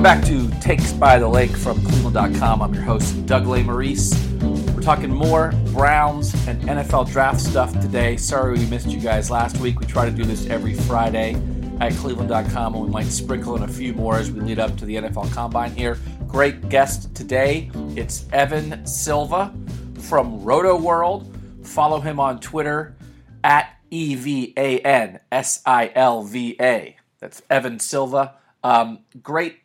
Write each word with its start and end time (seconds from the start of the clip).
Welcome 0.00 0.18
back 0.18 0.28
to 0.30 0.60
Takes 0.60 0.94
by 0.94 1.18
the 1.18 1.28
Lake 1.28 1.54
from 1.54 1.78
Cleveland.com. 1.84 2.62
I'm 2.62 2.72
your 2.72 2.82
host, 2.84 3.26
Doug 3.26 3.44
Lesmerises. 3.44 4.74
We're 4.74 4.80
talking 4.80 5.10
more 5.10 5.52
Browns 5.72 6.32
and 6.48 6.62
NFL 6.62 7.12
draft 7.12 7.38
stuff 7.38 7.78
today. 7.82 8.16
Sorry 8.16 8.58
we 8.58 8.64
missed 8.64 8.86
you 8.86 8.98
guys 8.98 9.30
last 9.30 9.58
week. 9.58 9.78
We 9.78 9.84
try 9.84 10.06
to 10.06 10.10
do 10.10 10.24
this 10.24 10.46
every 10.46 10.72
Friday 10.72 11.34
at 11.80 11.92
Cleveland.com, 11.96 12.76
and 12.76 12.82
we 12.82 12.88
might 12.88 13.08
sprinkle 13.08 13.56
in 13.56 13.62
a 13.64 13.68
few 13.68 13.92
more 13.92 14.16
as 14.16 14.32
we 14.32 14.40
lead 14.40 14.58
up 14.58 14.74
to 14.78 14.86
the 14.86 14.96
NFL 14.96 15.30
Combine 15.34 15.72
here. 15.72 15.98
Great 16.26 16.70
guest 16.70 17.14
today. 17.14 17.70
It's 17.94 18.24
Evan 18.32 18.86
Silva 18.86 19.52
from 19.98 20.40
Rotoworld. 20.40 21.66
Follow 21.66 22.00
him 22.00 22.18
on 22.18 22.40
Twitter 22.40 22.96
at 23.44 23.76
E 23.90 24.14
V 24.14 24.54
A 24.56 24.78
N 24.78 25.20
S 25.30 25.60
I 25.66 25.92
L 25.94 26.22
V 26.22 26.56
A. 26.58 26.96
That's 27.18 27.42
Evan 27.50 27.78
Silva. 27.78 28.36
Um, 28.64 29.00
great 29.22 29.58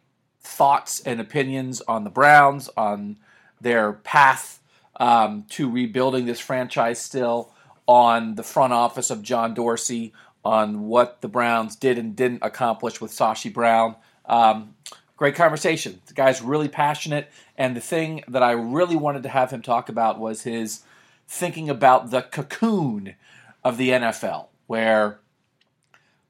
thoughts 0.45 0.99
and 1.01 1.19
opinions 1.19 1.81
on 1.81 2.03
the 2.03 2.09
Browns, 2.09 2.69
on 2.77 3.17
their 3.59 3.93
path 3.93 4.61
um, 4.97 5.45
to 5.49 5.69
rebuilding 5.69 6.25
this 6.25 6.39
franchise 6.39 6.99
still, 6.99 7.51
on 7.87 8.35
the 8.35 8.43
front 8.43 8.73
office 8.73 9.09
of 9.09 9.21
John 9.21 9.53
Dorsey, 9.53 10.13
on 10.43 10.87
what 10.87 11.21
the 11.21 11.27
Browns 11.27 11.75
did 11.75 11.97
and 11.97 12.15
didn't 12.15 12.43
accomplish 12.43 13.01
with 13.01 13.11
Sashi 13.11 13.51
Brown. 13.51 13.95
Um, 14.25 14.75
great 15.17 15.35
conversation. 15.35 16.01
The 16.05 16.13
guy's 16.13 16.41
really 16.41 16.69
passionate, 16.69 17.31
and 17.57 17.75
the 17.75 17.81
thing 17.81 18.23
that 18.27 18.43
I 18.43 18.51
really 18.51 18.95
wanted 18.95 19.23
to 19.23 19.29
have 19.29 19.51
him 19.51 19.61
talk 19.61 19.89
about 19.89 20.19
was 20.19 20.43
his 20.43 20.83
thinking 21.27 21.69
about 21.69 22.11
the 22.11 22.21
cocoon 22.21 23.15
of 23.63 23.77
the 23.77 23.89
NFL, 23.89 24.47
where 24.67 25.19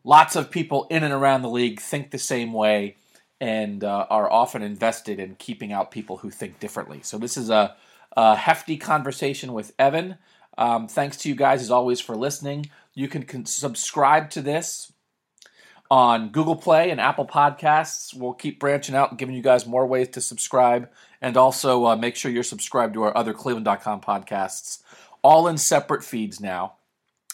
lots 0.06 0.36
of 0.36 0.50
people 0.50 0.88
in 0.90 1.04
and 1.04 1.14
around 1.14 1.42
the 1.42 1.50
league 1.50 1.82
think 1.82 2.12
the 2.12 2.18
same 2.18 2.54
way 2.54 2.96
and 3.42 3.84
uh, 3.84 4.08
are 4.10 4.32
often 4.32 4.62
invested 4.62 5.20
in 5.20 5.36
keeping 5.36 5.74
out 5.74 5.92
people 5.92 6.18
who 6.18 6.30
think 6.30 6.60
differently. 6.60 7.02
So 7.04 7.18
this 7.18 7.38
is 7.38 7.50
a, 7.50 7.76
a 8.16 8.36
hefty 8.36 8.78
conversation 8.78 9.54
with 9.54 9.74
Evan. 9.78 10.18
Um, 10.58 10.88
thanks 10.88 11.18
to 11.18 11.30
you 11.30 11.36
guys 11.36 11.62
as 11.62 11.72
always 11.72 12.00
for 12.00 12.16
listening. 12.16 12.70
You 12.94 13.08
can, 13.08 13.24
can 13.24 13.46
subscribe 13.46 14.30
to 14.32 14.42
this 14.42 14.94
on 15.92 16.30
Google 16.30 16.56
Play 16.56 16.90
and 16.90 17.02
Apple 17.02 17.26
Podcasts. 17.26 18.18
We'll 18.18 18.34
keep 18.34 18.60
branching 18.60 18.96
out 18.96 19.12
and 19.12 19.20
giving 19.20 19.36
you 19.36 19.42
guys 19.42 19.66
more 19.66 19.86
ways 19.86 20.10
to 20.10 20.22
subscribe. 20.22 20.90
And 21.22 21.38
also 21.38 21.86
uh, 21.86 21.96
make 21.96 22.16
sure 22.16 22.32
you're 22.32 22.44
subscribed 22.44 22.94
to 22.94 23.04
our 23.04 23.16
other 23.18 23.34
Cleveland.com 23.34 24.02
podcasts, 24.02 24.82
all 25.22 25.48
in 25.48 25.58
separate 25.58 26.04
feeds 26.04 26.40
now. 26.40 26.74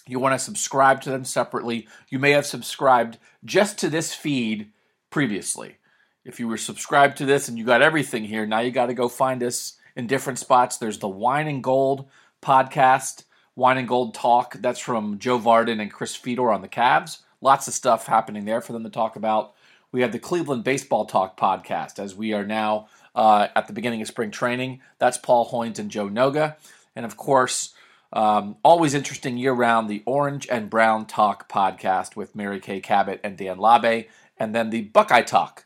You 0.08 0.20
want 0.20 0.34
to 0.34 0.40
subscribe 0.40 1.02
to 1.02 1.12
them 1.12 1.26
separately. 1.26 1.88
You 2.10 2.18
may 2.18 2.32
have 2.32 2.46
subscribed 2.46 3.18
just 3.46 3.78
to 3.80 3.90
this 3.90 4.14
feed 4.14 4.72
previously. 5.10 5.78
If 6.24 6.40
you 6.40 6.48
were 6.48 6.58
subscribed 6.58 7.18
to 7.18 7.26
this 7.26 7.48
and 7.48 7.58
you 7.58 7.66
got 7.66 7.82
everything 7.82 8.26
here, 8.26 8.46
now 8.46 8.60
you 8.60 8.72
got 8.72 8.88
to 8.88 8.94
go 8.94 9.08
find 9.10 9.42
us 9.42 9.78
in 9.96 10.06
different 10.06 10.38
spots. 10.38 10.78
There's 10.78 11.00
the 11.00 11.08
Wine 11.08 11.48
and 11.48 11.64
Gold 11.64 12.08
podcast, 12.44 13.24
Wine 13.56 13.80
and 13.80 13.88
Gold 13.88 14.14
Talk. 14.14 14.54
That's 14.60 14.80
from 14.80 15.18
Joe 15.18 15.40
Vardon 15.40 15.82
and 15.82 15.92
Chris 15.92 16.16
Fedor 16.16 16.52
on 16.52 16.62
the 16.62 16.68
Cavs. 16.68 17.20
Lots 17.42 17.68
of 17.68 17.74
stuff 17.74 18.06
happening 18.06 18.46
there 18.46 18.62
for 18.62 18.72
them 18.72 18.84
to 18.84 18.90
talk 18.90 19.16
about. 19.16 19.56
We 19.92 20.02
have 20.02 20.12
the 20.12 20.20
Cleveland 20.20 20.64
Baseball 20.64 21.06
Talk 21.06 21.38
podcast, 21.38 21.98
as 21.98 22.16
we 22.16 22.34
are 22.34 22.46
now 22.46 22.88
uh, 23.16 23.48
at 23.56 23.68
the 23.68 23.74
beginning 23.74 24.02
of 24.02 24.08
spring 24.08 24.30
training. 24.30 24.82
That's 25.00 25.18
Paul 25.18 25.50
Hoynes 25.50 25.80
and 25.80 25.90
Joe 25.90 26.08
Noga. 26.08 26.56
And 26.96 27.04
of 27.04 27.18
course, 27.18 27.74
um, 28.14 28.58
always 28.64 28.94
interesting 28.94 29.38
year 29.38 29.54
round, 29.54 29.90
the 29.90 30.04
Orange 30.06 30.48
and 30.52 30.70
Brown 30.70 31.08
Talk 31.08 31.50
podcast 31.50 32.16
with 32.16 32.36
Mary 32.36 32.60
Kay 32.60 32.80
Cabot 32.80 33.20
and 33.24 33.38
Dan 33.38 33.58
Labbe. 33.58 34.08
And 34.38 34.54
then 34.54 34.70
the 34.70 34.84
Buckeye 34.84 35.24
Talk 35.24 35.66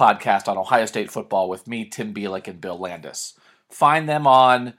podcast 0.00 0.48
on 0.48 0.56
Ohio 0.56 0.86
State 0.86 1.10
football 1.10 1.48
with 1.48 1.68
me, 1.68 1.84
Tim 1.84 2.14
Bielik, 2.14 2.48
and 2.48 2.60
Bill 2.60 2.78
Landis. 2.78 3.34
Find 3.68 4.08
them 4.08 4.26
on 4.26 4.74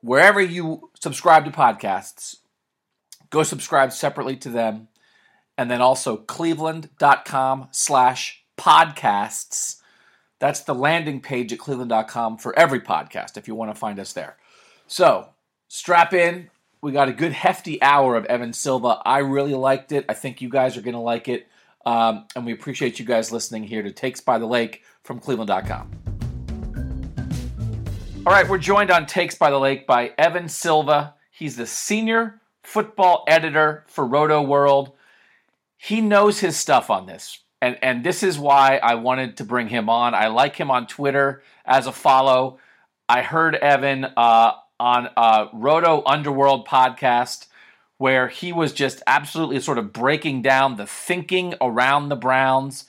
wherever 0.00 0.40
you 0.40 0.90
subscribe 0.98 1.44
to 1.44 1.50
podcasts. 1.50 2.36
Go 3.28 3.42
subscribe 3.42 3.92
separately 3.92 4.36
to 4.36 4.48
them. 4.48 4.88
And 5.58 5.70
then 5.70 5.82
also 5.82 6.16
cleveland.com 6.16 7.68
slash 7.70 8.42
podcasts. 8.56 9.76
That's 10.38 10.60
the 10.60 10.74
landing 10.74 11.20
page 11.20 11.52
at 11.52 11.58
cleveland.com 11.58 12.38
for 12.38 12.58
every 12.58 12.80
podcast 12.80 13.36
if 13.36 13.46
you 13.46 13.54
want 13.54 13.70
to 13.70 13.78
find 13.78 14.00
us 14.00 14.14
there. 14.14 14.38
So 14.86 15.28
strap 15.68 16.14
in. 16.14 16.48
We 16.80 16.92
got 16.92 17.10
a 17.10 17.12
good 17.12 17.32
hefty 17.32 17.80
hour 17.82 18.16
of 18.16 18.24
Evan 18.24 18.54
Silva. 18.54 19.02
I 19.04 19.18
really 19.18 19.52
liked 19.52 19.92
it. 19.92 20.06
I 20.08 20.14
think 20.14 20.40
you 20.40 20.48
guys 20.48 20.78
are 20.78 20.82
going 20.82 20.94
to 20.94 21.00
like 21.00 21.28
it. 21.28 21.46
Um, 21.90 22.26
and 22.36 22.46
we 22.46 22.52
appreciate 22.52 23.00
you 23.00 23.04
guys 23.04 23.32
listening 23.32 23.64
here 23.64 23.82
to 23.82 23.90
Takes 23.90 24.20
by 24.20 24.38
the 24.38 24.46
Lake 24.46 24.84
from 25.02 25.18
Cleveland.com. 25.18 25.90
All 28.24 28.32
right, 28.32 28.48
we're 28.48 28.58
joined 28.58 28.92
on 28.92 29.06
Takes 29.06 29.34
by 29.34 29.50
the 29.50 29.58
Lake 29.58 29.88
by 29.88 30.12
Evan 30.16 30.48
Silva. 30.48 31.14
He's 31.32 31.56
the 31.56 31.66
senior 31.66 32.40
football 32.62 33.24
editor 33.26 33.84
for 33.88 34.06
Rotoworld. 34.06 34.92
He 35.78 36.00
knows 36.00 36.38
his 36.38 36.56
stuff 36.56 36.90
on 36.90 37.06
this. 37.06 37.40
And, 37.60 37.76
and 37.82 38.04
this 38.04 38.22
is 38.22 38.38
why 38.38 38.76
I 38.80 38.94
wanted 38.94 39.38
to 39.38 39.44
bring 39.44 39.66
him 39.66 39.88
on. 39.88 40.14
I 40.14 40.28
like 40.28 40.54
him 40.54 40.70
on 40.70 40.86
Twitter 40.86 41.42
as 41.64 41.88
a 41.88 41.92
follow. 41.92 42.60
I 43.08 43.22
heard 43.22 43.56
Evan 43.56 44.04
uh, 44.04 44.52
on 44.78 45.08
a 45.16 45.48
Roto 45.52 46.04
Underworld 46.06 46.68
podcast 46.68 47.48
where 48.00 48.28
he 48.28 48.50
was 48.50 48.72
just 48.72 49.02
absolutely 49.06 49.60
sort 49.60 49.76
of 49.76 49.92
breaking 49.92 50.40
down 50.40 50.76
the 50.76 50.86
thinking 50.86 51.54
around 51.60 52.08
the 52.08 52.16
Browns. 52.16 52.86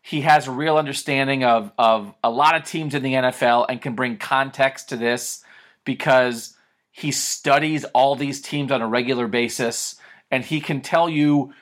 He 0.00 0.20
has 0.20 0.46
a 0.46 0.52
real 0.52 0.76
understanding 0.76 1.42
of, 1.42 1.72
of 1.76 2.14
a 2.22 2.30
lot 2.30 2.54
of 2.54 2.62
teams 2.62 2.94
in 2.94 3.02
the 3.02 3.14
NFL 3.14 3.66
and 3.68 3.82
can 3.82 3.96
bring 3.96 4.18
context 4.18 4.90
to 4.90 4.96
this 4.96 5.42
because 5.84 6.56
he 6.92 7.10
studies 7.10 7.84
all 7.86 8.14
these 8.14 8.40
teams 8.40 8.70
on 8.70 8.80
a 8.80 8.86
regular 8.86 9.26
basis 9.26 9.96
and 10.30 10.44
he 10.44 10.60
can 10.60 10.80
tell 10.80 11.08
you, 11.08 11.52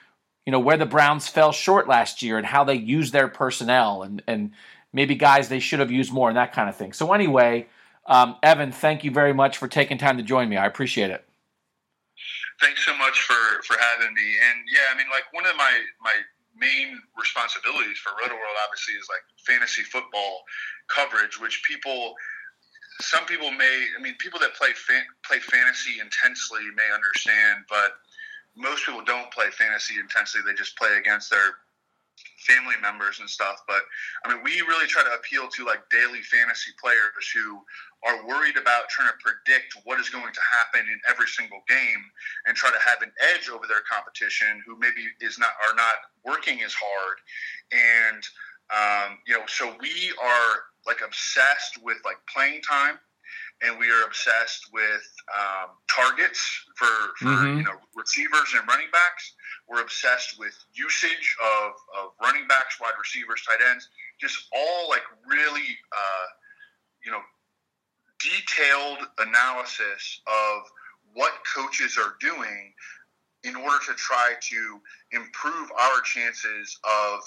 you 0.44 0.52
know, 0.52 0.60
where 0.60 0.76
the 0.76 0.84
Browns 0.84 1.26
fell 1.26 1.52
short 1.52 1.88
last 1.88 2.20
year 2.20 2.36
and 2.36 2.44
how 2.44 2.64
they 2.64 2.74
used 2.74 3.14
their 3.14 3.28
personnel 3.28 4.02
and, 4.02 4.22
and 4.26 4.50
maybe 4.92 5.14
guys 5.14 5.48
they 5.48 5.58
should 5.58 5.80
have 5.80 5.90
used 5.90 6.12
more 6.12 6.28
and 6.28 6.36
that 6.36 6.52
kind 6.52 6.68
of 6.68 6.76
thing. 6.76 6.92
So, 6.92 7.14
anyway, 7.14 7.66
um, 8.04 8.36
Evan, 8.42 8.72
thank 8.72 9.04
you 9.04 9.10
very 9.10 9.32
much 9.32 9.56
for 9.56 9.68
taking 9.68 9.96
time 9.96 10.18
to 10.18 10.22
join 10.22 10.50
me. 10.50 10.58
I 10.58 10.66
appreciate 10.66 11.10
it 11.10 11.24
thanks 12.60 12.84
so 12.84 12.96
much 12.96 13.20
for 13.22 13.62
for 13.64 13.76
having 13.80 14.14
me. 14.14 14.28
And 14.48 14.64
yeah, 14.70 14.92
I 14.92 14.96
mean, 14.96 15.08
like 15.10 15.24
one 15.32 15.46
of 15.46 15.56
my 15.56 15.72
my 16.00 16.14
main 16.56 17.00
responsibilities 17.18 17.98
for 17.98 18.10
Rotoworld 18.20 18.58
obviously 18.64 18.94
is 18.94 19.08
like 19.08 19.24
fantasy 19.46 19.82
football 19.82 20.44
coverage, 20.88 21.40
which 21.40 21.62
people. 21.66 22.14
Some 23.00 23.24
people 23.24 23.50
may, 23.50 23.86
I 23.98 24.02
mean, 24.02 24.14
people 24.18 24.38
that 24.40 24.52
play 24.52 24.72
fan, 24.74 25.02
play 25.24 25.38
fantasy 25.38 26.00
intensely 26.00 26.60
may 26.76 26.84
understand, 26.92 27.64
but 27.66 27.96
most 28.54 28.84
people 28.84 29.02
don't 29.02 29.32
play 29.32 29.48
fantasy 29.48 29.94
intensely. 29.98 30.42
They 30.44 30.52
just 30.52 30.76
play 30.76 30.98
against 30.98 31.30
their 31.30 31.56
family 32.40 32.76
members 32.80 33.20
and 33.20 33.28
stuff. 33.28 33.62
But 33.66 33.82
I 34.24 34.32
mean, 34.32 34.42
we 34.42 34.60
really 34.62 34.86
try 34.86 35.02
to 35.02 35.12
appeal 35.14 35.48
to 35.48 35.64
like 35.64 35.88
daily 35.90 36.22
fantasy 36.22 36.72
players 36.80 37.28
who 37.34 37.62
are 38.04 38.26
worried 38.26 38.56
about 38.56 38.88
trying 38.88 39.08
to 39.08 39.18
predict 39.20 39.76
what 39.84 40.00
is 40.00 40.08
going 40.08 40.32
to 40.32 40.40
happen 40.40 40.88
in 40.88 40.98
every 41.08 41.28
single 41.28 41.60
game 41.68 42.02
and 42.46 42.56
try 42.56 42.70
to 42.70 42.80
have 42.80 43.02
an 43.02 43.12
edge 43.34 43.48
over 43.48 43.66
their 43.66 43.84
competition 43.90 44.62
who 44.66 44.78
maybe 44.78 45.04
is 45.20 45.38
not 45.38 45.50
are 45.68 45.76
not 45.76 46.08
working 46.24 46.62
as 46.62 46.74
hard. 46.74 47.16
And 47.72 48.22
um, 48.70 49.18
you 49.26 49.34
know, 49.34 49.44
so 49.46 49.74
we 49.80 50.12
are 50.22 50.50
like 50.86 51.00
obsessed 51.04 51.82
with 51.82 51.98
like 52.04 52.18
playing 52.32 52.62
time 52.62 52.98
and 53.62 53.78
we 53.78 53.90
are 53.90 54.04
obsessed 54.06 54.70
with 54.72 55.04
um, 55.36 55.70
targets 55.88 56.40
for, 56.76 56.86
for 57.18 57.26
mm-hmm. 57.26 57.58
you 57.58 57.64
know 57.64 57.76
receivers 57.94 58.54
and 58.56 58.66
running 58.68 58.88
backs. 58.92 59.34
We're 59.70 59.82
obsessed 59.82 60.36
with 60.38 60.52
usage 60.74 61.36
of, 61.40 61.72
of 61.96 62.10
running 62.20 62.48
backs, 62.48 62.80
wide 62.80 62.98
receivers, 62.98 63.40
tight 63.48 63.64
ends, 63.70 63.88
just 64.20 64.48
all 64.52 64.88
like 64.88 65.02
really 65.26 65.68
uh, 65.92 66.26
you 67.04 67.12
know 67.12 67.20
detailed 68.18 68.98
analysis 69.18 70.20
of 70.26 70.62
what 71.14 71.32
coaches 71.54 71.96
are 71.96 72.14
doing 72.20 72.72
in 73.44 73.56
order 73.56 73.78
to 73.86 73.94
try 73.94 74.34
to 74.40 74.80
improve 75.12 75.70
our 75.78 76.00
chances 76.02 76.78
of 76.84 77.20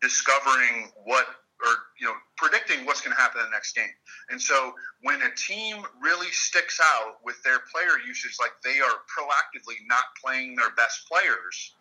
discovering 0.00 0.90
what 1.04 1.26
or 1.64 1.70
you 1.98 2.06
know 2.06 2.14
predicting 2.36 2.84
what's 2.84 3.00
going 3.00 3.14
to 3.14 3.20
happen 3.20 3.40
in 3.40 3.46
the 3.46 3.52
next 3.52 3.74
game. 3.74 3.94
And 4.30 4.40
so 4.40 4.74
when 5.02 5.22
a 5.22 5.30
team 5.36 5.82
really 6.00 6.30
sticks 6.30 6.80
out 6.80 7.16
with 7.24 7.42
their 7.42 7.60
player 7.72 7.98
usage, 8.06 8.36
like 8.40 8.52
they 8.64 8.80
are 8.80 9.02
proactively 9.06 9.76
not 9.86 10.04
playing 10.22 10.56
their 10.56 10.70
best 10.70 11.08
players, 11.08 11.74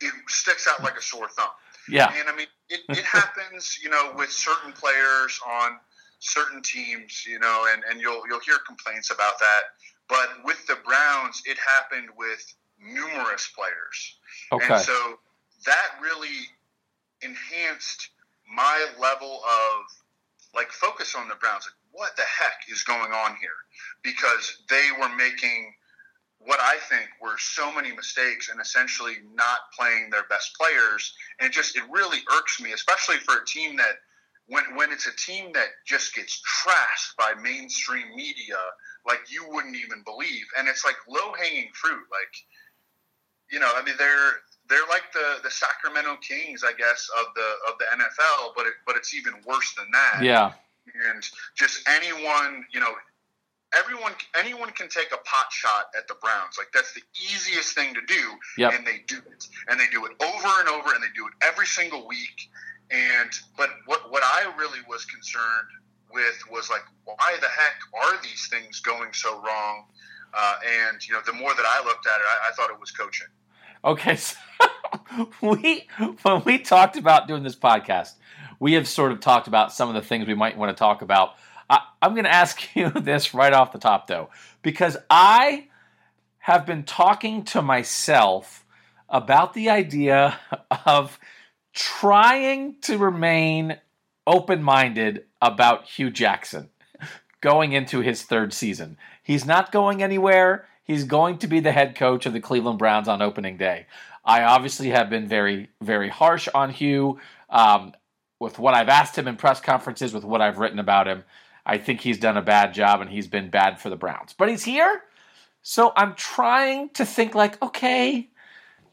it 0.00 0.12
sticks 0.28 0.66
out 0.66 0.82
like 0.82 0.96
a 0.96 1.02
sore 1.02 1.28
thumb. 1.28 1.50
Yeah. 1.88 2.12
And 2.18 2.28
I 2.28 2.36
mean, 2.36 2.46
it, 2.68 2.80
it 2.88 3.04
happens, 3.04 3.78
you 3.82 3.90
know, 3.90 4.12
with 4.16 4.30
certain 4.30 4.72
players 4.72 5.40
on 5.46 5.78
certain 6.20 6.62
teams, 6.62 7.24
you 7.26 7.38
know, 7.38 7.66
and, 7.72 7.82
and 7.90 8.00
you'll 8.00 8.22
you'll 8.28 8.40
hear 8.40 8.58
complaints 8.66 9.10
about 9.10 9.38
that. 9.38 9.62
But 10.08 10.44
with 10.44 10.64
the 10.66 10.76
Browns, 10.84 11.42
it 11.46 11.56
happened 11.58 12.08
with 12.16 12.54
numerous 12.80 13.50
players. 13.56 14.16
Okay. 14.52 14.74
And 14.74 14.82
so 14.82 15.18
that 15.66 15.88
really 16.00 16.46
enhanced 17.22 18.10
my 18.54 18.86
level 19.00 19.40
of 19.44 19.84
like 20.54 20.70
focus 20.70 21.14
on 21.16 21.28
the 21.28 21.34
Browns. 21.36 21.64
Like, 21.64 21.80
what 21.92 22.16
the 22.16 22.22
heck 22.22 22.64
is 22.70 22.82
going 22.82 23.12
on 23.12 23.36
here? 23.40 23.50
Because 24.02 24.62
they 24.68 24.88
were 25.00 25.08
making 25.16 25.72
what 26.38 26.60
I 26.60 26.76
think 26.88 27.08
were 27.20 27.38
so 27.38 27.72
many 27.72 27.92
mistakes 27.94 28.50
and 28.50 28.60
essentially 28.60 29.14
not 29.34 29.58
playing 29.78 30.10
their 30.10 30.24
best 30.28 30.56
players. 30.58 31.12
And 31.38 31.48
it 31.48 31.52
just 31.52 31.76
it 31.76 31.84
really 31.90 32.18
irks 32.36 32.60
me, 32.60 32.72
especially 32.72 33.16
for 33.18 33.38
a 33.38 33.46
team 33.46 33.76
that 33.76 33.96
when 34.46 34.64
when 34.74 34.92
it's 34.92 35.06
a 35.06 35.16
team 35.16 35.52
that 35.52 35.68
just 35.86 36.14
gets 36.14 36.40
trashed 36.42 37.16
by 37.16 37.40
mainstream 37.40 38.06
media 38.14 38.58
like 39.06 39.20
you 39.30 39.44
wouldn't 39.48 39.76
even 39.76 40.02
believe. 40.04 40.44
And 40.58 40.68
it's 40.68 40.84
like 40.84 40.96
low 41.08 41.32
hanging 41.38 41.70
fruit. 41.74 42.04
Like 42.10 42.34
you 43.50 43.60
know, 43.60 43.70
I 43.74 43.82
mean 43.84 43.94
they're 43.98 44.32
they're 44.72 44.88
like 44.88 45.12
the, 45.12 45.44
the 45.44 45.50
Sacramento 45.50 46.16
Kings, 46.26 46.64
I 46.64 46.72
guess, 46.72 47.08
of 47.20 47.26
the 47.34 47.48
of 47.68 47.78
the 47.78 47.84
NFL, 47.92 48.56
but 48.56 48.66
it, 48.66 48.74
but 48.86 48.96
it's 48.96 49.14
even 49.14 49.34
worse 49.46 49.74
than 49.74 49.86
that. 49.92 50.24
Yeah. 50.24 50.52
And 51.12 51.22
just 51.54 51.86
anyone, 51.86 52.64
you 52.72 52.80
know, 52.80 52.94
everyone 53.76 54.12
anyone 54.38 54.70
can 54.70 54.88
take 54.88 55.12
a 55.12 55.18
pot 55.18 55.52
shot 55.52 55.92
at 55.96 56.08
the 56.08 56.14
Browns. 56.20 56.56
Like 56.56 56.72
that's 56.72 56.94
the 56.94 57.02
easiest 57.20 57.74
thing 57.74 57.92
to 57.94 58.00
do, 58.06 58.22
yep. 58.56 58.72
and 58.72 58.86
they 58.86 59.04
do 59.06 59.18
it, 59.18 59.46
and 59.68 59.78
they 59.78 59.86
do 59.92 60.06
it 60.06 60.12
over 60.22 60.48
and 60.60 60.68
over, 60.68 60.94
and 60.94 61.02
they 61.04 61.12
do 61.14 61.26
it 61.26 61.34
every 61.44 61.66
single 61.66 62.08
week. 62.08 62.48
And 62.90 63.30
but 63.56 63.70
what 63.84 64.10
what 64.10 64.22
I 64.24 64.52
really 64.56 64.80
was 64.88 65.04
concerned 65.04 65.68
with 66.12 66.42
was 66.50 66.70
like, 66.70 66.82
why 67.04 67.36
the 67.40 67.48
heck 67.48 67.76
are 68.02 68.22
these 68.22 68.48
things 68.48 68.80
going 68.80 69.12
so 69.12 69.40
wrong? 69.42 69.84
Uh, 70.32 70.56
and 70.88 71.06
you 71.06 71.12
know, 71.12 71.20
the 71.26 71.32
more 71.32 71.54
that 71.54 71.66
I 71.68 71.84
looked 71.84 72.06
at 72.06 72.16
it, 72.16 72.26
I, 72.26 72.50
I 72.50 72.52
thought 72.54 72.70
it 72.70 72.80
was 72.80 72.90
coaching. 72.90 73.28
Okay, 73.84 74.16
so 74.16 74.36
we 75.40 75.88
when 76.22 76.44
we 76.44 76.58
talked 76.58 76.96
about 76.96 77.26
doing 77.26 77.42
this 77.42 77.56
podcast, 77.56 78.12
we 78.60 78.74
have 78.74 78.86
sort 78.86 79.12
of 79.12 79.20
talked 79.20 79.48
about 79.48 79.72
some 79.72 79.88
of 79.88 79.94
the 79.94 80.02
things 80.02 80.26
we 80.26 80.34
might 80.34 80.56
want 80.56 80.74
to 80.76 80.78
talk 80.78 81.02
about. 81.02 81.34
I, 81.68 81.80
I'm 82.00 82.12
going 82.14 82.24
to 82.24 82.32
ask 82.32 82.60
you 82.76 82.90
this 82.90 83.34
right 83.34 83.52
off 83.52 83.72
the 83.72 83.78
top, 83.78 84.06
though, 84.06 84.30
because 84.62 84.96
I 85.10 85.68
have 86.38 86.66
been 86.66 86.84
talking 86.84 87.44
to 87.46 87.62
myself 87.62 88.64
about 89.08 89.54
the 89.54 89.70
idea 89.70 90.38
of 90.86 91.18
trying 91.72 92.76
to 92.82 92.98
remain 92.98 93.78
open 94.26 94.62
minded 94.62 95.24
about 95.40 95.86
Hue 95.86 96.10
Jackson 96.10 96.70
going 97.40 97.72
into 97.72 98.00
his 98.00 98.22
third 98.22 98.52
season. 98.52 98.96
He's 99.22 99.44
not 99.44 99.72
going 99.72 100.02
anywhere. 100.02 100.66
He's 100.84 101.04
going 101.04 101.38
to 101.38 101.46
be 101.46 101.60
the 101.60 101.72
head 101.72 101.94
coach 101.94 102.26
of 102.26 102.32
the 102.32 102.40
Cleveland 102.40 102.78
Browns 102.78 103.08
on 103.08 103.22
opening 103.22 103.56
day. 103.56 103.86
I 104.24 104.42
obviously 104.42 104.90
have 104.90 105.10
been 105.10 105.28
very, 105.28 105.70
very 105.80 106.08
harsh 106.08 106.48
on 106.54 106.70
Hue 106.70 107.18
um, 107.50 107.92
with 108.40 108.58
what 108.58 108.74
I've 108.74 108.88
asked 108.88 109.16
him 109.16 109.28
in 109.28 109.36
press 109.36 109.60
conferences, 109.60 110.12
with 110.12 110.24
what 110.24 110.40
I've 110.40 110.58
written 110.58 110.78
about 110.78 111.06
him. 111.06 111.24
I 111.64 111.78
think 111.78 112.00
he's 112.00 112.18
done 112.18 112.36
a 112.36 112.42
bad 112.42 112.74
job 112.74 113.00
and 113.00 113.10
he's 113.10 113.28
been 113.28 113.50
bad 113.50 113.80
for 113.80 113.88
the 113.88 113.96
Browns. 113.96 114.34
But 114.36 114.48
he's 114.48 114.64
here. 114.64 115.02
So 115.62 115.92
I'm 115.96 116.14
trying 116.14 116.90
to 116.90 117.04
think 117.04 117.34
like, 117.34 117.62
okay, 117.62 118.30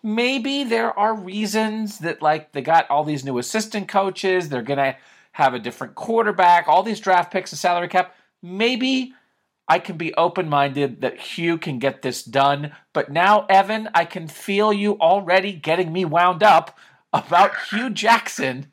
maybe 0.03 0.63
there 0.63 0.97
are 0.97 1.15
reasons 1.15 1.99
that 1.99 2.21
like 2.21 2.51
they 2.51 2.61
got 2.61 2.89
all 2.89 3.03
these 3.03 3.25
new 3.25 3.39
assistant 3.39 3.87
coaches, 3.87 4.49
they're 4.49 4.61
gonna 4.61 4.95
have 5.31 5.53
a 5.53 5.59
different 5.59 5.95
quarterback, 5.95 6.67
all 6.67 6.83
these 6.83 6.99
draft 6.99 7.31
picks, 7.31 7.51
and 7.51 7.59
salary 7.59 7.87
cap. 7.87 8.15
Maybe 8.41 9.13
I 9.69 9.77
can 9.77 9.97
be 9.97 10.13
open 10.15 10.49
minded 10.49 11.01
that 11.01 11.19
Hue 11.19 11.59
can 11.59 11.77
get 11.77 12.01
this 12.01 12.23
done. 12.23 12.71
But 12.91 13.11
now, 13.11 13.45
Evan, 13.47 13.87
I 13.93 14.03
can 14.03 14.27
feel 14.27 14.73
you 14.73 14.93
already 14.99 15.53
getting 15.53 15.93
me 15.93 16.05
wound 16.05 16.41
up 16.41 16.77
about 17.13 17.51
Hue 17.69 17.91
Jackson. 17.91 18.71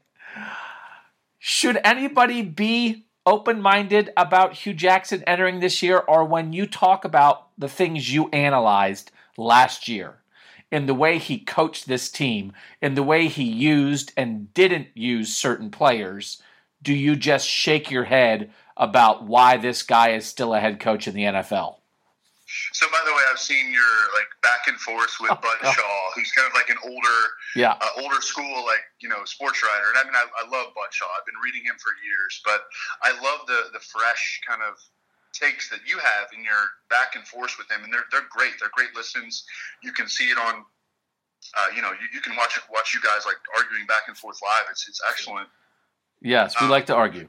Should 1.39 1.79
anybody 1.85 2.41
be 2.41 3.07
open 3.27 3.61
minded 3.61 4.11
about 4.17 4.55
Hue 4.55 4.73
Jackson 4.73 5.23
entering 5.25 5.61
this 5.61 5.83
year, 5.83 5.99
or 5.99 6.25
when 6.25 6.55
you 6.55 6.67
talk 6.67 7.05
about 7.05 7.49
the 7.59 7.69
things 7.69 8.13
you 8.13 8.29
analyzed 8.31 9.11
last 9.37 9.89
year? 9.89 10.17
in 10.73 10.87
the 10.87 10.95
way 10.95 11.19
he 11.19 11.39
coached 11.39 11.87
this 11.87 12.11
team, 12.11 12.53
in 12.83 12.97
the 12.97 13.03
way 13.03 13.29
he 13.29 13.45
used 13.45 14.13
and 14.17 14.53
didn't 14.53 14.89
use 14.95 15.37
certain 15.37 15.71
players, 15.71 16.43
do 16.83 16.93
you 16.93 17.17
just 17.17 17.49
shake 17.49 17.91
your 17.91 18.05
head 18.05 18.51
about 18.77 19.25
why 19.25 19.57
this 19.57 19.83
guy 19.83 20.11
is 20.11 20.27
still 20.27 20.55
a 20.55 20.61
head 20.61 20.81
coach 20.81 21.09
in 21.09 21.15
the 21.15 21.25
NFL? 21.25 21.77
So, 22.73 22.87
by 22.93 23.03
the 23.05 23.11
way, 23.11 23.23
I've 23.31 23.41
seen 23.41 23.73
your 23.73 23.93
like 24.15 24.31
back 24.43 24.69
and 24.69 24.79
forth 24.79 25.17
with 25.21 25.33
oh, 25.33 25.39
Bud 25.43 25.59
oh. 25.63 25.73
Shaw, 25.73 26.11
who's 26.15 26.31
kind 26.31 26.47
of 26.47 26.55
like 26.55 26.71
an 26.71 26.79
older, 26.85 27.19
yeah, 27.57 27.75
uh, 27.81 28.03
older 28.03 28.21
school 28.21 28.65
like 28.65 28.87
you 29.01 29.09
know 29.09 29.25
sports 29.25 29.63
writer. 29.63 29.91
And 29.91 29.99
I 29.99 30.05
mean, 30.05 30.15
I, 30.15 30.25
I 30.39 30.45
love 30.47 30.71
Bud 30.75 30.93
Shaw. 30.93 31.07
I've 31.19 31.27
been 31.27 31.41
reading 31.43 31.65
him 31.65 31.75
for 31.83 31.91
years, 32.07 32.41
but 32.45 32.63
I 33.03 33.11
love 33.19 33.47
the 33.49 33.75
the 33.75 33.81
fresh 33.81 34.41
kind 34.47 34.63
of 34.63 34.79
takes 35.33 35.69
that 35.71 35.81
you 35.87 35.99
have 35.99 36.31
in 36.37 36.45
your 36.45 36.71
back 36.89 37.17
and 37.17 37.27
forth 37.27 37.59
with 37.59 37.71
him, 37.71 37.83
and 37.83 37.93
they're 37.93 38.07
they're 38.13 38.31
great. 38.31 38.55
They're 38.61 38.73
great 38.73 38.95
listens. 38.95 39.45
You 39.83 39.93
can 39.93 40.07
see 40.07 40.31
it 40.31 40.39
on, 40.39 40.63
uh, 41.59 41.67
you 41.75 41.83
know, 41.83 41.91
you, 41.91 42.07
you 42.15 42.21
can 42.21 42.37
watch 42.37 42.57
it, 42.57 42.63
watch 42.71 42.95
you 42.95 43.01
guys 43.03 43.27
like 43.27 43.43
arguing 43.57 43.87
back 43.87 44.07
and 44.07 44.17
forth 44.17 44.39
live. 44.39 44.71
It's 44.71 44.89
it's 44.89 45.03
excellent. 45.09 45.49
Yes, 46.23 46.55
we 46.61 46.67
um, 46.67 46.71
like 46.71 46.87
to 46.87 46.95
argue. 46.95 47.29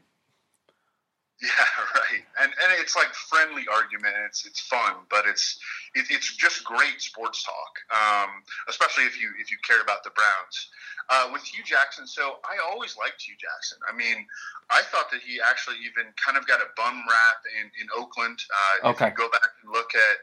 Yeah, 1.41 1.49
right. 1.95 2.25
And 2.41 2.49
and 2.49 2.69
it's 2.81 2.95
like 2.95 3.13
friendly 3.13 3.65
argument. 3.69 4.15
It's 4.25 4.45
it's 4.45 4.59
fun, 4.59 5.05
but 5.09 5.25
it's 5.27 5.59
it, 5.93 6.05
it's 6.09 6.35
just 6.35 6.63
great 6.63 6.99
sports 6.99 7.43
talk, 7.43 7.73
um, 7.93 8.41
especially 8.67 9.05
if 9.05 9.21
you 9.21 9.29
if 9.39 9.51
you 9.51 9.57
care 9.65 9.81
about 9.81 10.03
the 10.03 10.09
Browns. 10.11 10.69
Uh, 11.09 11.29
with 11.31 11.41
Hue 11.43 11.63
Jackson, 11.63 12.05
so 12.05 12.35
I 12.43 12.57
always 12.69 12.97
liked 12.97 13.21
Hue 13.21 13.35
Jackson. 13.39 13.77
I 13.87 13.95
mean, 13.95 14.25
I 14.69 14.81
thought 14.91 15.09
that 15.11 15.21
he 15.21 15.39
actually 15.39 15.77
even 15.85 16.11
kind 16.17 16.37
of 16.37 16.45
got 16.47 16.59
a 16.59 16.67
bum 16.75 17.03
rap 17.07 17.39
in 17.61 17.69
in 17.79 17.87
Oakland. 17.95 18.39
Uh, 18.83 18.89
okay. 18.89 19.07
If 19.07 19.11
you 19.11 19.17
go 19.17 19.29
back 19.29 19.49
and 19.63 19.71
look 19.71 19.93
at. 19.95 20.17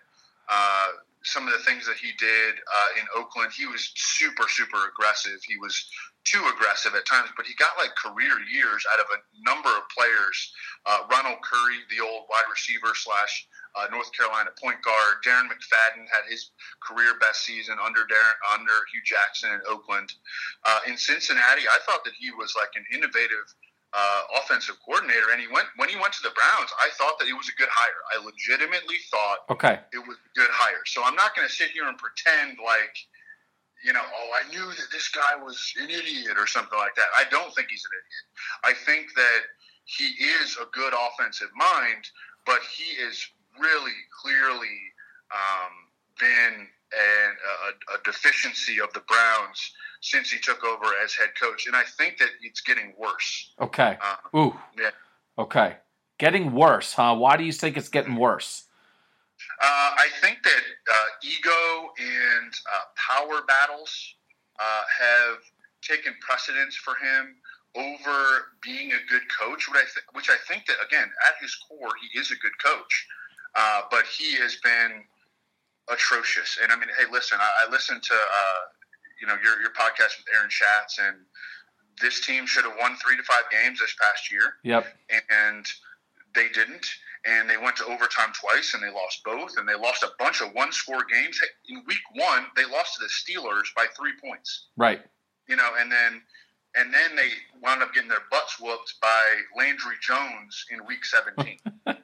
Uh, 0.48 1.00
some 1.26 1.48
of 1.48 1.54
the 1.54 1.64
things 1.64 1.86
that 1.86 1.96
he 1.96 2.12
did 2.18 2.52
uh, 2.52 3.00
in 3.00 3.06
Oakland, 3.16 3.50
he 3.50 3.64
was 3.64 3.92
super, 3.96 4.44
super 4.46 4.76
aggressive. 4.92 5.40
He 5.48 5.56
was 5.56 5.88
too 6.24 6.42
aggressive 6.52 6.94
at 6.94 7.06
times, 7.06 7.30
but 7.36 7.46
he 7.46 7.54
got 7.54 7.76
like 7.78 7.94
career 7.96 8.40
years 8.50 8.84
out 8.92 9.00
of 9.00 9.06
a 9.12 9.20
number 9.44 9.68
of 9.68 9.84
players. 9.92 10.36
Uh, 10.86 11.04
Ronald 11.10 11.40
Curry, 11.44 11.84
the 11.92 12.02
old 12.02 12.24
wide 12.28 12.48
receiver 12.50 12.92
slash 12.96 13.46
uh, 13.76 13.86
North 13.90 14.10
Carolina 14.12 14.50
point 14.56 14.80
guard. 14.82 15.20
Darren 15.24 15.46
McFadden 15.52 16.08
had 16.08 16.24
his 16.28 16.50
career 16.80 17.14
best 17.20 17.44
season 17.44 17.76
under 17.82 18.00
Darren, 18.08 18.36
under 18.56 18.72
Hue 18.92 19.04
Jackson 19.04 19.52
in 19.52 19.60
Oakland. 19.68 20.12
Uh, 20.64 20.80
in 20.86 20.96
Cincinnati, 20.96 21.68
I 21.68 21.78
thought 21.84 22.04
that 22.04 22.14
he 22.18 22.30
was 22.32 22.54
like 22.56 22.72
an 22.76 22.84
innovative 22.94 23.44
uh, 23.94 24.22
offensive 24.42 24.74
coordinator, 24.84 25.30
and 25.30 25.40
he 25.40 25.46
went 25.46 25.68
when 25.76 25.88
he 25.88 25.94
went 25.94 26.12
to 26.14 26.22
the 26.22 26.34
Browns. 26.34 26.70
I 26.82 26.90
thought 26.98 27.18
that 27.20 27.28
it 27.28 27.36
was 27.36 27.48
a 27.48 27.54
good 27.54 27.70
hire. 27.70 28.00
I 28.10 28.24
legitimately 28.24 28.96
thought 29.10 29.46
okay 29.50 29.78
it 29.92 30.02
was 30.02 30.18
a 30.18 30.32
good 30.34 30.50
hire. 30.50 30.82
So 30.86 31.04
I'm 31.04 31.14
not 31.14 31.36
going 31.36 31.46
to 31.46 31.54
sit 31.54 31.70
here 31.70 31.86
and 31.86 31.96
pretend 31.96 32.58
like 32.58 32.94
you 33.84 33.92
know, 33.92 34.00
oh, 34.02 34.30
I 34.34 34.48
knew 34.50 34.66
that 34.66 34.88
this 34.90 35.08
guy 35.08 35.42
was 35.42 35.72
an 35.78 35.90
idiot 35.90 36.36
or 36.38 36.46
something 36.46 36.78
like 36.78 36.94
that. 36.96 37.06
I 37.18 37.24
don't 37.30 37.54
think 37.54 37.68
he's 37.68 37.84
an 37.84 37.90
idiot. 37.92 38.26
I 38.64 38.84
think 38.86 39.14
that 39.14 39.40
he 39.84 40.04
is 40.24 40.56
a 40.60 40.64
good 40.72 40.94
offensive 40.94 41.50
mind, 41.54 42.08
but 42.46 42.60
he 42.76 43.00
is 43.02 43.28
really 43.60 43.92
clearly 44.22 44.80
um, 45.30 45.72
been 46.18 46.66
an, 46.92 47.36
a, 47.68 47.94
a, 47.94 48.02
deficiency 48.04 48.80
of 48.80 48.92
the 48.94 49.00
Browns 49.00 49.72
since 50.00 50.30
he 50.30 50.38
took 50.38 50.64
over 50.64 50.86
as 51.02 51.14
head 51.14 51.30
coach, 51.40 51.66
and 51.66 51.76
I 51.76 51.82
think 51.82 52.18
that 52.18 52.28
it's 52.42 52.60
getting 52.60 52.94
worse. 52.96 53.52
Okay. 53.60 53.98
Um, 54.32 54.40
Ooh. 54.40 54.60
Yeah. 54.78 54.90
Okay. 55.38 55.76
Getting 56.18 56.52
worse, 56.52 56.94
huh? 56.94 57.16
Why 57.16 57.36
do 57.36 57.44
you 57.44 57.52
think 57.52 57.76
it's 57.76 57.88
getting 57.88 58.16
worse? 58.16 58.64
Uh, 59.60 59.90
I 59.96 60.08
think 60.20 60.42
that 60.42 60.62
uh, 60.92 61.06
ego 61.22 61.92
and 61.98 62.52
uh, 62.74 62.84
power 62.96 63.42
battles 63.46 64.14
uh, 64.60 64.82
have 65.00 65.38
taken 65.82 66.14
precedence 66.20 66.76
for 66.76 66.94
him 66.94 67.36
over 67.76 68.54
being 68.62 68.92
a 68.92 68.98
good 69.10 69.22
coach, 69.40 69.68
which 69.68 69.78
I, 69.78 69.82
th- 69.82 70.06
which 70.12 70.30
I 70.30 70.36
think 70.48 70.66
that, 70.66 70.76
again, 70.86 71.10
at 71.28 71.34
his 71.40 71.54
core, 71.68 71.90
he 72.00 72.18
is 72.18 72.30
a 72.30 72.36
good 72.36 72.56
coach. 72.64 73.06
Uh, 73.56 73.82
but 73.90 74.04
he 74.06 74.34
has 74.36 74.56
been 74.56 75.04
atrocious. 75.88 76.58
And 76.62 76.72
I 76.72 76.76
mean, 76.76 76.88
hey, 76.98 77.04
listen, 77.12 77.38
I, 77.40 77.66
I 77.66 77.70
listened 77.70 78.02
to, 78.02 78.14
uh, 78.14 78.62
you 79.20 79.26
know, 79.26 79.36
your, 79.42 79.60
your 79.60 79.70
podcast 79.70 80.18
with 80.18 80.26
Aaron 80.34 80.50
Schatz, 80.50 80.98
and 80.98 81.16
this 82.00 82.20
team 82.26 82.46
should 82.46 82.64
have 82.64 82.74
won 82.80 82.96
three 82.96 83.16
to 83.16 83.22
five 83.22 83.44
games 83.50 83.78
this 83.78 83.94
past 84.00 84.32
year. 84.32 84.54
Yep. 84.64 84.86
And 85.30 85.66
they 86.34 86.48
didn't 86.48 86.86
and 87.26 87.48
they 87.48 87.56
went 87.56 87.76
to 87.76 87.84
overtime 87.84 88.32
twice 88.38 88.74
and 88.74 88.82
they 88.82 88.90
lost 88.90 89.22
both 89.24 89.56
and 89.56 89.68
they 89.68 89.74
lost 89.74 90.02
a 90.02 90.10
bunch 90.18 90.40
of 90.42 90.52
one 90.54 90.72
score 90.72 91.04
games 91.10 91.40
in 91.68 91.82
week 91.86 92.04
one 92.14 92.44
they 92.56 92.64
lost 92.64 92.94
to 92.94 93.00
the 93.00 93.08
steelers 93.08 93.66
by 93.76 93.86
three 93.96 94.12
points 94.22 94.68
right 94.76 95.00
you 95.48 95.56
know 95.56 95.70
and 95.78 95.90
then 95.90 96.22
and 96.76 96.92
then 96.92 97.14
they 97.14 97.28
wound 97.62 97.82
up 97.82 97.94
getting 97.94 98.08
their 98.08 98.24
butts 98.30 98.58
whooped 98.60 98.94
by 99.00 99.22
landry 99.56 99.96
jones 100.00 100.66
in 100.70 100.84
week 100.86 101.04
17 101.04 101.58
um, 101.86 101.94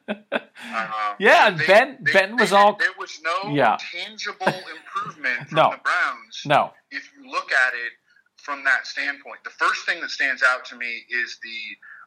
yeah 1.18 1.48
and 1.48 1.58
they, 1.58 1.66
ben 1.66 1.98
they, 2.02 2.12
ben 2.12 2.36
was 2.36 2.50
they, 2.50 2.56
all 2.56 2.76
there 2.76 2.88
was 2.98 3.20
no 3.22 3.50
yeah. 3.50 3.76
tangible 3.92 4.46
improvement 4.76 5.48
from 5.48 5.56
no. 5.56 5.70
the 5.70 5.80
browns 5.82 6.42
no 6.46 6.72
if 6.90 7.10
you 7.16 7.30
look 7.30 7.52
at 7.52 7.74
it 7.74 7.92
from 8.40 8.64
that 8.64 8.86
standpoint. 8.86 9.44
The 9.44 9.50
first 9.50 9.86
thing 9.86 10.00
that 10.00 10.10
stands 10.10 10.42
out 10.42 10.64
to 10.66 10.76
me 10.76 11.04
is 11.08 11.38
the 11.42 11.60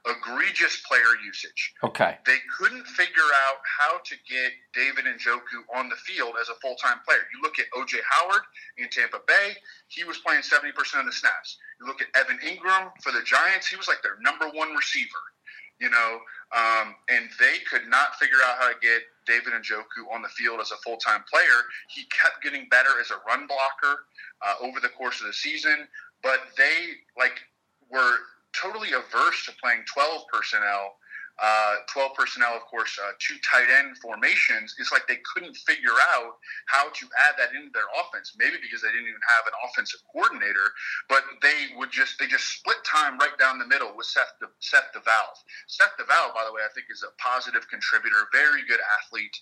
egregious 0.06 0.82
player 0.88 1.16
usage. 1.26 1.74
Okay. 1.84 2.18
They 2.26 2.38
couldn't 2.58 2.86
figure 2.88 3.30
out 3.48 3.58
how 3.64 4.00
to 4.04 4.16
get 4.30 4.52
David 4.74 5.06
Njoku 5.06 5.64
on 5.76 5.90
the 5.90 5.96
field 5.96 6.36
as 6.42 6.50
a 6.50 6.56
full 6.62 6.76
time 6.76 7.00
player. 7.08 7.22
You 7.34 7.42
look 7.42 7.60
at 7.60 7.66
OJ 7.72 8.00
Howard 8.10 8.42
in 8.78 8.90
Tampa 8.90 9.20
Bay, 9.28 9.56
he 9.88 10.04
was 10.04 10.18
playing 10.20 10.42
70% 10.42 10.76
of 11.00 11.06
the 11.06 11.12
snaps. 11.12 11.58
You 11.80 11.88
look 11.88 12.02
at 12.02 12.08
Evan 12.20 12.38
Engram 12.40 12.92
for 13.02 13.12
the 13.12 13.24
Giants, 13.24 13.68
he 13.68 13.76
was 13.76 13.88
like 13.88 14.02
their 14.04 14.18
number 14.22 14.50
one 14.50 14.76
receiver. 14.76 15.24
You 15.80 15.90
know, 15.90 16.20
um, 16.56 16.96
and 17.10 17.28
they 17.40 17.58
could 17.70 17.88
not 17.90 18.16
figure 18.16 18.38
out 18.46 18.58
how 18.60 18.70
to 18.70 18.76
get 18.80 19.02
David 19.26 19.54
Njoku 19.54 20.14
on 20.14 20.22
the 20.22 20.30
field 20.30 20.60
as 20.62 20.72
a 20.72 20.78
full 20.78 20.98
time 20.98 21.24
player. 21.30 21.66
He 21.90 22.04
kept 22.06 22.44
getting 22.44 22.68
better 22.70 23.00
as 23.02 23.10
a 23.12 23.16
run 23.28 23.48
blocker 23.48 24.06
uh, 24.46 24.56
over 24.62 24.80
the 24.80 24.90
course 24.90 25.20
of 25.20 25.28
the 25.28 25.34
season, 25.34 25.88
but 26.22 26.40
they 26.58 26.94
like 27.18 27.40
were 27.90 28.18
totally 28.54 28.94
averse 28.94 29.46
to 29.46 29.52
playing 29.62 29.84
12 29.92 30.24
personnel. 30.32 30.96
Uh, 31.42 31.82
12 31.90 32.14
personnel, 32.14 32.54
of 32.54 32.62
course, 32.70 32.94
uh, 33.02 33.10
two 33.18 33.34
tight 33.42 33.66
end 33.66 33.98
formations. 33.98 34.76
It's 34.78 34.92
like 34.92 35.08
they 35.08 35.18
couldn't 35.34 35.58
figure 35.66 35.98
out 36.14 36.38
how 36.68 36.94
to 36.94 37.06
add 37.26 37.34
that 37.42 37.58
into 37.58 37.74
their 37.74 37.90
offense. 37.98 38.38
Maybe 38.38 38.62
because 38.62 38.86
they 38.86 38.94
didn't 38.94 39.10
even 39.10 39.26
have 39.34 39.50
an 39.50 39.58
offensive 39.66 40.02
coordinator, 40.14 40.70
but 41.10 41.26
they 41.42 41.74
would 41.76 41.90
just 41.90 42.20
they 42.20 42.28
just 42.28 42.46
split 42.62 42.78
time 42.86 43.18
right 43.18 43.34
down 43.40 43.58
the 43.58 43.66
middle 43.66 43.98
with 43.98 44.06
Seth 44.06 44.38
the 44.42 44.48
Seth 44.62 44.94
DeValve. 44.94 45.42
Seth 45.66 45.98
DeValve, 45.98 46.38
by 46.38 46.46
the 46.46 46.54
way, 46.54 46.62
I 46.62 46.70
think 46.70 46.86
is 46.94 47.02
a 47.02 47.10
positive 47.18 47.66
contributor, 47.68 48.30
very 48.32 48.62
good 48.70 48.80
athlete. 49.02 49.34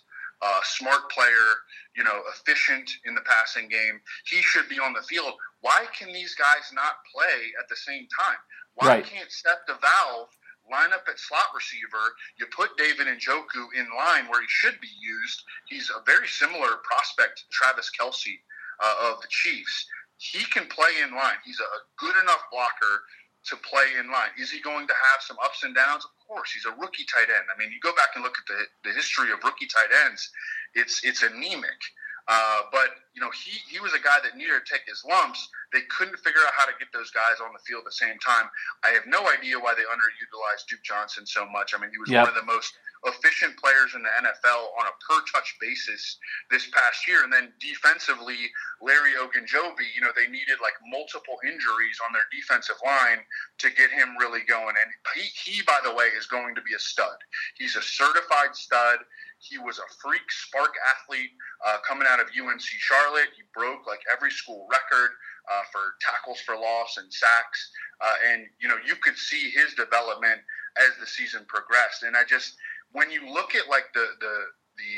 Uh, 0.41 0.59
smart 0.63 1.11
player, 1.11 1.61
you 1.95 2.03
know, 2.03 2.23
efficient 2.33 2.89
in 3.05 3.13
the 3.13 3.21
passing 3.21 3.69
game. 3.69 4.01
He 4.25 4.41
should 4.41 4.67
be 4.67 4.79
on 4.79 4.91
the 4.91 5.03
field. 5.03 5.33
Why 5.59 5.85
can 5.93 6.11
these 6.11 6.33
guys 6.33 6.71
not 6.73 7.05
play 7.13 7.53
at 7.61 7.69
the 7.69 7.75
same 7.75 8.07
time? 8.09 8.41
Why 8.75 8.87
right. 8.87 9.05
can't 9.05 9.31
Seth 9.31 9.67
valve? 9.67 10.29
line 10.69 10.93
up 10.93 11.03
at 11.09 11.19
slot 11.19 11.51
receiver? 11.53 12.15
You 12.39 12.47
put 12.47 12.77
David 12.77 13.07
Njoku 13.07 13.67
in 13.75 13.87
line 13.91 14.31
where 14.31 14.41
he 14.41 14.47
should 14.47 14.79
be 14.79 14.91
used. 15.01 15.43
He's 15.67 15.89
a 15.89 16.01
very 16.05 16.27
similar 16.27 16.79
prospect 16.87 17.39
to 17.39 17.43
Travis 17.51 17.91
Kelce 17.91 18.39
uh, 18.79 19.11
of 19.11 19.21
the 19.21 19.27
Chiefs. 19.29 19.85
He 20.17 20.45
can 20.45 20.67
play 20.67 21.01
in 21.03 21.11
line. 21.11 21.41
He's 21.43 21.59
a 21.59 21.69
good 21.97 22.15
enough 22.21 22.45
blocker 22.51 23.03
to 23.49 23.55
play 23.57 23.97
in 23.99 24.11
line. 24.11 24.29
Is 24.37 24.51
he 24.51 24.61
going 24.61 24.87
to 24.87 24.93
have 24.93 25.19
some 25.25 25.37
ups 25.43 25.63
and 25.63 25.73
downs? 25.73 26.05
Of 26.05 26.13
course. 26.27 26.51
He's 26.53 26.65
a 26.65 26.77
rookie 26.77 27.05
tight 27.09 27.27
end. 27.33 27.49
I 27.49 27.57
mean, 27.57 27.73
you 27.73 27.79
go 27.81 27.93
back 27.95 28.13
and 28.15 28.23
look 28.23 28.37
at 28.37 28.45
the, 28.45 28.89
the 28.89 28.95
history 28.95 29.31
of 29.31 29.43
rookie 29.43 29.67
tight 29.67 29.89
ends, 30.05 30.29
it's 30.75 31.03
it's 31.03 31.23
anemic. 31.23 31.81
Uh, 32.27 32.69
but 32.71 33.00
you 33.13 33.21
know, 33.21 33.29
he 33.31 33.59
he 33.67 33.79
was 33.79 33.93
a 33.93 33.99
guy 33.99 34.23
that 34.23 34.37
needed 34.37 34.55
to 34.55 34.65
take 34.65 34.87
his 34.87 35.03
lumps. 35.03 35.49
They 35.73 35.83
couldn't 35.91 36.19
figure 36.19 36.39
out 36.47 36.55
how 36.55 36.65
to 36.65 36.75
get 36.79 36.91
those 36.91 37.11
guys 37.11 37.39
on 37.43 37.51
the 37.51 37.63
field 37.63 37.83
at 37.83 37.91
the 37.91 37.99
same 37.99 38.19
time. 38.19 38.47
I 38.83 38.91
have 38.95 39.07
no 39.07 39.23
idea 39.31 39.59
why 39.59 39.75
they 39.75 39.87
underutilized 39.87 40.67
Duke 40.67 40.83
Johnson 40.83 41.25
so 41.25 41.47
much. 41.47 41.75
I 41.75 41.79
mean, 41.79 41.91
he 41.91 41.99
was 41.99 42.11
yep. 42.11 42.27
one 42.27 42.31
of 42.31 42.39
the 42.39 42.47
most 42.47 42.75
efficient 43.05 43.57
players 43.57 43.95
in 43.95 44.03
the 44.03 44.13
NFL 44.13 44.77
on 44.77 44.85
a 44.85 44.95
per 45.01 45.19
touch 45.31 45.55
basis 45.59 46.17
this 46.51 46.67
past 46.69 47.07
year. 47.07 47.23
And 47.23 47.33
then 47.33 47.51
defensively, 47.59 48.51
Larry 48.81 49.17
Ogunjobi, 49.17 49.89
you 49.95 50.01
know, 50.01 50.13
they 50.15 50.27
needed 50.27 50.61
like 50.61 50.77
multiple 50.85 51.39
injuries 51.43 51.97
on 52.05 52.13
their 52.13 52.27
defensive 52.31 52.77
line 52.85 53.25
to 53.59 53.67
get 53.73 53.89
him 53.89 54.15
really 54.19 54.45
going. 54.47 54.75
And 54.77 54.89
he, 55.15 55.27
he 55.33 55.61
by 55.63 55.79
the 55.83 55.93
way, 55.93 56.13
is 56.17 56.27
going 56.27 56.53
to 56.55 56.61
be 56.61 56.75
a 56.75 56.79
stud. 56.79 57.17
He's 57.57 57.75
a 57.75 57.81
certified 57.81 58.53
stud. 58.53 58.99
He 59.41 59.57
was 59.57 59.79
a 59.79 59.87
freak 59.97 60.29
SPARQ 60.29 60.69
athlete 60.85 61.33
uh, 61.65 61.77
coming 61.87 62.05
out 62.07 62.19
of 62.19 62.27
UNC 62.29 62.61
Charlotte. 62.61 63.00
He 63.35 63.43
broke 63.53 63.87
like 63.87 64.01
every 64.11 64.31
school 64.31 64.67
record 64.71 65.11
uh, 65.51 65.63
for 65.71 65.95
tackles 66.01 66.39
for 66.41 66.55
loss 66.55 66.97
and 66.97 67.11
sacks. 67.11 67.71
Uh, 68.01 68.13
and, 68.31 68.45
you 68.59 68.67
know, 68.67 68.77
you 68.85 68.95
could 68.95 69.17
see 69.17 69.49
his 69.49 69.73
development 69.73 70.41
as 70.77 70.91
the 70.99 71.07
season 71.07 71.45
progressed. 71.47 72.03
And 72.03 72.15
I 72.15 72.23
just, 72.23 72.55
when 72.91 73.11
you 73.11 73.27
look 73.31 73.55
at 73.55 73.69
like 73.69 73.93
the, 73.93 74.07
the, 74.19 74.35
the 74.77 74.95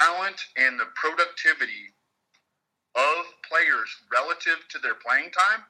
talent 0.00 0.40
and 0.56 0.78
the 0.78 0.86
productivity 0.94 1.92
of 2.94 3.24
players 3.48 3.90
relative 4.12 4.62
to 4.70 4.78
their 4.78 4.94
playing 4.94 5.30
time, 5.30 5.64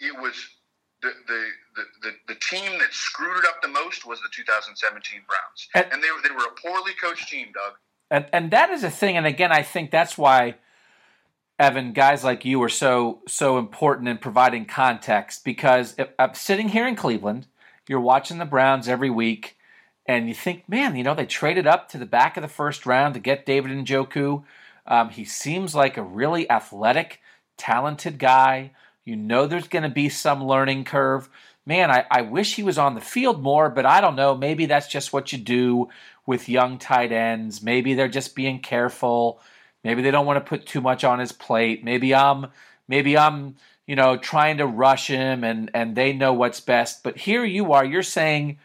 it 0.00 0.14
was 0.20 0.34
the, 1.02 1.12
the, 1.28 1.84
the, 2.02 2.10
the, 2.28 2.34
team 2.40 2.78
that 2.78 2.92
screwed 2.92 3.36
it 3.36 3.44
up 3.44 3.60
the 3.60 3.68
most 3.68 4.06
was 4.06 4.20
the 4.22 4.28
2017 4.32 5.20
Browns. 5.28 5.68
And, 5.74 5.92
and 5.92 6.02
they, 6.02 6.08
were, 6.10 6.22
they 6.22 6.34
were 6.34 6.48
a 6.48 6.60
poorly 6.60 6.92
coached 7.00 7.28
team, 7.28 7.48
Doug. 7.52 7.76
And, 8.10 8.26
and 8.32 8.50
that 8.50 8.70
is 8.70 8.84
a 8.84 8.90
thing. 8.90 9.16
And 9.16 9.26
again, 9.26 9.52
I 9.52 9.62
think 9.62 9.90
that's 9.90 10.16
why, 10.16 10.56
Evan, 11.58 11.92
guys 11.92 12.22
like 12.22 12.44
you 12.44 12.62
are 12.62 12.68
so 12.68 13.22
so 13.26 13.58
important 13.58 14.08
in 14.08 14.18
providing 14.18 14.66
context 14.66 15.44
because 15.44 15.94
if, 15.98 16.08
I'm 16.18 16.34
sitting 16.34 16.68
here 16.68 16.86
in 16.86 16.96
Cleveland, 16.96 17.46
you're 17.88 18.00
watching 18.00 18.38
the 18.38 18.44
Browns 18.44 18.88
every 18.88 19.10
week, 19.10 19.56
and 20.06 20.28
you 20.28 20.34
think, 20.34 20.68
man, 20.68 20.96
you 20.96 21.02
know, 21.02 21.14
they 21.14 21.26
traded 21.26 21.66
up 21.66 21.88
to 21.90 21.98
the 21.98 22.06
back 22.06 22.36
of 22.36 22.42
the 22.42 22.48
first 22.48 22.86
round 22.86 23.14
to 23.14 23.20
get 23.20 23.46
David 23.46 23.72
Njoku. 23.72 24.44
Um, 24.86 25.10
he 25.10 25.24
seems 25.24 25.74
like 25.74 25.96
a 25.96 26.02
really 26.02 26.48
athletic, 26.50 27.20
talented 27.56 28.18
guy. 28.18 28.72
You 29.04 29.16
know 29.16 29.46
there's 29.46 29.68
going 29.68 29.82
to 29.82 29.88
be 29.88 30.08
some 30.08 30.44
learning 30.44 30.84
curve. 30.84 31.28
Man, 31.64 31.90
I, 31.90 32.04
I 32.10 32.22
wish 32.22 32.54
he 32.54 32.62
was 32.62 32.78
on 32.78 32.94
the 32.94 33.00
field 33.00 33.42
more, 33.42 33.68
but 33.68 33.86
I 33.86 34.00
don't 34.00 34.14
know. 34.14 34.36
Maybe 34.36 34.66
that's 34.66 34.86
just 34.86 35.12
what 35.12 35.32
you 35.32 35.38
do 35.38 35.88
with 36.26 36.48
young 36.48 36.78
tight 36.78 37.12
ends. 37.12 37.62
Maybe 37.62 37.94
they're 37.94 38.08
just 38.08 38.34
being 38.34 38.60
careful. 38.60 39.40
Maybe 39.84 40.02
they 40.02 40.10
don't 40.10 40.26
want 40.26 40.44
to 40.44 40.48
put 40.48 40.66
too 40.66 40.80
much 40.80 41.04
on 41.04 41.20
his 41.20 41.32
plate. 41.32 41.84
Maybe 41.84 42.14
I'm 42.14 42.48
maybe 42.88 43.16
I'm, 43.16 43.56
you 43.86 43.96
know, 43.96 44.16
trying 44.16 44.58
to 44.58 44.66
rush 44.66 45.06
him 45.06 45.44
and 45.44 45.70
and 45.72 45.96
they 45.96 46.12
know 46.12 46.32
what's 46.32 46.60
best. 46.60 47.02
But 47.04 47.18
here 47.18 47.44
you 47.44 47.72
are, 47.72 47.84
you're 47.84 48.02
saying 48.02 48.58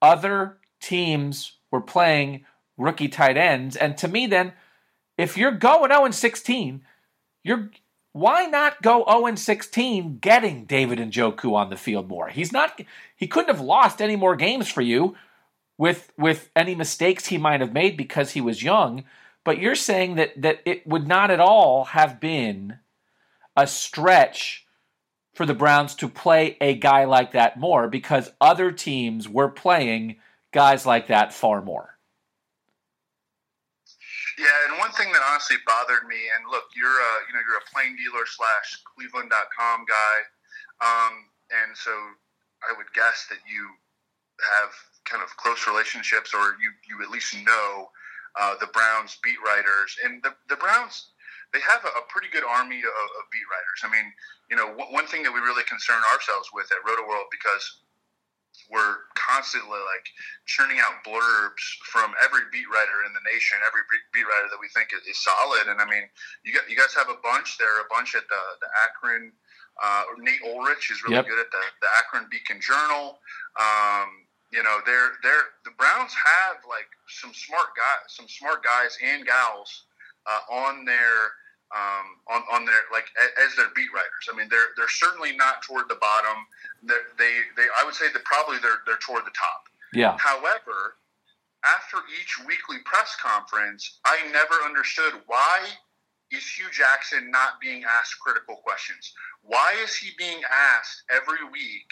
other 0.00 0.56
teams 0.80 1.52
were 1.70 1.80
playing 1.80 2.46
rookie 2.76 3.08
tight 3.08 3.36
ends 3.36 3.76
and 3.76 3.96
to 3.96 4.08
me 4.08 4.26
then 4.26 4.52
if 5.16 5.36
you're 5.36 5.52
going 5.52 5.90
0 5.90 6.06
and 6.06 6.14
16, 6.14 6.82
you're 7.44 7.70
why 8.12 8.46
not 8.46 8.80
go 8.80 9.04
0 9.08 9.34
16 9.34 10.18
getting 10.18 10.64
David 10.64 10.98
Njoku 10.98 11.54
on 11.54 11.68
the 11.68 11.76
field 11.76 12.08
more? 12.08 12.28
He's 12.28 12.52
not 12.52 12.80
he 13.16 13.26
couldn't 13.26 13.54
have 13.54 13.64
lost 13.64 14.00
any 14.00 14.16
more 14.16 14.36
games 14.36 14.68
for 14.68 14.80
you 14.80 15.14
with 15.78 16.12
with 16.16 16.50
any 16.54 16.74
mistakes 16.74 17.26
he 17.26 17.38
might 17.38 17.60
have 17.60 17.72
made 17.72 17.96
because 17.96 18.32
he 18.32 18.40
was 18.40 18.62
young, 18.62 19.04
but 19.44 19.58
you're 19.58 19.74
saying 19.74 20.14
that 20.16 20.40
that 20.40 20.60
it 20.64 20.86
would 20.86 21.06
not 21.06 21.30
at 21.30 21.40
all 21.40 21.84
have 21.86 22.20
been 22.20 22.78
a 23.56 23.66
stretch 23.66 24.66
for 25.34 25.46
the 25.46 25.54
Browns 25.54 25.94
to 25.96 26.08
play 26.08 26.56
a 26.60 26.74
guy 26.74 27.04
like 27.04 27.32
that 27.32 27.58
more 27.58 27.88
because 27.88 28.32
other 28.40 28.70
teams 28.70 29.28
were 29.28 29.48
playing 29.48 30.16
guys 30.52 30.86
like 30.86 31.08
that 31.08 31.34
far 31.34 31.60
more. 31.60 31.98
Yeah, 34.38 34.46
and 34.68 34.78
one 34.78 34.90
thing 34.92 35.12
that 35.12 35.22
honestly 35.30 35.56
bothered 35.66 36.06
me, 36.08 36.18
and 36.34 36.50
look, 36.50 36.64
you're 36.74 36.86
a 36.86 37.12
you 37.26 37.34
know 37.34 37.42
you're 37.46 37.58
a 37.58 37.70
plain 37.72 37.96
dealer 37.96 38.26
slash 38.26 38.82
Cleveland.com 38.94 39.84
guy, 39.86 40.16
um, 40.82 41.30
and 41.50 41.76
so 41.76 41.90
I 42.62 42.74
would 42.76 42.90
guess 42.94 43.26
that 43.30 43.38
you 43.46 43.62
have 44.42 44.74
kind 45.04 45.22
of 45.22 45.36
close 45.36 45.66
relationships, 45.66 46.32
or 46.34 46.56
you 46.60 46.70
you 46.88 47.02
at 47.02 47.10
least 47.10 47.34
know 47.44 47.90
uh, 48.38 48.54
the 48.60 48.66
Browns 48.68 49.18
beat 49.22 49.38
writers, 49.44 49.96
and 50.04 50.22
the 50.22 50.34
the 50.48 50.56
Browns 50.56 51.14
they 51.54 51.62
have 51.62 51.86
a, 51.86 51.92
a 51.94 52.04
pretty 52.10 52.26
good 52.34 52.42
army 52.42 52.82
of, 52.82 52.90
of, 52.90 53.24
beat 53.30 53.46
writers. 53.46 53.80
I 53.86 53.88
mean, 53.94 54.10
you 54.50 54.58
know, 54.58 54.74
w- 54.74 54.90
one 54.90 55.06
thing 55.06 55.22
that 55.22 55.30
we 55.30 55.38
really 55.38 55.62
concern 55.70 56.02
ourselves 56.10 56.50
with 56.50 56.66
at 56.74 56.82
Rotoworld 56.82 57.30
because 57.30 57.62
we're 58.70 59.06
constantly 59.14 59.78
like 59.78 60.06
churning 60.46 60.82
out 60.82 61.02
blurbs 61.06 61.62
from 61.86 62.14
every 62.22 62.42
beat 62.50 62.66
writer 62.70 63.06
in 63.06 63.14
the 63.14 63.22
nation, 63.22 63.58
every 63.62 63.86
beat 64.10 64.26
writer 64.26 64.50
that 64.50 64.58
we 64.58 64.66
think 64.74 64.90
is, 64.90 65.02
is 65.06 65.18
solid. 65.22 65.70
And 65.70 65.78
I 65.78 65.86
mean, 65.86 66.10
you 66.42 66.50
got 66.50 66.66
you 66.66 66.74
guys 66.74 66.90
have 66.98 67.08
a 67.08 67.22
bunch 67.22 67.54
there, 67.58 67.80
a 67.80 67.88
bunch 67.90 68.18
at 68.18 68.26
the 68.26 68.42
the 68.58 68.70
Akron. 68.90 69.30
Uh, 69.74 70.06
Nate 70.22 70.42
Ulrich 70.46 70.90
is 70.90 71.02
really 71.02 71.18
yep. 71.18 71.26
good 71.26 71.38
at 71.38 71.50
the 71.50 71.62
the 71.82 71.90
Akron 72.02 72.26
Beacon 72.30 72.58
Journal. 72.58 73.18
Um, 73.58 74.23
you 74.54 74.62
know, 74.62 74.78
they're 74.86 75.18
they're 75.22 75.50
the 75.64 75.74
Browns 75.76 76.14
have 76.14 76.62
like 76.62 76.86
some 77.10 77.34
smart 77.34 77.74
guys, 77.74 78.06
some 78.06 78.28
smart 78.28 78.62
guys 78.62 78.96
and 79.02 79.26
gals 79.26 79.90
uh, 80.30 80.46
on 80.46 80.84
their 80.84 81.34
um, 81.74 82.22
on, 82.30 82.42
on 82.52 82.64
their 82.64 82.86
like 82.92 83.10
as 83.18 83.56
their 83.56 83.74
beat 83.74 83.90
writers. 83.90 84.30
I 84.30 84.36
mean, 84.36 84.46
they're 84.48 84.70
they're 84.76 84.88
certainly 84.88 85.34
not 85.34 85.62
toward 85.62 85.90
the 85.90 85.98
bottom. 85.98 86.46
They're, 86.86 87.10
they 87.18 87.42
they 87.56 87.66
I 87.76 87.84
would 87.84 87.94
say 87.98 88.06
that 88.14 88.22
probably 88.22 88.58
they're 88.62 88.86
they're 88.86 89.02
toward 89.02 89.26
the 89.26 89.34
top. 89.34 89.66
Yeah. 89.92 90.16
However, 90.22 91.02
after 91.66 91.98
each 92.14 92.38
weekly 92.46 92.78
press 92.84 93.16
conference, 93.18 93.98
I 94.06 94.22
never 94.30 94.54
understood 94.62 95.18
why 95.26 95.66
is 96.30 96.46
Hue 96.46 96.70
Jackson 96.70 97.30
not 97.30 97.60
being 97.60 97.82
asked 97.82 98.20
critical 98.20 98.56
questions? 98.62 99.12
Why 99.42 99.74
is 99.82 99.96
he 99.96 100.10
being 100.16 100.40
asked 100.46 101.02
every 101.10 101.42
week 101.50 101.90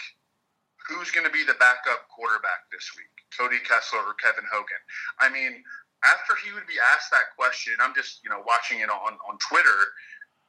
who's 0.87 1.11
going 1.11 1.25
to 1.25 1.33
be 1.33 1.43
the 1.43 1.57
backup 1.59 2.07
quarterback 2.09 2.67
this 2.71 2.91
week? 2.95 3.11
Cody 3.35 3.59
Kessler 3.63 4.03
or 4.03 4.13
Kevin 4.19 4.45
Hogan? 4.51 4.81
I 5.19 5.29
mean, 5.29 5.63
after 6.03 6.35
he 6.43 6.51
would 6.51 6.67
be 6.67 6.77
asked 6.93 7.09
that 7.11 7.31
question, 7.35 7.73
I'm 7.79 7.95
just 7.95 8.19
you 8.23 8.29
know 8.29 8.43
watching 8.45 8.79
it 8.79 8.91
on 8.91 9.15
on 9.23 9.35
Twitter. 9.39 9.95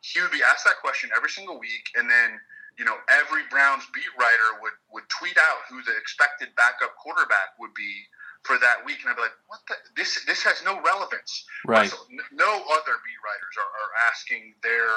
he 0.03 0.21
would 0.21 0.35
be 0.35 0.43
asked 0.43 0.65
that 0.67 0.83
question 0.83 1.11
every 1.17 1.31
single 1.31 1.59
week, 1.59 1.95
and 1.95 2.11
then 2.11 2.39
you 2.79 2.85
know 2.85 2.99
every 3.09 3.47
Browns 3.51 3.87
beat 3.95 4.11
writer 4.19 4.61
would 4.61 4.77
would 4.93 5.07
tweet 5.09 5.39
out 5.39 5.65
who 5.71 5.83
the 5.83 5.95
expected 5.97 6.51
backup 6.59 6.99
quarterback 6.99 7.55
would 7.59 7.73
be 7.75 8.05
for 8.43 8.59
that 8.59 8.85
week, 8.85 9.01
and 9.01 9.11
I'd 9.11 9.17
be 9.17 9.23
like, 9.23 9.39
"What? 9.47 9.61
The, 9.69 9.77
this 9.97 10.25
this 10.27 10.43
has 10.43 10.61
no 10.65 10.83
relevance." 10.83 11.47
Right. 11.65 11.89
So, 11.89 11.97
no 12.33 12.51
other 12.51 12.95
beat 13.01 13.21
writers 13.25 13.55
are, 13.57 13.71
are 13.71 13.93
asking 14.11 14.55
their 14.63 14.91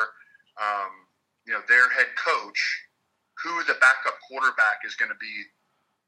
um, 0.58 0.92
you 1.46 1.54
know 1.54 1.62
their 1.70 1.90
head 1.94 2.12
coach 2.18 2.60
who 3.44 3.64
the 3.66 3.76
backup 3.80 4.18
quarterback 4.28 4.82
is 4.86 4.96
going 4.96 5.12
to 5.12 5.18
be 5.20 5.34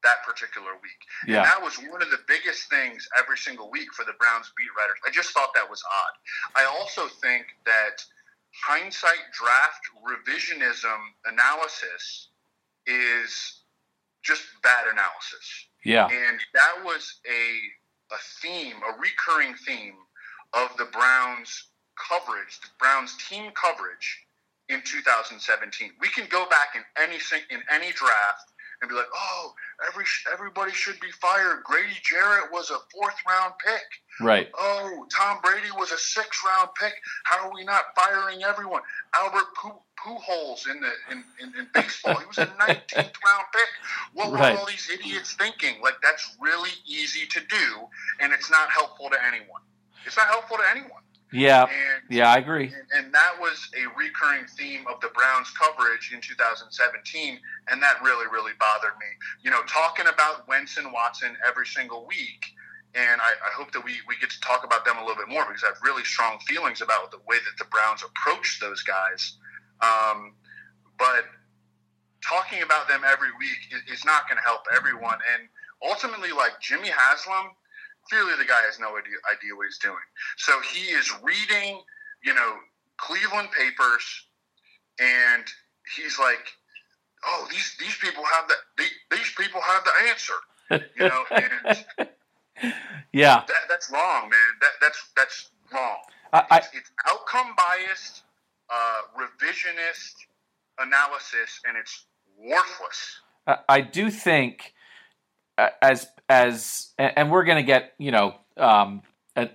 that 0.03 0.23
particular 0.25 0.79
week. 0.81 1.01
Yeah. 1.27 1.43
And 1.43 1.45
that 1.45 1.61
was 1.61 1.77
one 1.91 2.01
of 2.01 2.09
the 2.09 2.19
biggest 2.27 2.69
things 2.69 3.07
every 3.17 3.37
single 3.37 3.69
week 3.69 3.93
for 3.93 4.05
the 4.05 4.13
Browns 4.17 4.51
beat 4.55 4.71
writers. 4.77 4.97
I 5.05 5.11
just 5.11 5.31
thought 5.31 5.49
that 5.55 5.69
was 5.69 5.83
odd. 5.83 6.15
I 6.55 6.65
also 6.65 7.07
think 7.21 7.45
that 7.65 7.99
hindsight 8.63 9.27
draft 9.33 9.83
revisionism 9.99 10.99
analysis 11.25 12.29
is 12.87 13.61
just 14.23 14.43
bad 14.63 14.85
analysis. 14.91 15.67
Yeah. 15.83 16.07
And 16.07 16.39
that 16.53 16.83
was 16.83 17.19
a 17.27 17.59
a 18.11 18.17
theme, 18.41 18.75
a 18.81 18.99
recurring 18.99 19.53
theme 19.53 19.93
of 20.53 20.75
the 20.77 20.85
Browns 20.85 21.67
coverage, 21.95 22.59
the 22.61 22.69
Browns 22.79 23.15
team 23.29 23.51
coverage 23.53 24.25
in 24.69 24.81
2017. 24.85 25.91
We 25.99 26.07
can 26.09 26.25
go 26.29 26.45
back 26.49 26.69
in 26.75 26.81
any 27.01 27.17
in 27.49 27.61
any 27.71 27.91
draft 27.91 28.53
and 28.81 28.89
be 28.89 28.95
like, 28.95 29.07
"Oh, 29.13 29.53
every 29.87 30.05
everybody 30.31 30.71
should 30.71 30.99
be 30.99 31.11
fired. 31.21 31.63
Grady 31.63 31.97
Jarrett 32.03 32.51
was 32.51 32.69
a 32.69 32.77
fourth 32.93 33.15
round 33.27 33.53
pick. 33.65 33.83
Right. 34.21 34.49
Oh, 34.57 35.05
Tom 35.15 35.39
Brady 35.43 35.69
was 35.77 35.91
a 35.91 35.97
sixth 35.97 36.41
round 36.45 36.69
pick. 36.79 36.93
How 37.25 37.47
are 37.47 37.53
we 37.53 37.63
not 37.63 37.85
firing 37.95 38.43
everyone? 38.43 38.81
Albert 39.13 39.47
Pujols 39.97 40.69
in 40.69 40.79
the 40.81 40.91
in, 41.11 41.23
in, 41.41 41.59
in 41.59 41.67
baseball, 41.73 42.15
he 42.19 42.25
was 42.25 42.37
a 42.37 42.45
19th 42.61 42.95
round 42.95 43.45
pick. 43.51 43.69
What 44.13 44.31
Right. 44.31 44.53
were 44.53 44.59
all 44.59 44.65
these 44.65 44.89
idiots 44.89 45.33
thinking? 45.33 45.81
Like 45.81 45.95
that's 46.03 46.35
really 46.39 46.71
easy 46.85 47.25
to 47.27 47.39
do, 47.41 47.87
and 48.19 48.31
it's 48.31 48.49
not 48.51 48.69
helpful 48.69 49.09
to 49.09 49.17
anyone. 49.25 49.61
It's 50.05 50.15
not 50.15 50.27
helpful 50.27 50.57
to 50.57 50.63
anyone. 50.69 51.01
Yeah. 51.31 51.63
And 51.63 52.03
Yeah, 52.09 52.31
I 52.31 52.37
agree. 52.37 52.73
and, 52.73 53.05
and 53.05 53.13
that 53.13 53.33
was 53.39 53.69
a 53.77 53.85
recurring 53.97 54.45
theme 54.57 54.85
of 54.91 54.99
the 55.01 55.09
Browns 55.09 55.49
coverage 55.51 56.11
in 56.13 56.21
2017, 56.21 57.39
and 57.69 57.83
that 57.83 58.01
really, 58.03 58.25
really 58.31 58.53
bothered 58.59 58.97
me. 58.99 59.07
You 59.43 59.51
know, 59.51 59.61
talking 59.67 60.05
about 60.11 60.47
Wentz 60.47 60.77
and 60.77 60.91
Watson 60.91 61.37
every 61.45 61.67
single 61.67 62.05
week, 62.07 62.45
and 62.95 63.21
I, 63.21 63.31
I 63.45 63.51
hope 63.53 63.71
that 63.73 63.83
we, 63.83 63.93
we 64.07 64.15
get 64.19 64.31
to 64.31 64.39
talk 64.41 64.63
about 64.63 64.85
them 64.85 64.97
a 64.97 65.01
little 65.01 65.17
bit 65.17 65.29
more 65.29 65.45
because 65.45 65.63
I 65.63 65.67
have 65.67 65.77
really 65.83 66.03
strong 66.03 66.39
feelings 66.39 66.81
about 66.81 67.11
the 67.11 67.19
way 67.27 67.37
that 67.37 67.63
the 67.63 67.69
Browns 67.69 68.03
approach 68.03 68.59
those 68.59 68.81
guys. 68.81 69.37
Um, 69.81 70.33
but 70.97 71.25
talking 72.25 72.63
about 72.63 72.87
them 72.87 73.01
every 73.05 73.29
week 73.39 73.59
is, 73.71 73.99
is 73.99 74.05
not 74.05 74.27
going 74.27 74.37
to 74.37 74.43
help 74.43 74.61
everyone. 74.75 75.19
And 75.37 75.47
ultimately, 75.85 76.31
like 76.31 76.59
Jimmy 76.59 76.89
Haslam, 76.89 77.51
clearly 78.07 78.33
the 78.37 78.45
guy 78.45 78.61
has 78.65 78.79
no 78.79 78.97
idea, 78.97 79.17
idea 79.31 79.55
what 79.55 79.65
he's 79.65 79.77
doing. 79.79 79.97
So 80.37 80.59
he 80.61 80.91
is 80.91 81.11
reading, 81.23 81.81
you 82.23 82.33
know, 82.33 82.55
Cleveland 82.97 83.49
papers, 83.57 84.03
and 84.99 85.43
he's 85.95 86.19
like, 86.19 86.45
"Oh, 87.25 87.47
these 87.49 87.75
these 87.79 87.95
people 87.97 88.23
have 88.33 88.47
the 88.47 88.55
these, 88.77 88.91
these 89.11 89.31
people 89.37 89.61
have 89.61 89.83
the 89.83 90.09
answer," 90.09 90.33
you 90.95 91.05
know, 91.07 91.23
and 91.35 91.85
Yeah. 93.13 93.43
that, 93.47 93.55
that's 93.69 93.89
wrong, 93.91 94.29
man. 94.29 94.39
That 94.61 94.71
that's 94.81 95.09
that's 95.15 95.49
wrong. 95.73 95.97
I, 96.33 96.43
I, 96.51 96.57
It's, 96.57 96.67
it's 96.73 96.91
outcome 97.07 97.55
biased, 97.57 98.23
uh, 98.69 99.01
revisionist 99.17 100.13
analysis, 100.77 101.59
and 101.67 101.77
it's 101.77 102.05
worthless. 102.37 103.21
I- 103.47 103.59
I 103.69 103.81
do 103.81 104.11
think 104.11 104.73
as 105.81 106.07
as 106.27 106.91
and 106.97 107.31
we're 107.31 107.43
going 107.43 107.57
to 107.57 107.63
get 107.63 107.93
you 107.97 108.11
know 108.11 108.35
um, 108.57 109.01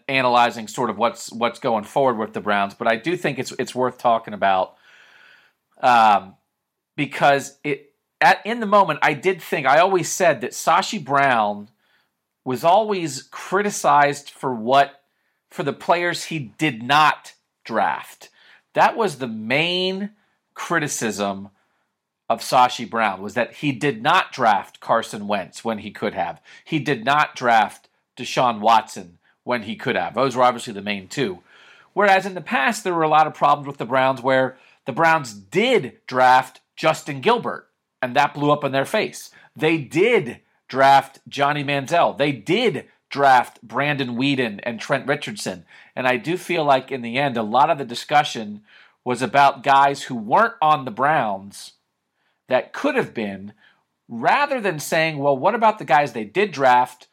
analyzing 0.09 0.69
sort 0.69 0.91
of 0.91 0.99
what's 0.99 1.33
what's 1.33 1.59
going 1.59 1.85
forward 1.85 2.19
with 2.19 2.33
the 2.33 2.41
Browns, 2.41 2.75
but 2.75 2.89
I 2.89 2.97
do 2.97 3.17
think 3.17 3.39
it's 3.39 3.53
it's 3.59 3.75
worth 3.75 3.99
talking 3.99 4.35
about 4.35 4.77
um, 5.81 6.35
because 6.97 7.59
it 7.65 7.93
at 8.21 8.45
in 8.45 8.61
the 8.61 8.67
moment 8.67 9.01
I 9.03 9.15
did 9.15 9.43
think 9.43 9.67
I 9.67 9.79
always 9.79 10.11
said 10.11 10.41
that 10.41 10.53
Sashi 10.53 11.03
Brown 11.03 11.69
was 12.45 12.65
always 12.65 13.23
criticized 13.23 14.31
for 14.31 14.55
what 14.55 15.03
for 15.51 15.63
the 15.63 15.73
players 15.73 16.25
he 16.25 16.39
did 16.39 16.83
not 16.83 17.35
draft. 17.65 18.31
That 18.75 18.97
was 18.97 19.19
the 19.19 19.29
main 19.29 20.11
criticism 20.55 21.51
of 22.29 22.41
Sashi 22.41 22.89
Brown 22.89 23.21
was 23.21 23.35
that 23.35 23.55
he 23.55 23.73
did 23.73 24.03
not 24.03 24.33
draft 24.33 24.81
Carson 24.81 25.29
Wentz 25.29 25.65
when 25.65 25.79
he 25.79 25.91
could 25.91 26.15
have. 26.15 26.41
He 26.65 26.79
did 26.79 27.05
not 27.05 27.37
draft 27.37 27.89
Deshaun 28.17 28.61
Watson 28.61 29.19
when 29.43 29.63
he 29.65 29.77
could 29.77 29.97
have. 29.97 30.15
Those 30.15 30.35
were 30.35 30.43
obviously 30.43 30.73
the 30.73 30.81
main 30.81 31.09
two. 31.09 31.41
Whereas 31.93 32.27
in 32.27 32.35
the 32.35 32.41
past, 32.41 32.83
there 32.83 32.95
were 32.95 33.03
a 33.03 33.09
lot 33.09 33.27
of 33.27 33.35
problems 33.35 33.67
with 33.67 33.77
the 33.77 33.85
Browns 33.85 34.23
where 34.23 34.57
the 34.87 34.93
Browns 34.93 35.33
did 35.33 35.99
draft 36.07 36.61
Justin 36.77 37.21
Gilbert, 37.21 37.69
and 38.03 38.17
that 38.17 38.35
blew 38.35 38.51
up 38.51 38.65
in 38.65 38.73
their 38.73 38.85
face. 38.85 39.31
They 39.55 39.79
did 39.79 40.41
draft 40.67 41.21
Johnny 41.29 41.63
Manziel. 41.63 42.17
They 42.17 42.33
did 42.33 42.87
draft 43.11 43.63
Brandon 43.63 44.17
Weeden 44.17 44.59
and 44.65 44.81
Trent 44.81 45.07
Richardson. 45.07 45.65
And 45.95 46.09
I 46.09 46.17
do 46.17 46.37
feel 46.37 46.65
like 46.65 46.91
in 46.91 47.03
the 47.03 47.17
end, 47.17 47.37
a 47.37 47.43
lot 47.43 47.71
of 47.71 47.79
the 47.79 47.85
discussion 47.85 48.63
was 49.05 49.23
about 49.23 49.63
guys 49.63 50.05
who 50.05 50.17
weren't 50.17 50.55
on 50.61 50.85
the 50.85 50.91
Browns 50.91 51.74
that 52.49 52.73
could 52.73 52.95
have 52.95 53.15
been, 53.15 53.53
rather 54.09 54.61
than 54.61 54.79
saying, 54.79 55.19
well, 55.19 55.37
what 55.37 55.55
about 55.55 55.79
the 55.79 55.85
guys 55.85 56.13
they 56.13 56.25
did 56.25 56.53
draft? 56.53 57.09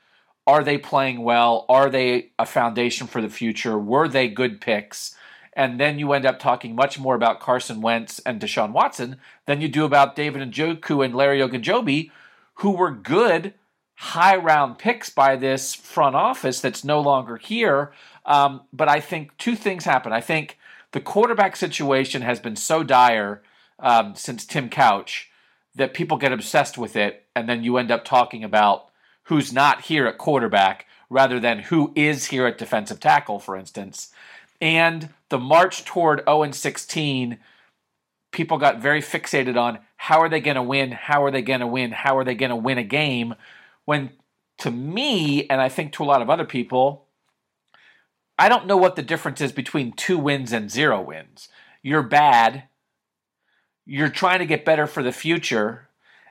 Are 0.48 0.64
they 0.64 0.78
playing 0.78 1.22
well? 1.22 1.66
Are 1.70 1.90
they 1.90 2.32
a 2.38 2.46
foundation 2.46 3.08
for 3.08 3.22
the 3.22 3.30
future? 3.30 3.78
Were 3.78 4.08
they 4.08 4.28
good 4.28 4.60
picks? 4.60 5.16
And 5.54 5.80
then 5.80 6.00
you 6.00 6.14
end 6.14 6.26
up 6.26 6.40
talking 6.40 6.76
much 6.76 6.98
more 6.98 7.16
about 7.16 7.40
Carson 7.40 7.82
Wentz 7.82 8.20
and 8.20 8.42
Deshaun 8.42 8.72
Watson 8.72 9.18
than 9.46 9.62
you 9.62 9.68
do 9.68 9.86
about 9.86 10.16
David 10.16 10.42
and 10.42 10.54
Njoku 10.54 11.04
and 11.04 11.14
Larry 11.14 11.40
Ogunjobi, 11.40 12.10
who 12.56 12.72
were 12.72 12.92
good 12.92 13.54
high 13.96 14.36
round 14.36 14.80
picks 14.80 15.10
by 15.10 15.36
this 15.36 15.76
front 15.76 16.16
office 16.16 16.60
that's 16.60 16.84
no 16.84 17.00
longer 17.00 17.38
here. 17.38 17.92
Um, 18.26 18.62
but 18.74 18.88
I 18.88 19.00
think 19.00 19.38
two 19.38 19.56
things 19.56 19.86
happen. 19.86 20.12
I 20.12 20.22
think 20.22 20.58
the 20.92 21.02
quarterback 21.02 21.56
situation 21.56 22.22
has 22.24 22.40
been 22.40 22.56
so 22.56 22.84
dire 22.84 23.44
um, 23.82 24.16
since 24.16 24.46
Tim 24.46 24.70
Couch 24.70 25.30
that 25.76 25.94
people 25.94 26.18
get 26.18 26.32
obsessed 26.32 26.78
with 26.78 26.96
it, 26.96 27.26
and 27.36 27.48
then 27.48 27.64
you 27.64 27.78
end 27.78 27.92
up 27.92 28.06
talking 28.06 28.44
about 28.44 28.90
who's 29.24 29.54
not 29.54 29.82
here 29.82 30.06
at 30.08 30.18
quarterback 30.18 30.86
rather 31.10 31.40
than 31.40 31.60
who 31.60 31.92
is 31.96 32.28
here 32.28 32.46
at 32.46 32.58
defensive 32.58 33.00
tackle, 33.00 33.40
for 33.40 33.56
instance. 33.56 34.14
And 34.60 35.10
the 35.30 35.40
march 35.40 35.86
toward 35.86 36.24
0 36.26 36.52
16, 36.52 37.38
people 38.32 38.58
got 38.58 38.82
very 38.82 39.02
fixated 39.02 39.58
on 39.58 39.80
how 39.98 40.20
are 40.22 40.30
they 40.30 40.40
going 40.40 40.56
to 40.56 40.64
win? 40.64 40.92
How 40.92 41.24
are 41.24 41.32
they 41.32 41.42
going 41.42 41.60
to 41.60 41.68
win? 41.68 41.92
How 41.92 42.18
are 42.18 42.24
they 42.24 42.36
going 42.36 42.50
to 42.50 42.56
win 42.56 42.78
a 42.78 42.84
game? 42.84 43.36
When 43.86 44.12
to 44.60 44.72
me, 44.72 45.48
and 45.50 45.60
I 45.60 45.70
think 45.70 45.94
to 45.94 46.04
a 46.04 46.06
lot 46.06 46.22
of 46.22 46.30
other 46.30 46.46
people, 46.46 47.08
I 48.38 48.50
don't 48.50 48.68
know 48.68 48.78
what 48.78 48.96
the 48.96 49.02
difference 49.02 49.42
is 49.42 49.52
between 49.52 49.92
two 49.92 50.18
wins 50.18 50.52
and 50.52 50.72
zero 50.72 51.02
wins. 51.02 51.50
You're 51.84 52.04
bad. 52.04 52.64
You're 53.86 54.10
trying 54.10 54.40
to 54.40 54.46
get 54.46 54.66
better 54.66 54.88
for 54.88 55.04
the 55.04 55.12
future. 55.12 55.88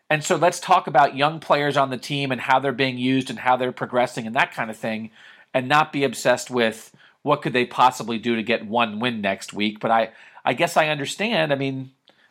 And 0.09 0.25
so 0.25 0.37
let's 0.37 0.61
talk 0.61 0.87
about 0.87 1.17
young 1.17 1.41
players 1.41 1.77
on 1.77 1.91
the 1.91 1.99
team 1.99 2.33
and 2.33 2.41
how 2.41 2.59
they're 2.59 2.73
being 2.73 2.99
used 2.99 3.31
and 3.31 3.39
how 3.41 3.57
they're 3.57 3.73
progressing 3.73 4.27
and 4.27 4.35
that 4.37 4.53
kind 4.53 4.71
of 4.71 4.77
thing, 4.77 5.11
and 5.53 5.69
not 5.69 5.93
be 5.93 6.05
obsessed 6.05 6.51
with 6.51 6.95
what 7.23 7.43
could 7.43 7.53
they 7.53 7.67
possibly 7.67 8.19
do 8.19 8.35
to 8.37 8.43
get 8.43 8.67
one 8.67 8.99
win 8.99 9.21
next 9.21 9.53
week. 9.53 9.79
But 9.81 9.91
I, 9.91 10.11
I 10.45 10.55
guess 10.55 10.77
I 10.77 10.89
understand. 10.89 11.53
I 11.53 11.57
mean, 11.57 11.91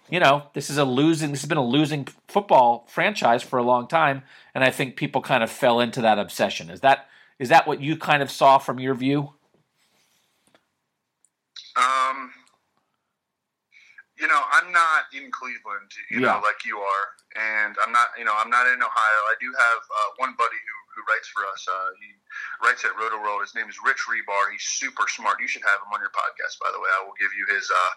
you 0.09 0.19
know, 0.19 0.43
this 0.53 0.69
is 0.69 0.77
a 0.77 0.85
losing. 0.85 1.31
This 1.31 1.41
has 1.41 1.47
been 1.47 1.57
a 1.57 1.65
losing 1.65 2.07
football 2.27 2.85
franchise 2.89 3.43
for 3.43 3.59
a 3.59 3.63
long 3.63 3.87
time, 3.87 4.23
and 4.55 4.63
I 4.63 4.71
think 4.71 4.95
people 4.95 5.21
kind 5.21 5.43
of 5.43 5.51
fell 5.51 5.79
into 5.79 6.01
that 6.01 6.17
obsession. 6.17 6.69
Is 6.69 6.81
that 6.81 7.07
is 7.37 7.49
that 7.49 7.67
what 7.67 7.79
you 7.79 7.95
kind 7.95 8.23
of 8.23 8.31
saw 8.31 8.57
from 8.57 8.79
your 8.79 8.95
view? 8.95 9.33
Um, 11.75 12.31
you 14.19 14.27
know, 14.27 14.41
I'm 14.51 14.71
not 14.71 15.07
in 15.15 15.31
Cleveland, 15.31 15.91
you 16.11 16.19
Yeah. 16.19 16.35
know, 16.35 16.39
like 16.43 16.65
you 16.65 16.79
are, 16.79 17.05
and 17.35 17.75
I'm 17.81 17.91
not, 17.91 18.09
you 18.17 18.25
know, 18.25 18.35
I'm 18.35 18.49
not 18.49 18.67
in 18.67 18.81
Ohio. 18.83 19.19
I 19.31 19.35
do 19.39 19.47
have 19.57 19.79
uh, 19.79 20.09
one 20.17 20.33
buddy 20.35 20.59
who, 20.59 20.75
who 20.95 21.01
writes 21.07 21.27
for 21.31 21.45
us. 21.47 21.63
Uh, 21.67 21.89
he 21.99 22.11
writes 22.65 22.83
at 22.83 22.91
Rotoworld. 22.99 23.41
His 23.41 23.55
name 23.55 23.69
is 23.69 23.77
Rich 23.85 24.03
Hribar. 24.03 24.51
He's 24.51 24.63
super 24.63 25.07
smart. 25.07 25.39
You 25.39 25.47
should 25.47 25.63
have 25.63 25.79
him 25.79 25.93
on 25.93 26.01
your 26.01 26.11
podcast, 26.11 26.59
by 26.59 26.67
the 26.73 26.79
way. 26.79 26.89
I 26.99 27.05
will 27.05 27.15
give 27.19 27.31
you 27.37 27.45
his 27.53 27.69
uh, 27.71 27.93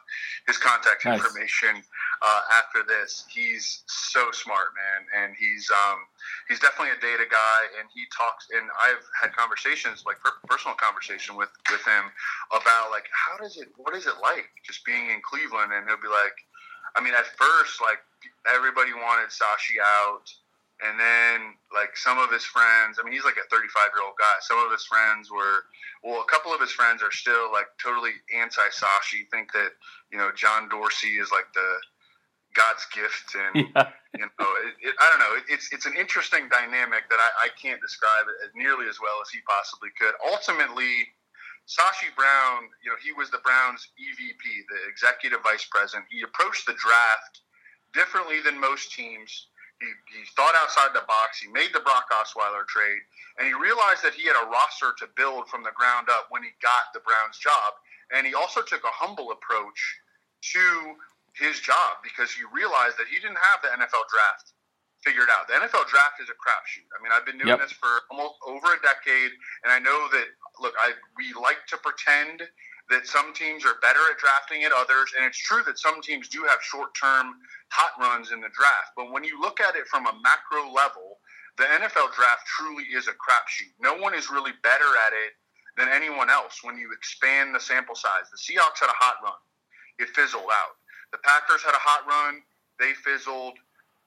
his 0.46 0.58
contact 0.58 1.04
Nice. 1.04 1.18
information. 1.18 1.82
Uh, 2.22 2.40
after 2.54 2.86
this. 2.86 3.26
He's 3.28 3.82
so 3.86 4.30
smart, 4.30 4.70
man, 4.78 5.02
and 5.10 5.34
he's 5.34 5.68
um, 5.74 6.06
he's 6.48 6.62
definitely 6.62 6.94
a 6.94 7.02
data 7.02 7.26
guy, 7.26 7.60
and 7.82 7.90
he 7.90 8.06
talks. 8.14 8.46
And 8.54 8.70
I've 8.78 9.02
had 9.18 9.34
conversations, 9.34 10.06
like 10.06 10.22
personal 10.46 10.78
conversation 10.78 11.34
with 11.34 11.50
with 11.66 11.82
him 11.82 12.14
about 12.54 12.94
like 12.94 13.10
how 13.10 13.42
does 13.42 13.58
it, 13.58 13.74
what 13.76 13.98
is 13.98 14.06
it 14.06 14.22
like 14.22 14.46
just 14.62 14.86
being 14.86 15.10
in 15.10 15.18
Cleveland, 15.26 15.74
and 15.74 15.82
he'll 15.90 16.00
be 16.00 16.06
like, 16.06 16.38
I 16.94 17.02
mean, 17.02 17.14
at 17.18 17.26
first, 17.34 17.82
like 17.82 17.98
everybody 18.46 18.94
wanted 18.94 19.34
Sashi 19.34 19.82
out. 19.82 20.30
And 20.82 20.98
then, 20.98 21.54
like 21.70 21.94
some 21.94 22.18
of 22.18 22.26
his 22.34 22.42
friends, 22.42 22.98
I 22.98 23.06
mean, 23.06 23.14
he's 23.14 23.22
like 23.22 23.38
a 23.38 23.46
35 23.54 23.70
year 23.94 24.02
old 24.02 24.18
guy. 24.18 24.34
Some 24.42 24.58
of 24.58 24.66
his 24.74 24.82
friends 24.82 25.30
were, 25.30 25.62
well, 26.02 26.26
a 26.26 26.26
couple 26.26 26.50
of 26.50 26.58
his 26.58 26.74
friends 26.74 27.06
are 27.06 27.14
still 27.14 27.52
like 27.54 27.70
totally 27.78 28.10
anti 28.34 28.66
Sashi, 28.74 29.30
think 29.30 29.52
that, 29.54 29.78
you 30.10 30.18
know, 30.18 30.34
John 30.34 30.68
Dorsey 30.68 31.22
is 31.22 31.30
like 31.30 31.46
the 31.54 31.78
God's 32.54 32.84
gift. 32.92 33.34
And, 33.34 33.68
yeah. 33.76 33.88
you 34.14 34.24
know, 34.24 34.48
it, 34.66 34.74
it, 34.80 34.94
I 35.00 35.06
don't 35.10 35.22
know. 35.22 35.34
It, 35.36 35.44
it's, 35.48 35.72
it's 35.72 35.86
an 35.86 35.94
interesting 35.98 36.48
dynamic 36.48 37.08
that 37.10 37.20
I, 37.20 37.46
I 37.46 37.48
can't 37.60 37.80
describe 37.80 38.28
it 38.28 38.36
as 38.44 38.50
nearly 38.54 38.88
as 38.88 39.00
well 39.00 39.18
as 39.20 39.28
he 39.30 39.40
possibly 39.48 39.90
could. 39.98 40.14
Ultimately, 40.24 41.08
Sashi 41.64 42.10
Brown, 42.14 42.68
you 42.82 42.90
know, 42.90 42.98
he 43.02 43.12
was 43.12 43.30
the 43.30 43.40
Browns 43.44 43.88
EVP, 43.96 44.44
the 44.68 44.80
executive 44.90 45.40
vice 45.42 45.66
president. 45.70 46.06
He 46.10 46.22
approached 46.22 46.66
the 46.66 46.74
draft 46.74 47.44
differently 47.94 48.40
than 48.40 48.58
most 48.58 48.92
teams 48.92 49.52
he, 49.82 49.90
he 50.14 50.22
thought 50.38 50.54
outside 50.62 50.94
the 50.94 51.04
box. 51.10 51.42
He 51.42 51.50
made 51.50 51.74
the 51.74 51.82
Brock 51.82 52.06
Osweiler 52.14 52.64
trade, 52.70 53.02
and 53.38 53.50
he 53.50 53.54
realized 53.54 54.06
that 54.06 54.14
he 54.14 54.30
had 54.30 54.38
a 54.38 54.46
roster 54.48 54.94
to 55.02 55.10
build 55.18 55.50
from 55.50 55.66
the 55.66 55.74
ground 55.74 56.06
up 56.06 56.30
when 56.30 56.46
he 56.46 56.54
got 56.62 56.94
the 56.94 57.02
Browns 57.02 57.36
job. 57.42 57.74
And 58.14 58.26
he 58.26 58.34
also 58.34 58.62
took 58.62 58.86
a 58.86 58.94
humble 58.94 59.34
approach 59.34 59.80
to 60.54 60.94
his 61.36 61.60
job 61.60 62.04
because 62.04 62.32
he 62.32 62.44
realized 62.52 63.00
that 63.00 63.08
he 63.08 63.16
didn't 63.16 63.40
have 63.40 63.64
the 63.64 63.72
NFL 63.72 64.04
draft 64.12 64.52
figured 65.02 65.28
out. 65.30 65.50
The 65.50 65.58
NFL 65.58 65.90
draft 65.90 66.22
is 66.22 66.30
a 66.30 66.38
crapshoot. 66.38 66.86
I 66.94 67.02
mean, 67.02 67.10
I've 67.10 67.26
been 67.26 67.38
doing 67.38 67.58
yep. 67.58 67.60
this 67.60 67.74
for 67.74 68.06
almost 68.10 68.38
over 68.46 68.74
a 68.74 68.80
decade, 68.82 69.34
and 69.66 69.70
I 69.70 69.78
know 69.78 70.08
that. 70.12 70.26
Look, 70.60 70.74
I 70.78 70.92
we 71.16 71.32
like 71.32 71.64
to 71.72 71.76
pretend 71.80 72.44
that 72.90 73.06
some 73.06 73.32
teams 73.32 73.64
are 73.64 73.80
better 73.80 74.04
at 74.12 74.18
drafting 74.20 74.64
at 74.64 74.72
others, 74.72 75.16
and 75.16 75.24
it's 75.24 75.40
true 75.40 75.62
that 75.64 75.78
some 75.78 76.02
teams 76.02 76.28
do 76.28 76.44
have 76.44 76.60
short-term 76.60 77.34
hot 77.72 77.96
runs 77.98 78.32
in 78.32 78.40
the 78.40 78.52
draft. 78.52 78.92
But 78.96 79.10
when 79.10 79.24
you 79.24 79.40
look 79.40 79.60
at 79.60 79.76
it 79.76 79.88
from 79.88 80.06
a 80.06 80.14
macro 80.20 80.68
level, 80.68 81.18
the 81.56 81.64
NFL 81.64 82.12
draft 82.12 82.44
truly 82.46 82.84
is 82.92 83.08
a 83.08 83.16
crapshoot. 83.16 83.72
No 83.80 83.96
one 83.96 84.14
is 84.14 84.30
really 84.30 84.52
better 84.62 84.92
at 85.08 85.16
it 85.16 85.32
than 85.76 85.88
anyone 85.88 86.28
else 86.28 86.60
when 86.62 86.76
you 86.76 86.92
expand 86.92 87.54
the 87.54 87.60
sample 87.60 87.94
size. 87.94 88.28
The 88.28 88.36
Seahawks 88.36 88.80
had 88.80 88.92
a 88.92 89.00
hot 89.00 89.16
run, 89.24 89.40
it 89.98 90.08
fizzled 90.12 90.52
out. 90.52 90.76
The 91.12 91.20
Packers 91.20 91.62
had 91.62 91.76
a 91.76 91.82
hot 91.84 92.08
run, 92.08 92.42
they 92.80 92.92
fizzled. 92.92 93.60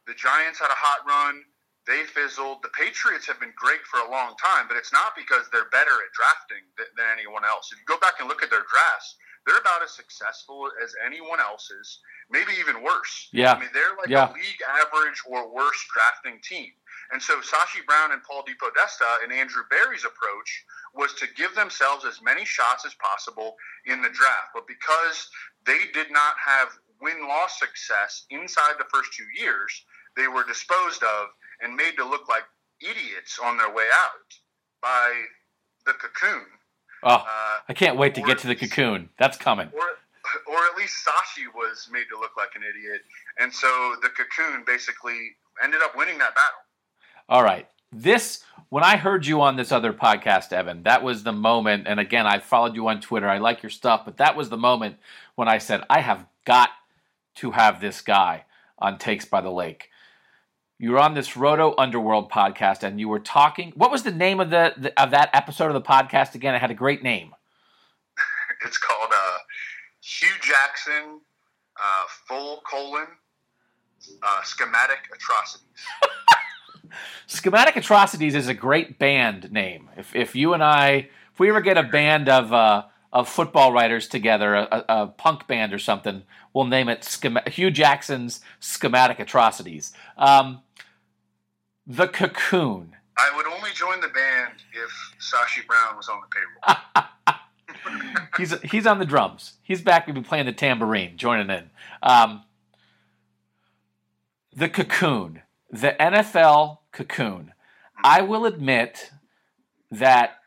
The 0.08 0.13
Giants 0.13 0.60
had 0.60 0.70
a 0.70 0.78
hot 0.78 1.06
run, 1.06 1.41
they 1.86 2.04
fizzled. 2.10 2.65
The 2.65 2.74
Patriots 2.74 3.26
have 3.30 3.39
been 3.39 3.54
great 3.56 3.86
for 3.86 4.02
a 4.02 4.10
long 4.10 4.34
time, 4.41 4.65
but 4.68 4.78
it's 4.78 4.94
not 4.94 5.13
because 5.15 5.46
they're 5.54 5.70
better 5.70 5.94
at 5.94 6.12
drafting 6.18 6.65
than, 6.78 6.89
than 6.98 7.06
anyone 7.13 7.46
else. 7.46 7.70
If 7.72 7.78
you 7.78 7.86
go 7.86 8.02
back 8.02 8.18
and 8.20 8.28
look 8.28 8.41
at 8.41 8.50
their 8.50 8.65
drafts, 8.65 9.18
they're 9.46 9.62
about 9.62 9.86
as 9.86 9.94
successful 9.94 10.70
as 10.82 10.98
anyone 11.06 11.39
else's, 11.39 12.02
maybe 12.34 12.58
even 12.58 12.82
worse. 12.82 13.30
Yeah. 13.32 13.54
I 13.54 13.60
mean, 13.60 13.70
they're 13.74 13.94
like 13.98 14.10
yeah. 14.10 14.34
a 14.34 14.34
league 14.34 14.62
average 14.65 15.22
or 15.30 15.54
worse 15.54 15.78
drafting 15.94 16.41
team. 16.41 16.74
And 17.13 17.22
so 17.22 17.38
Sashi 17.38 17.86
Brown 17.86 18.12
and 18.12 18.24
Paul 18.24 18.41
DePodesta 18.41 19.22
and 19.24 19.32
Andrew 19.32 19.62
Berry's 19.70 20.06
approach 20.06 20.50
was 20.96 21.13
to 21.22 21.28
give 21.38 21.54
themselves 21.54 22.04
as 22.04 22.18
many 22.24 22.46
shots 22.46 22.86
as 22.86 22.96
possible 22.98 23.56
in 23.86 24.02
the 24.02 24.10
draft. 24.10 24.50
But 24.56 24.65
because 24.65 25.30
they 25.65 25.86
did 25.94 26.10
not 26.10 26.34
have 26.44 26.70
win 27.06 27.28
loss 27.28 27.60
success 27.60 28.26
inside 28.32 28.74
the 28.80 28.89
first 28.91 29.13
two 29.13 29.28
years, 29.39 29.86
they 30.18 30.28
were 30.28 30.44
disposed 30.44 31.04
of 31.04 31.28
and 31.62 31.76
made 31.76 31.96
to 31.98 32.04
look 32.04 32.28
like 32.28 32.44
idiots 32.82 33.39
on 33.41 33.58
their 33.58 33.70
way 33.70 33.86
out 33.94 34.32
by 34.82 35.13
the 35.86 35.94
cocoon. 35.94 36.46
Oh, 37.04 37.13
uh, 37.13 37.24
I 37.70 37.74
can't 37.74 37.98
wait 37.98 38.15
to 38.15 38.22
get 38.22 38.39
to 38.39 38.48
the 38.48 38.56
cocoon. 38.56 39.10
That's 39.20 39.38
coming. 39.38 39.70
Or, 39.74 39.86
or 40.48 40.58
at 40.65 40.76
least 40.76 40.96
Sashi 41.06 41.46
was 41.54 41.88
made 41.91 42.06
to 42.12 42.20
look 42.20 42.32
like 42.36 42.50
an 42.56 42.63
idiot. 42.63 43.02
And 43.39 43.54
so 43.54 43.96
the 44.02 44.10
cocoon 44.10 44.63
basically 44.65 45.36
ended 45.63 45.82
up 45.84 45.96
winning 45.96 46.18
that 46.18 46.34
battle. 46.34 46.60
All 47.30 47.44
right. 47.44 47.68
This, 47.91 48.44
when 48.70 48.84
I 48.84 48.98
heard 48.98 49.26
you 49.26 49.41
on 49.41 49.56
this 49.56 49.72
other 49.72 49.94
podcast, 49.94 50.52
Evan, 50.52 50.84
that 50.84 51.04
was 51.04 51.24
the 51.24 51.32
moment. 51.32 51.86
And 51.88 52.00
again, 52.00 52.26
I 52.26 52.39
followed 52.39 52.76
you 52.76 52.88
on 52.88 53.00
Twitter. 53.00 53.30
I 53.30 53.38
like 53.38 53.62
your 53.62 53.70
stuff, 53.70 54.04
but 54.04 54.18
that 54.18 54.36
was 54.36 54.50
the 54.50 54.58
moment 54.58 54.98
when 55.36 55.48
I 55.48 55.60
said, 55.60 55.84
I 55.89 56.02
have 56.02 56.26
got 56.46 56.70
to 57.36 57.52
have 57.52 57.82
this 57.82 58.02
guy 58.02 58.45
on 58.80 58.98
Takes 58.98 59.26
by 59.26 59.41
the 59.41 59.52
Lake 59.52 59.89
you 60.78 60.91
were 60.91 61.00
on 61.00 61.13
this 61.13 61.38
Roto 61.38 61.74
Underworld 61.78 62.30
podcast, 62.30 62.84
and 62.84 63.00
you 63.00 63.08
were 63.08 63.19
talking. 63.19 63.71
What 63.76 63.91
was 63.91 64.04
the 64.04 64.12
name 64.12 64.39
of 64.39 64.50
the, 64.50 64.74
the 64.78 65.02
of 65.02 65.12
that 65.12 65.30
episode 65.34 65.67
of 65.67 65.74
the 65.74 65.82
podcast 65.82 66.36
again? 66.36 66.54
It 66.54 66.60
had 66.60 66.71
a 66.71 66.76
great 66.76 67.04
name. 67.04 67.34
It's 68.65 68.78
called 68.78 69.12
uh, 69.13 69.38
Hue 70.02 70.28
Jackson, 70.41 71.19
uh, 71.80 72.06
full 72.28 72.62
colon, 72.67 73.06
uh, 74.24 74.41
schematic 74.43 75.00
atrocities. 75.13 75.86
schematic 77.28 77.76
atrocities 77.76 78.34
is 78.34 78.48
a 78.48 78.54
great 78.54 78.98
band 78.98 79.52
name. 79.52 79.89
If 79.98 80.15
if 80.15 80.36
you 80.36 80.54
and 80.54 80.63
I, 80.63 81.10
if 81.34 81.39
we 81.39 81.50
ever 81.50 81.62
get 81.62 81.78
a 81.78 81.84
band 81.84 82.28
of 82.28 82.52
uh, 82.54 82.86
of 83.15 83.30
football 83.30 83.71
writers 83.71 84.10
together, 84.10 84.54
a, 84.54 84.86
a, 84.89 85.08
punk 85.08 85.47
band 85.47 85.73
or 85.73 85.80
something, 85.80 86.23
we'll 86.54 86.65
name 86.65 86.89
it 86.89 87.06
Schema- 87.06 87.49
Hue 87.49 87.71
Jackson's 87.71 88.41
Schematic 88.60 89.19
Atrocities. 89.19 89.93
Um, 90.17 90.63
the 91.88 92.10
Cocoon. 92.10 92.97
I 93.17 93.32
would 93.38 93.47
only 93.47 93.69
join 93.73 94.01
the 94.01 94.10
band 94.10 94.56
if 94.73 94.91
Sashi 95.17 95.65
Brown 95.65 95.95
was 95.95 96.10
on 96.10 96.19
the 96.19 96.28
payroll. 96.28 97.39
he's 98.38 98.60
he's 98.62 98.86
on 98.86 98.99
the 98.99 99.06
drums. 99.06 99.54
He's 99.63 99.82
back. 99.82 100.08
We've 100.08 100.13
been 100.13 100.25
playing 100.25 100.47
the 100.47 100.51
tambourine, 100.51 101.15
joining 101.15 101.49
in. 101.49 101.69
Um, 102.04 102.43
the 104.54 104.67
Cocoon, 104.67 105.43
the 105.69 105.95
NFL 105.97 106.80
Cocoon. 106.91 107.54
I 108.04 108.23
will 108.23 108.45
admit 108.45 109.12
that 109.89 110.39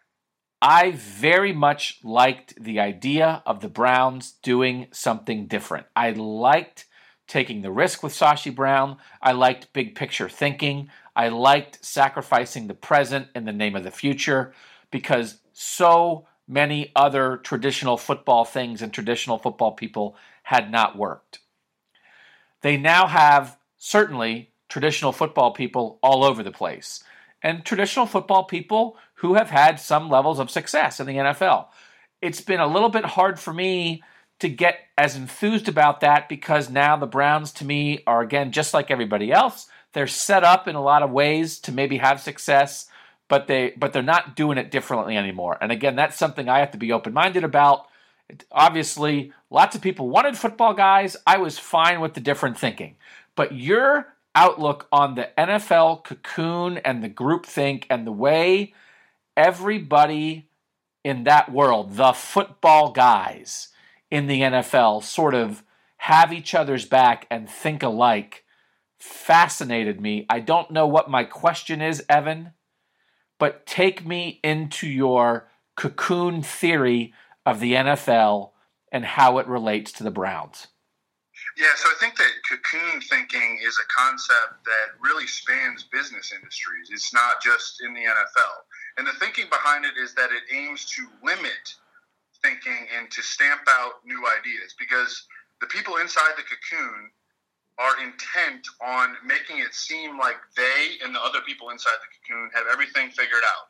I 0.60 0.90
very 0.92 1.52
much 1.52 2.00
liked 2.02 2.62
the 2.62 2.80
idea 2.80 3.42
of 3.46 3.60
the 3.60 3.68
Browns 3.68 4.32
doing 4.42 4.88
something 4.90 5.46
different. 5.46 5.86
I 5.94 6.10
liked 6.10 6.86
taking 7.28 7.62
the 7.62 7.70
risk 7.70 8.02
with 8.02 8.12
Sashi 8.12 8.52
Brown. 8.52 8.96
I 9.22 9.32
liked 9.32 9.72
big 9.72 9.94
picture 9.94 10.28
thinking. 10.28 10.90
I 11.14 11.28
liked 11.28 11.84
sacrificing 11.84 12.66
the 12.66 12.74
present 12.74 13.28
in 13.34 13.44
the 13.44 13.52
name 13.52 13.76
of 13.76 13.84
the 13.84 13.90
future 13.90 14.52
because 14.90 15.38
so 15.52 16.26
many 16.48 16.90
other 16.96 17.36
traditional 17.36 17.96
football 17.96 18.44
things 18.44 18.82
and 18.82 18.92
traditional 18.92 19.38
football 19.38 19.72
people 19.72 20.16
had 20.42 20.72
not 20.72 20.96
worked. 20.96 21.40
They 22.62 22.76
now 22.76 23.06
have 23.06 23.58
certainly 23.76 24.50
traditional 24.68 25.12
football 25.12 25.52
people 25.52 25.98
all 26.02 26.24
over 26.24 26.42
the 26.42 26.50
place 26.50 27.04
and 27.42 27.64
traditional 27.64 28.06
football 28.06 28.44
people 28.44 28.96
who 29.14 29.34
have 29.34 29.50
had 29.50 29.80
some 29.80 30.08
levels 30.08 30.38
of 30.38 30.50
success 30.50 31.00
in 31.00 31.06
the 31.06 31.16
NFL. 31.16 31.66
It's 32.20 32.40
been 32.40 32.60
a 32.60 32.66
little 32.66 32.88
bit 32.88 33.04
hard 33.04 33.38
for 33.38 33.52
me 33.52 34.02
to 34.40 34.48
get 34.48 34.80
as 34.96 35.16
enthused 35.16 35.68
about 35.68 36.00
that 36.00 36.28
because 36.28 36.70
now 36.70 36.96
the 36.96 37.06
Browns 37.06 37.52
to 37.52 37.64
me 37.64 38.02
are 38.06 38.22
again 38.22 38.52
just 38.52 38.72
like 38.74 38.90
everybody 38.90 39.32
else. 39.32 39.66
They're 39.92 40.06
set 40.06 40.44
up 40.44 40.68
in 40.68 40.76
a 40.76 40.82
lot 40.82 41.02
of 41.02 41.10
ways 41.10 41.58
to 41.60 41.72
maybe 41.72 41.98
have 41.98 42.20
success, 42.20 42.88
but 43.28 43.46
they 43.46 43.72
but 43.76 43.92
they're 43.92 44.02
not 44.02 44.36
doing 44.36 44.58
it 44.58 44.70
differently 44.70 45.16
anymore. 45.16 45.58
And 45.60 45.72
again, 45.72 45.96
that's 45.96 46.16
something 46.16 46.48
I 46.48 46.60
have 46.60 46.72
to 46.72 46.78
be 46.78 46.92
open-minded 46.92 47.42
about. 47.44 47.86
Obviously, 48.52 49.32
lots 49.50 49.74
of 49.74 49.82
people 49.82 50.08
wanted 50.08 50.36
football 50.36 50.74
guys. 50.74 51.16
I 51.26 51.38
was 51.38 51.58
fine 51.58 52.00
with 52.00 52.14
the 52.14 52.20
different 52.20 52.58
thinking. 52.58 52.96
But 53.34 53.52
your 53.52 54.14
outlook 54.34 54.86
on 54.92 55.14
the 55.14 55.30
NFL 55.36 56.04
cocoon 56.04 56.78
and 56.78 57.02
the 57.02 57.10
groupthink 57.10 57.84
and 57.90 58.06
the 58.06 58.12
way 58.12 58.74
everybody 59.36 60.48
in 61.04 61.24
that 61.24 61.50
world, 61.50 61.96
the 61.96 62.12
football 62.12 62.92
guys 62.92 63.68
in 64.10 64.26
the 64.26 64.40
NFL, 64.40 65.02
sort 65.02 65.34
of 65.34 65.62
have 65.98 66.32
each 66.32 66.54
other's 66.54 66.84
back 66.84 67.26
and 67.30 67.48
think 67.48 67.82
alike 67.82 68.44
fascinated 68.98 70.00
me. 70.00 70.26
I 70.28 70.40
don't 70.40 70.70
know 70.70 70.86
what 70.86 71.10
my 71.10 71.24
question 71.24 71.80
is, 71.80 72.04
Evan, 72.08 72.52
but 73.38 73.66
take 73.66 74.06
me 74.06 74.40
into 74.42 74.88
your 74.88 75.48
cocoon 75.76 76.42
theory 76.42 77.12
of 77.46 77.60
the 77.60 77.74
NFL 77.74 78.50
and 78.90 79.04
how 79.04 79.38
it 79.38 79.46
relates 79.46 79.92
to 79.92 80.04
the 80.04 80.10
Browns. 80.10 80.68
Yeah, 81.58 81.74
so 81.74 81.90
I 81.90 81.98
think 81.98 82.14
that 82.14 82.30
cocoon 82.46 83.02
thinking 83.02 83.58
is 83.66 83.74
a 83.82 83.86
concept 83.90 84.62
that 84.62 84.94
really 85.02 85.26
spans 85.26 85.82
business 85.90 86.30
industries. 86.30 86.86
It's 86.94 87.12
not 87.12 87.42
just 87.42 87.82
in 87.82 87.92
the 87.94 88.06
NFL. 88.06 88.62
And 88.96 89.04
the 89.04 89.18
thinking 89.18 89.50
behind 89.50 89.84
it 89.84 89.98
is 89.98 90.14
that 90.14 90.30
it 90.30 90.46
aims 90.54 90.86
to 90.94 91.02
limit 91.18 91.74
thinking 92.46 92.86
and 92.94 93.10
to 93.10 93.22
stamp 93.22 93.62
out 93.66 94.06
new 94.06 94.22
ideas 94.38 94.78
because 94.78 95.26
the 95.60 95.66
people 95.66 95.98
inside 95.98 96.38
the 96.38 96.46
cocoon 96.46 97.10
are 97.82 98.06
intent 98.06 98.62
on 98.78 99.18
making 99.26 99.58
it 99.58 99.74
seem 99.74 100.16
like 100.16 100.38
they 100.54 101.02
and 101.02 101.10
the 101.12 101.22
other 101.22 101.42
people 101.42 101.70
inside 101.70 101.98
the 101.98 102.10
cocoon 102.22 102.50
have 102.54 102.70
everything 102.70 103.10
figured 103.10 103.42
out. 103.42 103.66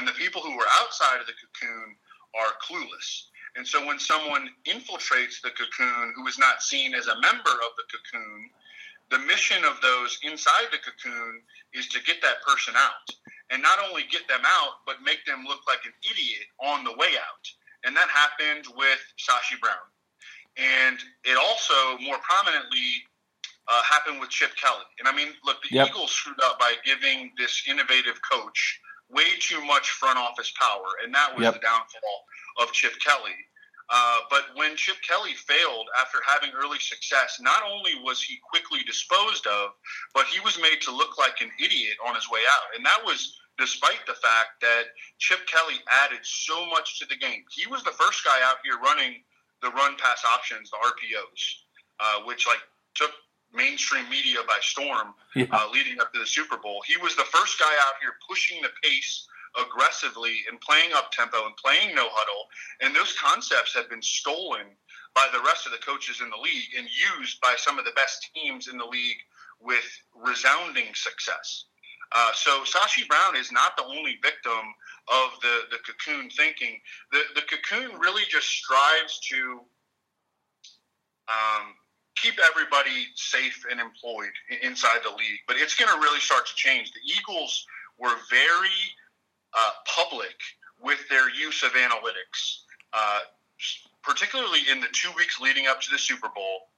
And 0.00 0.08
the 0.08 0.16
people 0.16 0.40
who 0.40 0.56
are 0.56 0.72
outside 0.80 1.20
of 1.20 1.28
the 1.28 1.36
cocoon 1.36 2.00
are 2.32 2.56
clueless. 2.64 3.28
And 3.56 3.66
so 3.66 3.84
when 3.86 3.98
someone 3.98 4.50
infiltrates 4.66 5.40
the 5.42 5.50
cocoon 5.50 6.12
who 6.14 6.26
is 6.26 6.38
not 6.38 6.62
seen 6.62 6.94
as 6.94 7.06
a 7.06 7.20
member 7.20 7.50
of 7.50 7.72
the 7.76 7.84
cocoon, 7.90 8.50
the 9.10 9.18
mission 9.20 9.64
of 9.64 9.80
those 9.80 10.18
inside 10.22 10.68
the 10.70 10.78
cocoon 10.78 11.40
is 11.72 11.88
to 11.88 12.02
get 12.02 12.20
that 12.22 12.42
person 12.46 12.74
out. 12.76 13.08
And 13.50 13.62
not 13.62 13.78
only 13.88 14.02
get 14.10 14.28
them 14.28 14.42
out, 14.44 14.84
but 14.84 15.02
make 15.02 15.24
them 15.24 15.44
look 15.46 15.60
like 15.66 15.80
an 15.86 15.92
idiot 16.02 16.46
on 16.60 16.84
the 16.84 16.92
way 16.92 17.16
out. 17.16 17.46
And 17.84 17.96
that 17.96 18.08
happened 18.08 18.66
with 18.76 18.98
Sashi 19.16 19.58
Brown. 19.60 19.86
And 20.56 20.98
it 21.24 21.38
also 21.38 21.98
more 22.02 22.18
prominently 22.18 23.06
uh, 23.68 23.82
happened 23.82 24.20
with 24.20 24.30
Chip 24.30 24.50
Kelly. 24.56 24.84
And 24.98 25.08
I 25.08 25.14
mean, 25.14 25.28
look, 25.44 25.62
the 25.62 25.76
yep. 25.76 25.88
Eagles 25.88 26.10
screwed 26.10 26.40
up 26.42 26.58
by 26.58 26.74
giving 26.84 27.32
this 27.38 27.62
innovative 27.68 28.18
coach 28.28 28.80
way 29.08 29.38
too 29.38 29.64
much 29.64 29.90
front 29.90 30.18
office 30.18 30.52
power, 30.58 30.98
and 31.04 31.14
that 31.14 31.34
was 31.36 31.44
yep. 31.44 31.54
the 31.54 31.60
downfall 31.60 32.24
of 32.58 32.72
Chip 32.72 32.92
Kelly. 33.00 33.36
Uh, 33.88 34.18
but 34.30 34.50
when 34.54 34.74
Chip 34.74 34.96
Kelly 35.06 35.34
failed 35.34 35.86
after 36.00 36.18
having 36.26 36.50
early 36.56 36.78
success, 36.80 37.38
not 37.40 37.62
only 37.62 37.92
was 38.02 38.20
he 38.20 38.38
quickly 38.50 38.80
disposed 38.84 39.46
of, 39.46 39.70
but 40.12 40.26
he 40.26 40.40
was 40.40 40.58
made 40.60 40.80
to 40.82 40.90
look 40.90 41.18
like 41.18 41.40
an 41.40 41.50
idiot 41.62 41.94
on 42.06 42.14
his 42.14 42.28
way 42.28 42.40
out. 42.50 42.74
And 42.74 42.84
that 42.84 42.98
was 43.04 43.38
despite 43.58 44.04
the 44.06 44.14
fact 44.14 44.60
that 44.60 44.84
Chip 45.18 45.46
Kelly 45.46 45.80
added 46.04 46.20
so 46.22 46.66
much 46.66 46.98
to 46.98 47.06
the 47.06 47.16
game. 47.16 47.44
He 47.54 47.66
was 47.70 47.82
the 47.84 47.92
first 47.92 48.24
guy 48.24 48.38
out 48.42 48.56
here 48.64 48.78
running 48.82 49.22
the 49.62 49.70
run 49.70 49.96
pass 49.96 50.24
options, 50.24 50.70
the 50.70 50.76
RPOs, 50.76 51.42
uh, 52.00 52.24
which 52.26 52.46
like 52.46 52.60
took 52.94 53.12
mainstream 53.54 54.08
media 54.10 54.38
by 54.46 54.58
storm 54.60 55.14
yeah. 55.34 55.46
uh, 55.52 55.68
leading 55.72 56.00
up 56.00 56.12
to 56.12 56.18
the 56.18 56.26
Super 56.26 56.56
Bowl. 56.58 56.82
He 56.86 56.96
was 56.98 57.16
the 57.16 57.24
first 57.24 57.58
guy 57.58 57.72
out 57.86 57.94
here 58.00 58.14
pushing 58.28 58.60
the 58.62 58.70
pace 58.82 59.26
aggressively 59.58 60.44
and 60.50 60.60
playing 60.60 60.92
up 60.94 61.10
tempo 61.12 61.46
and 61.46 61.56
playing 61.56 61.94
no 61.94 62.08
huddle. 62.10 62.46
And 62.80 62.94
those 62.94 63.14
concepts 63.18 63.74
have 63.74 63.88
been 63.88 64.02
stolen 64.02 64.76
by 65.14 65.28
the 65.32 65.40
rest 65.40 65.66
of 65.66 65.72
the 65.72 65.78
coaches 65.78 66.20
in 66.20 66.30
the 66.30 66.36
league 66.36 66.76
and 66.76 66.86
used 67.18 67.40
by 67.40 67.54
some 67.56 67.78
of 67.78 67.84
the 67.84 67.96
best 67.96 68.28
teams 68.34 68.68
in 68.68 68.76
the 68.76 68.84
league 68.84 69.20
with 69.60 69.86
resounding 70.14 70.94
success. 70.94 71.64
Uh, 72.12 72.30
so 72.34 72.62
Sashi 72.62 73.06
Brown 73.08 73.34
is 73.34 73.50
not 73.50 73.76
the 73.76 73.84
only 73.84 74.18
victim 74.22 74.74
of 75.08 75.30
the, 75.42 75.60
the 75.70 75.78
cocoon 75.86 76.30
thinking. 76.30 76.78
The, 77.12 77.20
the 77.34 77.42
cocoon 77.42 77.98
really 77.98 78.22
just 78.28 78.46
strives 78.46 79.18
to 79.30 79.60
um, 81.28 81.74
keep 82.16 82.34
everybody 82.50 83.06
safe 83.14 83.64
and 83.70 83.80
employed 83.80 84.32
inside 84.62 85.00
the 85.02 85.10
league. 85.10 85.40
But 85.48 85.56
it's 85.56 85.74
going 85.74 85.92
to 85.92 86.00
really 86.00 86.20
start 86.20 86.46
to 86.46 86.54
change. 86.54 86.92
The 86.92 87.00
Eagles 87.18 87.66
were 87.98 88.14
very 88.30 88.78
uh, 89.56 89.70
public 89.86 90.36
with 90.80 91.08
their 91.08 91.30
use 91.30 91.62
of 91.62 91.72
analytics, 91.72 92.62
uh, 92.92 93.20
particularly 94.02 94.60
in 94.70 94.80
the 94.80 94.88
two 94.92 95.10
weeks 95.16 95.40
leading 95.40 95.66
up 95.66 95.80
to 95.80 95.90
the 95.90 95.98
Super 95.98 96.28
Bowl. 96.34 96.68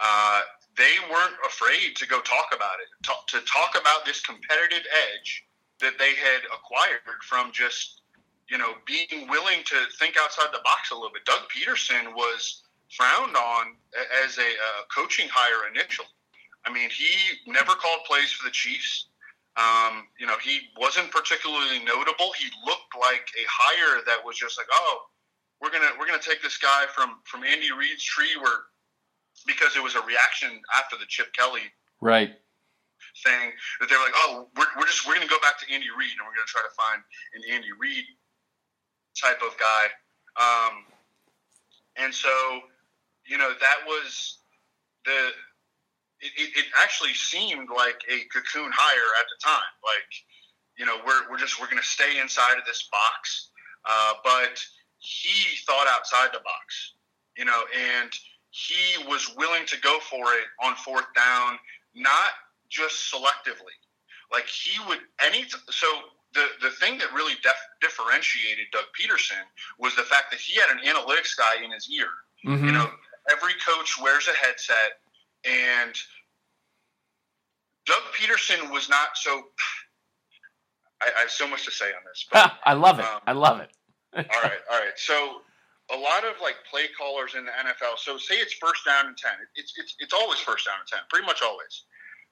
Uh, 0.00 0.40
they 0.76 0.94
weren't 1.10 1.36
afraid 1.46 1.94
to 1.96 2.06
go 2.06 2.20
talk 2.20 2.46
about 2.54 2.80
it, 2.82 2.88
to 3.28 3.38
talk 3.46 3.78
about 3.80 4.04
this 4.04 4.20
competitive 4.22 4.84
edge 5.12 5.44
that 5.80 5.98
they 5.98 6.14
had 6.14 6.42
acquired 6.52 7.22
from 7.22 7.52
just, 7.52 8.00
you 8.48 8.58
know, 8.58 8.74
being 8.86 9.28
willing 9.28 9.62
to 9.66 9.76
think 9.98 10.16
outside 10.20 10.48
the 10.52 10.60
box 10.64 10.90
a 10.90 10.94
little 10.94 11.12
bit. 11.12 11.24
Doug 11.24 11.42
Pederson 11.48 12.14
was 12.14 12.62
frowned 12.90 13.36
on 13.36 13.76
as 14.24 14.38
a 14.38 14.50
coaching 14.94 15.28
hire 15.30 15.70
initially. 15.70 16.08
I 16.64 16.72
mean, 16.72 16.90
he 16.90 17.14
never 17.46 17.72
called 17.72 18.00
plays 18.06 18.32
for 18.32 18.44
the 18.44 18.50
Chiefs. 18.50 19.06
Um, 19.56 20.08
you 20.18 20.26
know, 20.26 20.36
he 20.42 20.60
wasn't 20.76 21.10
particularly 21.10 21.78
notable. 21.84 22.34
He 22.38 22.50
looked 22.66 22.90
like 22.98 23.26
a 23.38 23.44
hire 23.46 24.02
that 24.06 24.18
was 24.24 24.36
just 24.36 24.58
like, 24.58 24.66
oh, 24.72 24.98
we're 25.60 25.70
gonna 25.70 25.90
we're 25.98 26.06
gonna 26.06 26.18
take 26.18 26.42
this 26.42 26.58
guy 26.58 26.86
from 26.94 27.20
from 27.24 27.44
Andy 27.44 27.70
Reid's 27.70 28.02
tree, 28.02 28.34
where 28.40 28.66
because 29.46 29.76
it 29.76 29.82
was 29.82 29.94
a 29.94 30.02
reaction 30.02 30.60
after 30.76 30.96
the 30.96 31.06
Chip 31.08 31.32
Kelly 31.32 31.70
right 32.00 32.34
thing 33.22 33.52
that 33.78 33.88
they 33.88 33.94
were 33.94 34.02
like, 34.02 34.16
oh, 34.16 34.48
we're, 34.56 34.66
we're 34.76 34.86
just 34.86 35.06
we're 35.06 35.14
gonna 35.14 35.28
go 35.28 35.38
back 35.40 35.58
to 35.60 35.72
Andy 35.72 35.86
Reid 35.86 36.10
and 36.18 36.26
we're 36.26 36.34
gonna 36.34 36.50
try 36.50 36.62
to 36.62 36.74
find 36.74 37.00
an 37.34 37.42
Andy 37.54 37.70
Reid 37.78 38.04
type 39.14 39.40
of 39.40 39.56
guy. 39.58 39.86
Um, 40.34 40.82
and 41.96 42.12
so 42.12 42.28
you 43.26 43.38
know, 43.38 43.52
that 43.60 43.78
was 43.86 44.38
the. 45.04 45.30
It, 46.24 46.56
it, 46.56 46.64
actually 46.82 47.12
seemed 47.12 47.68
like 47.68 48.00
a 48.08 48.24
cocoon 48.32 48.72
hire 48.72 49.10
at 49.20 49.26
the 49.28 49.38
time. 49.44 49.74
Like, 49.84 50.10
you 50.78 50.86
know, 50.86 50.96
we're, 51.06 51.30
we're 51.30 51.38
just 51.38 51.60
we're 51.60 51.68
going 51.68 51.82
to 51.82 51.86
stay 51.86 52.18
inside 52.18 52.56
of 52.56 52.64
this 52.66 52.88
box. 52.90 53.50
Uh, 53.84 54.14
but 54.24 54.64
he 54.98 55.56
thought 55.66 55.86
outside 55.90 56.30
the 56.32 56.40
box, 56.40 56.94
you 57.36 57.44
know, 57.44 57.64
and 57.76 58.10
he 58.50 59.04
was 59.06 59.34
willing 59.36 59.66
to 59.66 59.78
go 59.80 59.98
for 60.00 60.32
it 60.32 60.46
on 60.62 60.74
fourth 60.76 61.06
down, 61.14 61.58
not 61.94 62.30
just 62.70 63.12
selectively. 63.12 63.76
Like 64.32 64.46
he 64.46 64.78
would 64.88 65.00
any 65.24 65.44
so 65.70 65.86
the 66.32 66.46
the 66.62 66.70
thing 66.70 66.98
that 66.98 67.12
really 67.12 67.34
def- 67.42 67.70
differentiated 67.80 68.66
Doug 68.72 68.84
Pederson 68.98 69.44
was 69.78 69.94
the 69.96 70.02
fact 70.02 70.30
that 70.30 70.40
he 70.40 70.58
had 70.58 70.70
an 70.70 70.82
analytics 70.84 71.36
guy 71.36 71.62
in 71.62 71.70
his 71.70 71.88
ear. 71.90 72.08
Mm-hmm. 72.46 72.66
You 72.66 72.72
know, 72.72 72.90
every 73.30 73.52
coach 73.64 74.00
wears 74.00 74.28
a 74.28 74.34
headset, 74.44 75.00
and 75.44 75.94
Doug 77.86 78.02
Pederson 78.18 78.70
was 78.70 78.88
not 78.88 79.16
so. 79.16 79.42
I, 81.02 81.10
I, 81.16 81.20
have 81.20 81.30
so 81.30 81.46
much 81.46 81.64
to 81.66 81.70
say 81.70 81.86
on 81.86 82.02
this. 82.06 82.26
But, 82.32 82.52
I 82.64 82.72
love 82.72 82.98
it. 82.98 83.04
Um, 83.04 83.20
I 83.26 83.32
love 83.32 83.60
it. 83.60 83.70
all 84.16 84.42
right, 84.42 84.58
all 84.70 84.78
right. 84.78 84.96
So 84.96 85.40
a 85.92 85.96
lot 85.96 86.24
of 86.24 86.40
like 86.40 86.56
play 86.70 86.84
callers 86.96 87.34
in 87.34 87.44
the 87.44 87.50
NFL. 87.50 87.98
So 87.98 88.16
say 88.16 88.36
it's 88.36 88.54
first 88.54 88.84
down 88.86 89.06
and 89.06 89.16
ten. 89.16 89.32
It's 89.54 89.74
it's 89.76 89.96
it's 89.98 90.12
always 90.12 90.38
first 90.40 90.66
down 90.66 90.76
and 90.80 90.88
ten, 90.88 91.00
pretty 91.10 91.26
much 91.26 91.42
always. 91.42 91.84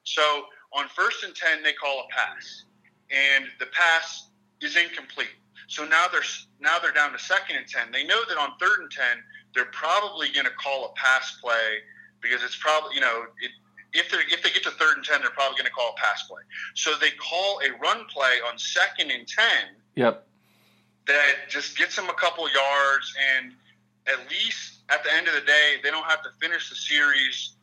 So 0.03 0.45
on 0.73 0.87
first 0.95 1.23
and 1.23 1.35
ten, 1.35 1.61
they 1.63 1.73
call 1.73 2.01
a 2.01 2.13
pass, 2.13 2.65
and 3.11 3.45
the 3.59 3.67
pass 3.67 4.29
is 4.61 4.75
incomplete. 4.75 5.35
So 5.67 5.85
now 5.85 6.05
they're 6.11 6.21
now 6.59 6.79
they're 6.79 6.91
down 6.91 7.11
to 7.11 7.19
second 7.19 7.57
and 7.57 7.67
ten. 7.67 7.91
They 7.91 8.03
know 8.05 8.21
that 8.27 8.37
on 8.37 8.51
third 8.59 8.79
and 8.79 8.91
ten, 8.91 9.17
they're 9.53 9.71
probably 9.71 10.29
going 10.29 10.45
to 10.45 10.53
call 10.53 10.85
a 10.85 10.93
pass 10.95 11.37
play 11.41 11.77
because 12.23 12.41
it's 12.43 12.55
probably 12.55 12.95
you 12.95 13.01
know 13.01 13.25
it, 13.41 13.51
if 13.93 14.09
they 14.09 14.17
if 14.33 14.41
they 14.41 14.49
get 14.49 14.63
to 14.63 14.71
third 14.71 14.97
and 14.97 15.05
ten, 15.05 15.21
they're 15.21 15.29
probably 15.29 15.57
going 15.57 15.67
to 15.67 15.71
call 15.71 15.93
a 15.95 16.01
pass 16.01 16.23
play. 16.23 16.41
So 16.73 16.93
they 16.99 17.11
call 17.11 17.59
a 17.59 17.71
run 17.79 18.05
play 18.05 18.39
on 18.49 18.57
second 18.57 19.11
and 19.11 19.27
ten. 19.27 19.75
Yep. 19.95 20.25
That 21.05 21.35
just 21.49 21.77
gets 21.77 21.95
them 21.95 22.09
a 22.09 22.13
couple 22.13 22.45
yards, 22.49 23.13
and 23.37 23.51
at 24.07 24.29
least 24.29 24.79
at 24.89 25.03
the 25.03 25.13
end 25.13 25.27
of 25.27 25.33
the 25.33 25.41
day, 25.41 25.75
they 25.83 25.91
don't 25.91 26.05
have 26.05 26.23
to 26.23 26.29
finish 26.41 26.69
the 26.69 26.75
series 26.75 27.53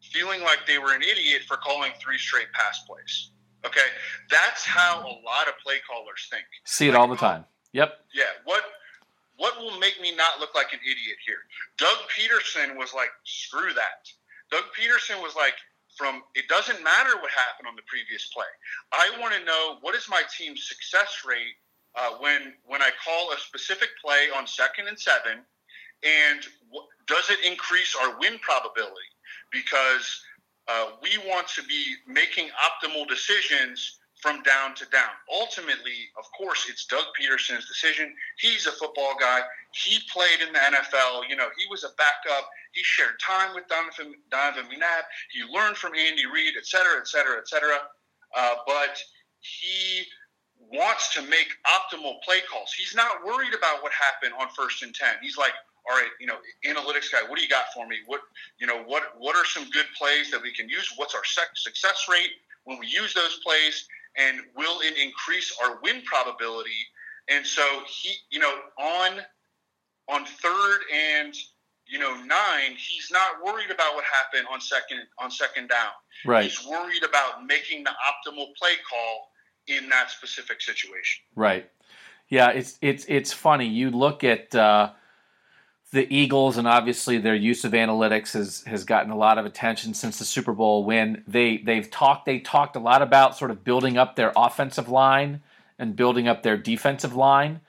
feeling 0.00 0.42
like 0.42 0.60
they 0.66 0.78
were 0.78 0.94
an 0.94 1.02
idiot 1.02 1.42
for 1.46 1.56
calling 1.58 1.92
three 2.00 2.18
straight 2.18 2.50
pass 2.52 2.80
plays. 2.86 3.30
Okay, 3.64 3.86
that's 4.30 4.64
how 4.64 5.00
a 5.00 5.14
lot 5.24 5.48
of 5.48 5.54
play 5.62 5.76
callers 5.88 6.28
think. 6.30 6.44
See 6.64 6.88
it 6.88 6.92
like, 6.92 7.00
all 7.00 7.08
the 7.08 7.16
time. 7.16 7.44
Yep. 7.72 7.98
Yeah. 8.14 8.24
What 8.44 8.62
will 9.58 9.78
make 9.78 10.00
me 10.00 10.14
not 10.14 10.40
look 10.40 10.54
like 10.54 10.72
an 10.72 10.80
idiot 10.82 11.18
here? 11.26 11.42
Doug 11.78 11.96
Pederson 12.12 12.76
was 12.76 12.94
like, 12.94 13.10
screw 13.24 13.72
that. 13.74 14.08
Doug 14.50 14.64
Pederson 14.78 15.22
was 15.22 15.34
like, 15.36 15.54
from 15.96 16.22
it 16.34 16.46
doesn't 16.48 16.84
matter 16.84 17.16
what 17.20 17.30
happened 17.32 17.66
on 17.66 17.74
the 17.74 17.82
previous 17.86 18.28
play. 18.28 18.44
I 18.92 19.10
want 19.18 19.34
to 19.34 19.44
know 19.44 19.78
what 19.80 19.94
is 19.94 20.08
my 20.08 20.22
team's 20.36 20.68
success 20.68 21.24
rate 21.26 21.56
uh, 21.96 22.10
when 22.20 22.52
when 22.66 22.82
I 22.82 22.90
call 23.02 23.32
a 23.32 23.38
specific 23.38 23.88
play 24.04 24.28
on 24.36 24.46
second 24.46 24.88
and 24.88 24.98
seven, 24.98 25.40
and 26.04 26.40
does 27.06 27.30
it 27.30 27.38
increase 27.44 27.96
our 27.96 28.18
win 28.18 28.38
probability? 28.40 29.08
Because 29.50 30.22
uh, 30.68 30.90
we 31.02 31.16
want 31.26 31.48
to 31.48 31.62
be 31.62 31.94
making 32.06 32.48
optimal 32.60 33.08
decisions 33.08 33.98
from 34.26 34.42
down 34.42 34.74
to 34.74 34.84
down. 34.90 35.14
Ultimately, 35.30 36.10
of 36.18 36.24
course, 36.36 36.66
it's 36.68 36.84
Doug 36.86 37.04
Pederson's 37.14 37.66
decision. 37.68 38.12
He's 38.38 38.66
a 38.66 38.72
football 38.72 39.14
guy. 39.20 39.42
He 39.70 39.98
played 40.12 40.42
in 40.44 40.52
the 40.52 40.58
NFL. 40.58 41.28
You 41.30 41.36
know, 41.36 41.46
he 41.56 41.66
was 41.70 41.84
a 41.84 41.94
backup. 41.96 42.50
He 42.72 42.82
shared 42.82 43.20
time 43.20 43.54
with 43.54 43.68
Donovan, 43.68 44.14
Donovan 44.32 44.64
McNabb. 44.64 45.06
He 45.30 45.44
learned 45.44 45.76
from 45.76 45.94
Andy 45.94 46.26
Reid, 46.26 46.54
et 46.58 46.66
cetera, 46.66 46.98
et 46.98 47.06
cetera, 47.06 47.38
et 47.38 47.46
cetera. 47.46 47.78
Uh, 48.36 48.54
but 48.66 48.98
he 49.38 50.02
wants 50.74 51.14
to 51.14 51.22
make 51.22 51.54
optimal 51.62 52.20
play 52.24 52.40
calls. 52.50 52.72
He's 52.72 52.96
not 52.96 53.24
worried 53.24 53.54
about 53.54 53.80
what 53.84 53.92
happened 53.92 54.34
on 54.40 54.48
first 54.56 54.82
and 54.82 54.92
10. 54.92 55.22
He's 55.22 55.38
like, 55.38 55.52
all 55.88 55.96
right, 55.96 56.10
you 56.18 56.26
know, 56.26 56.38
analytics 56.66 57.12
guy, 57.12 57.22
what 57.28 57.36
do 57.36 57.42
you 57.42 57.48
got 57.48 57.66
for 57.72 57.86
me? 57.86 57.98
What, 58.06 58.22
you 58.58 58.66
know, 58.66 58.82
what, 58.86 59.14
what 59.18 59.36
are 59.36 59.44
some 59.44 59.70
good 59.70 59.86
plays 59.96 60.32
that 60.32 60.42
we 60.42 60.52
can 60.52 60.68
use? 60.68 60.92
What's 60.96 61.14
our 61.14 61.22
success 61.54 62.06
rate 62.10 62.30
when 62.64 62.80
we 62.80 62.88
use 62.88 63.14
those 63.14 63.38
plays? 63.44 63.86
And 64.16 64.40
will 64.56 64.80
it 64.80 64.96
increase 64.98 65.54
our 65.62 65.78
win 65.82 66.02
probability? 66.04 66.70
And 67.28 67.46
so 67.46 67.62
he, 67.88 68.14
you 68.30 68.38
know, 68.38 68.54
on 68.78 69.20
on 70.08 70.24
third 70.24 70.80
and 70.94 71.34
you 71.88 72.00
know, 72.00 72.16
nine, 72.16 72.72
he's 72.76 73.08
not 73.12 73.44
worried 73.44 73.70
about 73.70 73.94
what 73.94 74.04
happened 74.04 74.46
on 74.52 74.60
second 74.60 75.00
on 75.18 75.30
second 75.30 75.68
down. 75.68 75.90
Right. 76.24 76.44
He's 76.44 76.66
worried 76.66 77.04
about 77.04 77.46
making 77.46 77.84
the 77.84 77.90
optimal 77.90 78.46
play 78.58 78.74
call 78.88 79.28
in 79.68 79.88
that 79.90 80.10
specific 80.10 80.60
situation. 80.60 81.22
Right. 81.34 81.70
Yeah, 82.28 82.50
it's 82.50 82.78
it's 82.82 83.04
it's 83.08 83.32
funny. 83.32 83.66
You 83.66 83.90
look 83.90 84.24
at 84.24 84.52
uh, 84.54 84.92
the 85.92 86.12
Eagles, 86.14 86.56
and 86.56 86.66
obviously 86.66 87.18
their 87.18 87.34
use 87.34 87.64
of 87.64 87.72
analytics 87.72 88.32
has 88.32 88.62
has 88.64 88.84
gotten 88.84 89.12
a 89.12 89.16
lot 89.16 89.38
of 89.38 89.46
attention 89.46 89.94
since 89.94 90.18
the 90.18 90.24
Super 90.24 90.52
Bowl 90.52 90.84
win. 90.84 91.22
They 91.28 91.58
they've 91.58 91.90
talked 91.90 92.26
they 92.26 92.40
talked 92.40 92.76
a 92.76 92.80
lot 92.80 93.02
about 93.02 93.36
sort 93.36 93.50
of 93.50 93.62
building 93.62 93.96
up 93.96 94.16
their 94.16 94.32
offensive 94.36 94.88
line 94.88 95.42
and 95.78 95.94
building 95.94 96.26
up 96.26 96.42
their 96.42 96.56
defensive 96.56 97.14
line, 97.14 97.60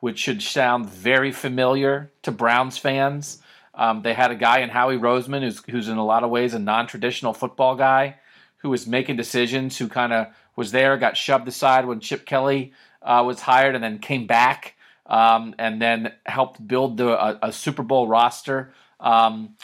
which 0.00 0.18
should 0.18 0.42
sound 0.42 0.88
very 0.88 1.32
familiar 1.32 2.10
to 2.22 2.32
Browns 2.32 2.78
fans. 2.78 3.42
Um, 3.74 4.00
they 4.00 4.14
had 4.14 4.30
a 4.30 4.36
guy 4.36 4.60
in 4.60 4.70
Howie 4.70 4.96
Roseman 4.96 5.42
who's 5.42 5.62
who's 5.68 5.88
in 5.88 5.98
a 5.98 6.04
lot 6.04 6.24
of 6.24 6.30
ways 6.30 6.54
a 6.54 6.58
non-traditional 6.58 7.34
football 7.34 7.76
guy 7.76 8.16
who 8.58 8.70
was 8.70 8.86
making 8.86 9.16
decisions, 9.16 9.76
who 9.76 9.86
kind 9.86 10.14
of 10.14 10.28
was 10.56 10.72
there, 10.72 10.96
got 10.96 11.16
shoved 11.16 11.46
aside 11.46 11.84
when 11.84 12.00
Chip 12.00 12.24
Kelly 12.24 12.72
uh, 13.02 13.22
was 13.26 13.42
hired, 13.42 13.74
and 13.74 13.84
then 13.84 13.98
came 13.98 14.26
back 14.26 14.75
um, 15.06 15.54
and 15.58 15.80
then 15.80 16.12
helped 16.26 16.66
build 16.66 16.96
the, 16.96 17.08
a, 17.08 17.38
a 17.48 17.52
Super 17.52 17.82
Bowl 17.82 18.08
roster. 18.08 18.72
Um, 19.00 19.56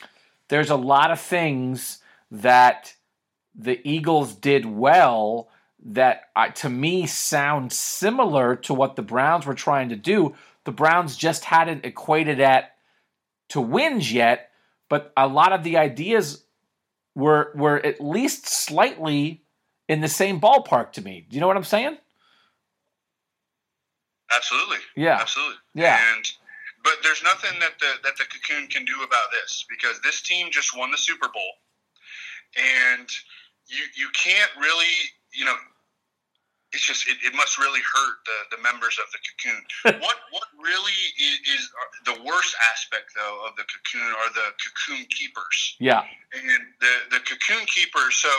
there's 0.49 0.71
a 0.71 0.77
lot 0.77 1.11
of 1.11 1.21
things 1.21 1.99
that 2.31 2.95
the 3.55 3.81
Eagles 3.89 4.35
did 4.35 4.65
well 4.65 5.49
that 5.85 6.31
uh, 6.37 6.49
to 6.49 6.71
me 6.71 7.07
sound 7.07 7.73
similar 7.73 8.57
to 8.57 8.73
what 8.73 8.97
the 8.97 9.03
Browns 9.03 9.47
were 9.47 9.55
trying 9.55 9.89
to 9.89 9.97
do. 9.97 10.35
The 10.65 10.73
Browns 10.73 11.17
just 11.17 11.45
hadn't 11.45 11.85
equated 11.85 12.41
at 12.41 12.77
to 13.49 13.61
wins 13.61 14.13
yet, 14.13 14.51
but 14.89 15.13
a 15.17 15.27
lot 15.27 15.53
of 15.53 15.65
the 15.65 15.77
ideas 15.77 16.45
were 17.15 17.53
were 17.55 17.85
at 17.85 18.01
least 18.01 18.47
slightly 18.47 19.43
in 19.89 20.01
the 20.01 20.09
same 20.09 20.41
ballpark 20.41 20.93
to 20.93 21.03
me. 21.03 21.27
Do 21.29 21.35
you 21.35 21.41
know 21.41 21.49
what 21.49 21.57
I'm 21.57 21.65
saying? 21.65 21.99
Absolutely. 24.35 24.79
Yeah. 24.97 25.19
Absolutely. 25.21 25.57
Yeah. 25.75 25.99
And 26.15 26.25
but 26.85 26.95
there's 27.03 27.23
nothing 27.23 27.59
that 27.61 27.79
the 27.79 27.93
that 28.03 28.17
the 28.17 28.25
cocoon 28.25 28.69
can 28.69 28.85
do 28.85 29.03
about 29.05 29.31
this 29.33 29.65
because 29.69 30.01
this 30.03 30.23
team 30.23 30.49
just 30.51 30.77
won 30.77 30.91
the 30.91 30.99
Super 30.99 31.29
Bowl, 31.29 31.53
and 32.57 33.09
you 33.69 33.85
you 33.97 34.09
can't 34.15 34.51
really 34.59 34.95
you 35.33 35.45
know 35.45 35.55
it's 36.73 36.85
just 36.85 37.07
it, 37.07 37.19
it 37.23 37.35
must 37.35 37.59
really 37.59 37.81
hurt 37.81 38.17
the, 38.25 38.57
the 38.57 38.63
members 38.63 38.99
of 38.99 39.07
the 39.13 39.21
cocoon. 39.21 39.63
what 40.01 40.17
what 40.33 40.49
really 40.59 40.99
is, 41.21 41.61
is, 41.61 41.71
the 42.05 42.17
worst 42.25 42.57
aspect 42.73 43.13
though 43.15 43.47
of 43.47 43.55
the 43.57 43.65
cocoon 43.69 44.09
are 44.09 44.33
the 44.33 44.49
cocoon 44.59 45.07
keepers. 45.07 45.77
Yeah. 45.79 46.03
And 46.33 46.63
the 46.81 47.19
the 47.19 47.21
cocoon 47.21 47.65
keepers. 47.67 48.17
So 48.17 48.33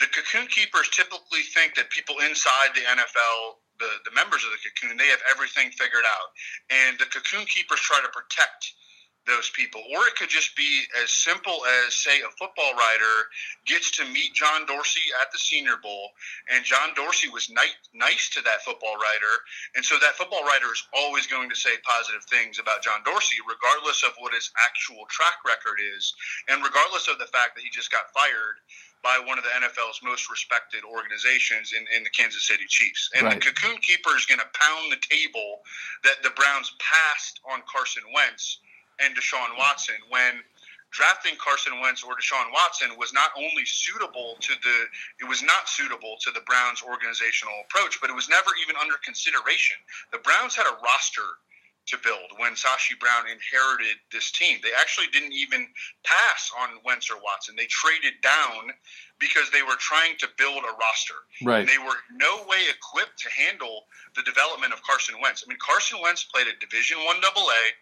the 0.00 0.06
cocoon 0.06 0.48
keepers 0.48 0.88
typically 0.90 1.46
think 1.54 1.74
that 1.76 1.88
people 1.90 2.16
inside 2.28 2.74
the 2.74 2.82
NFL 2.82 3.62
the, 3.78 3.88
the 4.04 4.14
members 4.14 4.44
of 4.44 4.50
the 4.50 4.60
cocoon, 4.60 4.96
they 4.96 5.08
have 5.08 5.22
everything 5.30 5.70
figured 5.70 6.04
out. 6.04 6.28
And 6.70 6.98
the 6.98 7.06
cocoon 7.06 7.46
keepers 7.46 7.80
try 7.80 8.00
to 8.00 8.08
protect 8.10 8.74
those 9.26 9.50
people. 9.50 9.80
Or 9.94 10.06
it 10.06 10.16
could 10.16 10.28
just 10.28 10.56
be 10.56 10.82
as 11.02 11.10
simple 11.10 11.62
as, 11.86 11.94
say, 11.94 12.20
a 12.20 12.30
football 12.38 12.74
writer 12.74 13.30
gets 13.66 13.90
to 13.98 14.04
meet 14.10 14.34
John 14.34 14.66
Dorsey 14.66 15.06
at 15.22 15.30
the 15.30 15.38
Senior 15.38 15.78
Bowl, 15.82 16.10
and 16.50 16.64
John 16.64 16.90
Dorsey 16.96 17.28
was 17.28 17.50
nice, 17.50 17.78
nice 17.94 18.30
to 18.30 18.42
that 18.42 18.62
football 18.66 18.96
writer. 18.98 19.34
And 19.76 19.84
so 19.84 19.94
that 20.02 20.18
football 20.18 20.42
writer 20.42 20.72
is 20.72 20.82
always 20.92 21.26
going 21.26 21.48
to 21.50 21.56
say 21.56 21.70
positive 21.86 22.24
things 22.26 22.58
about 22.58 22.82
John 22.82 23.02
Dorsey, 23.04 23.38
regardless 23.46 24.02
of 24.02 24.12
what 24.18 24.34
his 24.34 24.50
actual 24.66 25.06
track 25.08 25.38
record 25.46 25.78
is, 25.78 26.14
and 26.48 26.64
regardless 26.64 27.06
of 27.06 27.18
the 27.18 27.30
fact 27.30 27.54
that 27.54 27.62
he 27.62 27.70
just 27.70 27.94
got 27.94 28.10
fired 28.10 28.58
by 29.02 29.18
one 29.24 29.36
of 29.36 29.44
the 29.44 29.50
NFL's 29.50 30.00
most 30.02 30.30
respected 30.30 30.84
organizations 30.84 31.72
in, 31.72 31.84
in 31.94 32.04
the 32.04 32.10
Kansas 32.10 32.46
City 32.46 32.64
Chiefs. 32.68 33.10
And 33.14 33.26
right. 33.26 33.34
the 33.34 33.50
Cocoon 33.50 33.78
Keeper 33.78 34.16
is 34.16 34.26
going 34.26 34.40
to 34.40 34.50
pound 34.54 34.92
the 34.92 35.02
table 35.02 35.62
that 36.04 36.22
the 36.22 36.30
Browns 36.30 36.72
passed 36.78 37.40
on 37.50 37.62
Carson 37.66 38.02
Wentz 38.14 38.58
and 39.02 39.14
Deshaun 39.16 39.58
Watson 39.58 39.96
when 40.08 40.42
drafting 40.92 41.34
Carson 41.40 41.80
Wentz 41.80 42.04
or 42.04 42.14
Deshaun 42.14 42.52
Watson 42.52 42.90
was 42.98 43.12
not 43.12 43.32
only 43.36 43.64
suitable 43.64 44.36
to 44.40 44.52
the 44.62 44.76
it 45.24 45.28
was 45.28 45.42
not 45.42 45.68
suitable 45.68 46.16
to 46.20 46.30
the 46.30 46.44
Browns 46.46 46.82
organizational 46.84 47.54
approach, 47.66 47.98
but 48.00 48.10
it 48.10 48.14
was 48.14 48.28
never 48.28 48.52
even 48.62 48.76
under 48.76 48.94
consideration. 49.02 49.76
The 50.12 50.18
Browns 50.18 50.54
had 50.54 50.66
a 50.68 50.76
roster 50.84 51.40
to 51.86 51.98
build 51.98 52.30
when 52.38 52.52
Sashi 52.52 52.98
Brown 52.98 53.26
inherited 53.26 53.98
this 54.12 54.30
team. 54.30 54.58
They 54.62 54.70
actually 54.78 55.08
didn't 55.12 55.32
even 55.32 55.66
pass 56.04 56.50
on 56.60 56.78
Wentz 56.84 57.10
or 57.10 57.18
Watson. 57.22 57.56
They 57.56 57.66
traded 57.66 58.14
down 58.22 58.70
because 59.18 59.50
they 59.50 59.62
were 59.62 59.78
trying 59.78 60.16
to 60.18 60.28
build 60.38 60.62
a 60.62 60.74
roster. 60.78 61.18
Right. 61.42 61.66
They 61.66 61.78
were 61.78 61.98
no 62.14 62.46
way 62.46 62.62
equipped 62.70 63.18
to 63.26 63.30
handle 63.30 63.86
the 64.14 64.22
development 64.22 64.72
of 64.72 64.82
Carson 64.82 65.16
Wentz. 65.20 65.42
I 65.44 65.48
mean, 65.48 65.58
Carson 65.58 65.98
Wentz 66.02 66.24
played 66.24 66.46
at 66.46 66.60
Division 66.60 66.98
One 67.04 67.18
AA. 67.18 67.74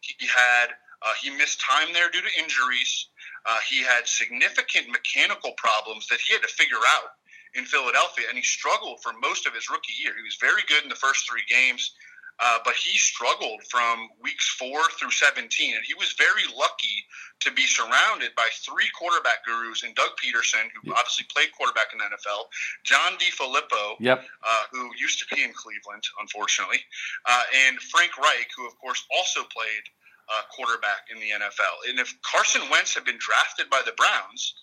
He 0.00 0.26
had 0.26 0.72
uh, 1.02 1.12
he 1.20 1.30
missed 1.30 1.60
time 1.60 1.92
there 1.92 2.10
due 2.10 2.22
to 2.22 2.40
injuries. 2.40 3.08
Uh, 3.44 3.58
he 3.68 3.82
had 3.82 4.06
significant 4.06 4.88
mechanical 4.88 5.52
problems 5.56 6.06
that 6.08 6.20
he 6.20 6.32
had 6.32 6.42
to 6.42 6.48
figure 6.48 6.80
out 6.86 7.10
in 7.54 7.64
Philadelphia, 7.64 8.26
and 8.28 8.38
he 8.38 8.44
struggled 8.44 9.02
for 9.02 9.12
most 9.20 9.46
of 9.46 9.54
his 9.54 9.68
rookie 9.68 9.92
year. 10.00 10.14
He 10.16 10.22
was 10.22 10.38
very 10.40 10.62
good 10.68 10.84
in 10.84 10.88
the 10.88 10.94
first 10.94 11.28
three 11.28 11.42
games. 11.48 11.92
Uh, 12.40 12.58
but 12.64 12.74
he 12.74 12.96
struggled 12.98 13.62
from 13.68 14.08
weeks 14.20 14.48
four 14.58 14.82
through 14.98 15.10
17, 15.10 15.74
and 15.74 15.84
he 15.84 15.94
was 15.94 16.12
very 16.18 16.42
lucky 16.56 17.06
to 17.40 17.50
be 17.52 17.66
surrounded 17.66 18.34
by 18.36 18.48
three 18.52 18.88
quarterback 18.98 19.44
gurus 19.44 19.82
and 19.82 19.94
Doug 19.94 20.10
Pederson, 20.18 20.70
who 20.74 20.90
yep. 20.90 20.96
obviously 20.98 21.26
played 21.34 21.52
quarterback 21.52 21.92
in 21.92 21.98
the 21.98 22.04
NFL, 22.04 22.46
John 22.84 23.18
DeFilippo, 23.18 23.96
yep. 24.00 24.24
uh, 24.42 24.62
who 24.70 24.90
used 24.98 25.18
to 25.20 25.26
be 25.34 25.42
in 25.42 25.52
Cleveland, 25.52 26.02
unfortunately, 26.20 26.80
uh, 27.26 27.42
and 27.68 27.78
Frank 27.78 28.16
Reich, 28.18 28.48
who 28.56 28.66
of 28.66 28.78
course 28.78 29.04
also 29.16 29.42
played 29.50 29.84
uh, 30.32 30.42
quarterback 30.54 31.10
in 31.10 31.18
the 31.18 31.30
NFL. 31.30 31.88
And 31.88 31.98
if 31.98 32.14
Carson 32.22 32.62
Wentz 32.70 32.94
had 32.94 33.04
been 33.04 33.18
drafted 33.18 33.68
by 33.70 33.82
the 33.84 33.92
Browns, 33.92 34.54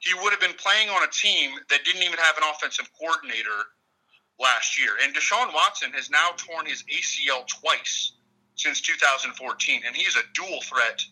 he 0.00 0.12
would 0.14 0.30
have 0.30 0.40
been 0.40 0.56
playing 0.58 0.88
on 0.90 1.02
a 1.02 1.10
team 1.10 1.58
that 1.70 1.84
didn't 1.84 2.02
even 2.02 2.18
have 2.18 2.36
an 2.36 2.44
offensive 2.52 2.90
coordinator 2.98 3.70
last 4.40 4.78
year. 4.78 4.90
And 5.02 5.14
Deshaun 5.14 5.52
Watson 5.54 5.92
has 5.92 6.10
now 6.10 6.30
torn 6.36 6.66
his 6.66 6.82
ACL 6.84 7.46
twice 7.46 8.12
since 8.54 8.80
2014, 8.80 9.82
and 9.86 9.94
he's 9.94 10.16
a 10.16 10.22
dual 10.34 10.60
threat 10.62 11.02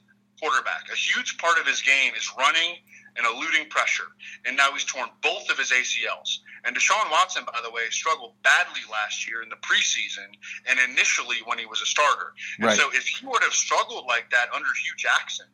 quarterback. 0.41 0.89
A 0.93 0.97
huge 0.97 1.39
part 1.39 1.59
of 1.59 1.67
his 1.67 1.83
game 1.83 2.13
is 2.17 2.31
running 2.39 2.77
and 3.17 3.27
eluding 3.27 3.69
pressure. 3.69 4.11
And 4.45 4.57
now 4.57 4.73
he's 4.73 4.85
torn 4.85 5.09
both 5.23 5.51
of 5.51 5.59
his 5.59 5.71
ACLs. 5.71 6.39
And 6.65 6.75
Deshaun 6.75 7.11
Watson, 7.11 7.45
by 7.45 7.61
the 7.63 7.71
way, 7.71 7.83
struggled 7.91 8.35
badly 8.43 8.81
last 8.91 9.29
year 9.29 9.43
in 9.43 9.49
the 9.49 9.57
preseason 9.57 10.27
and 10.69 10.79
initially 10.91 11.37
when 11.45 11.59
he 11.59 11.67
was 11.67 11.81
a 11.81 11.87
starter. 11.87 12.33
And 12.59 12.67
right. 12.67 12.77
so 12.77 12.89
if 12.93 13.07
he 13.07 13.27
would 13.27 13.43
have 13.43 13.53
struggled 13.53 14.07
like 14.07 14.31
that 14.31 14.49
under 14.55 14.67
Hue 14.67 14.97
Jackson, 14.97 15.47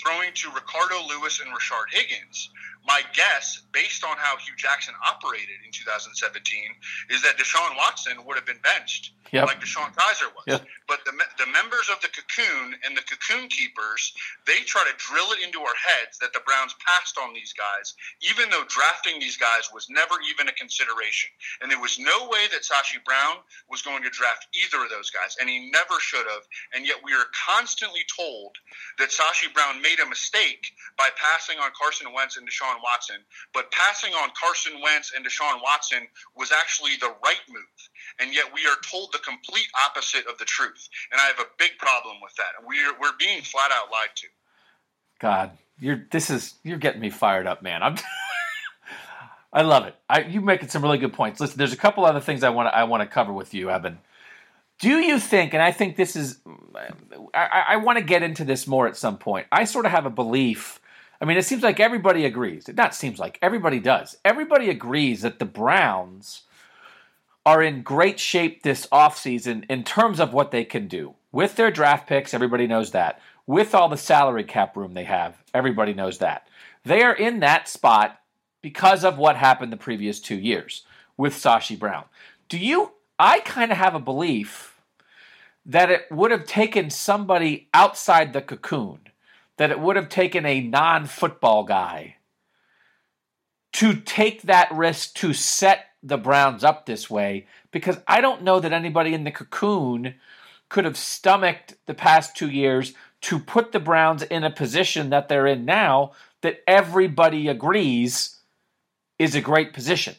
throwing 0.00 0.32
to 0.34 0.50
Ricardo 0.50 0.96
Louis 1.08 1.40
and 1.40 1.50
Rashard 1.52 1.92
Higgins, 1.92 2.50
my 2.86 3.02
guess, 3.12 3.62
based 3.72 4.04
on 4.04 4.16
how 4.16 4.36
Hue 4.38 4.56
Jackson 4.56 4.94
operated 5.06 5.60
in 5.64 5.72
2017, 5.72 6.40
is 7.10 7.22
that 7.22 7.36
Deshaun 7.36 7.76
Watson 7.76 8.24
would 8.24 8.36
have 8.36 8.46
been 8.46 8.60
benched 8.62 9.12
yep. 9.32 9.46
like 9.46 9.60
DeShone 9.60 9.94
Kizer 9.94 10.30
was. 10.34 10.46
Yep. 10.46 10.66
But 10.88 11.00
the, 11.04 11.12
the 11.38 11.46
members 11.50 11.88
of 11.90 12.00
the 12.02 12.08
cocoon 12.10 12.74
and 12.84 12.96
the 12.96 13.02
cocoon 13.02 13.48
keepers, 13.48 14.12
they 14.46 14.60
try 14.66 14.82
to 14.84 14.94
drill 14.98 15.32
it 15.32 15.44
into 15.44 15.60
our 15.60 15.78
heads 15.78 16.18
that 16.18 16.32
the 16.32 16.40
Browns 16.44 16.74
passed 16.82 17.18
on 17.18 17.34
these 17.34 17.52
guys, 17.52 17.94
even 18.22 18.50
though 18.50 18.64
drafting 18.66 19.20
these 19.20 19.36
guys 19.36 19.70
was 19.72 19.86
never 19.90 20.14
even 20.28 20.48
a 20.48 20.54
consideration. 20.54 21.30
And 21.62 21.70
there 21.70 21.80
was 21.80 21.98
no 21.98 22.28
way 22.28 22.46
that 22.50 22.62
Sashi 22.66 23.02
Brown 23.04 23.42
was 23.70 23.82
going 23.82 24.02
to 24.02 24.10
draft 24.10 24.48
either 24.54 24.82
of 24.84 24.90
those 24.90 25.10
guys, 25.10 25.36
and 25.40 25.48
he 25.48 25.70
never 25.70 25.98
should 26.00 26.26
have. 26.26 26.44
And 26.74 26.86
yet 26.86 26.98
we 27.04 27.14
are 27.14 27.30
constantly 27.30 28.02
told 28.10 28.56
that 28.98 29.10
Sashi 29.10 29.52
Brown 29.54 29.82
made 29.82 29.89
a 29.98 30.06
mistake 30.06 30.70
by 30.96 31.10
passing 31.18 31.58
on 31.58 31.70
Carson 31.74 32.12
Wentz 32.14 32.36
and 32.36 32.46
Deshaun 32.46 32.70
Deshaun 32.70 32.82
Watson, 32.82 33.16
but 33.52 33.70
passing 33.72 34.12
on 34.14 34.30
Carson 34.40 34.80
Wentz 34.82 35.12
and 35.16 35.24
Deshaun 35.24 35.62
Watson 35.62 36.06
was 36.36 36.52
actually 36.52 36.96
the 37.00 37.12
right 37.24 37.40
move. 37.48 37.62
And 38.20 38.34
yet 38.34 38.46
we 38.54 38.66
are 38.66 38.76
told 38.82 39.12
the 39.12 39.18
complete 39.18 39.68
opposite 39.86 40.26
of 40.26 40.38
the 40.38 40.44
truth. 40.44 40.88
And 41.12 41.20
I 41.20 41.26
have 41.26 41.38
a 41.38 41.48
big 41.58 41.72
problem 41.78 42.16
with 42.22 42.34
that. 42.36 42.66
We're, 42.66 42.92
we're 43.00 43.16
being 43.18 43.42
flat 43.42 43.70
out 43.72 43.90
lied 43.90 44.14
to. 44.16 44.26
God, 45.20 45.50
you're 45.78 46.06
this 46.10 46.30
is 46.30 46.54
you're 46.62 46.78
getting 46.78 47.00
me 47.00 47.10
fired 47.10 47.46
up, 47.46 47.62
man. 47.62 47.82
I'm 47.82 47.96
I 49.52 49.62
love 49.62 49.86
it. 49.86 49.94
I, 50.08 50.22
you 50.22 50.40
making 50.40 50.68
some 50.68 50.82
really 50.82 50.98
good 50.98 51.12
points. 51.12 51.40
Listen, 51.40 51.58
there's 51.58 51.72
a 51.72 51.76
couple 51.76 52.04
other 52.04 52.20
things 52.20 52.42
I 52.42 52.50
want 52.50 52.72
I 52.72 52.84
want 52.84 53.02
to 53.02 53.06
cover 53.06 53.32
with 53.32 53.52
you, 53.52 53.70
Evan. 53.70 53.98
Do 54.80 54.98
you 54.98 55.18
think, 55.20 55.52
and 55.54 55.62
I 55.62 55.72
think 55.72 55.96
this 55.96 56.16
is, 56.16 56.40
I, 57.34 57.64
I 57.68 57.76
want 57.76 57.98
to 57.98 58.04
get 58.04 58.22
into 58.22 58.44
this 58.44 58.66
more 58.66 58.86
at 58.86 58.96
some 58.96 59.18
point. 59.18 59.46
I 59.52 59.64
sort 59.64 59.84
of 59.84 59.92
have 59.92 60.06
a 60.06 60.10
belief 60.10 60.80
I 61.20 61.26
mean, 61.26 61.36
it 61.36 61.44
seems 61.44 61.62
like 61.62 61.80
everybody 61.80 62.24
agrees. 62.24 62.68
It 62.68 62.76
not 62.76 62.94
seems 62.94 63.18
like 63.18 63.38
everybody 63.42 63.78
does. 63.78 64.16
Everybody 64.24 64.70
agrees 64.70 65.20
that 65.20 65.38
the 65.38 65.44
Browns 65.44 66.42
are 67.44 67.62
in 67.62 67.82
great 67.82 68.18
shape 68.18 68.62
this 68.62 68.86
offseason 68.86 69.64
in 69.68 69.84
terms 69.84 70.18
of 70.18 70.32
what 70.32 70.50
they 70.50 70.64
can 70.64 70.88
do. 70.88 71.14
with 71.32 71.54
their 71.54 71.70
draft 71.70 72.08
picks, 72.08 72.34
everybody 72.34 72.66
knows 72.66 72.90
that. 72.90 73.20
With 73.46 73.72
all 73.72 73.88
the 73.88 73.96
salary 73.96 74.42
cap 74.42 74.76
room 74.76 74.94
they 74.94 75.04
have, 75.04 75.40
everybody 75.54 75.94
knows 75.94 76.18
that. 76.18 76.48
They 76.84 77.02
are 77.02 77.14
in 77.14 77.38
that 77.40 77.68
spot 77.68 78.20
because 78.62 79.04
of 79.04 79.16
what 79.16 79.36
happened 79.36 79.72
the 79.72 79.76
previous 79.76 80.18
two 80.18 80.36
years 80.36 80.84
with 81.16 81.34
Sashi 81.34 81.78
Brown. 81.78 82.04
Do 82.48 82.58
you? 82.58 82.92
I 83.16 83.40
kind 83.40 83.70
of 83.70 83.78
have 83.78 83.94
a 83.94 84.00
belief 84.00 84.69
that 85.66 85.90
it 85.90 86.06
would 86.10 86.30
have 86.30 86.46
taken 86.46 86.90
somebody 86.90 87.68
outside 87.74 88.32
the 88.32 88.40
cocoon, 88.40 89.00
that 89.56 89.70
it 89.70 89.80
would 89.80 89.96
have 89.96 90.08
taken 90.08 90.46
a 90.46 90.60
non 90.60 91.06
football 91.06 91.64
guy 91.64 92.16
to 93.72 93.94
take 93.94 94.42
that 94.42 94.70
risk 94.72 95.14
to 95.14 95.32
set 95.32 95.86
the 96.02 96.18
Browns 96.18 96.64
up 96.64 96.86
this 96.86 97.10
way 97.10 97.46
because 97.70 97.98
I 98.08 98.20
don't 98.20 98.42
know 98.42 98.58
that 98.60 98.72
anybody 98.72 99.14
in 99.14 99.24
the 99.24 99.30
cocoon 99.30 100.14
could 100.68 100.84
have 100.84 100.96
stomached 100.96 101.74
the 101.86 101.94
past 101.94 102.36
two 102.36 102.48
years 102.48 102.94
to 103.22 103.38
put 103.38 103.72
the 103.72 103.80
Browns 103.80 104.22
in 104.22 104.44
a 104.44 104.50
position 104.50 105.10
that 105.10 105.28
they're 105.28 105.46
in 105.46 105.64
now 105.64 106.12
that 106.40 106.62
everybody 106.66 107.48
agrees 107.48 108.38
is 109.18 109.34
a 109.34 109.40
great 109.40 109.74
position. 109.74 110.14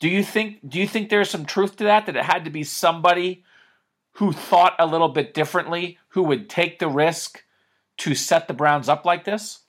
Do 0.00 0.08
you 0.08 0.22
think 0.22 0.68
do 0.68 0.78
you 0.78 0.86
think 0.86 1.08
there's 1.08 1.30
some 1.30 1.46
truth 1.46 1.76
to 1.76 1.84
that 1.84 2.06
that 2.06 2.16
it 2.16 2.24
had 2.24 2.44
to 2.44 2.50
be 2.50 2.62
somebody 2.62 3.44
who 4.16 4.32
thought 4.32 4.74
a 4.78 4.86
little 4.86 5.08
bit 5.08 5.34
differently 5.34 5.98
who 6.08 6.22
would 6.22 6.48
take 6.48 6.78
the 6.78 6.88
risk 6.88 7.44
to 7.98 8.14
set 8.14 8.48
the 8.48 8.54
Browns 8.54 8.88
up 8.88 9.04
like 9.04 9.24
this? 9.24 9.60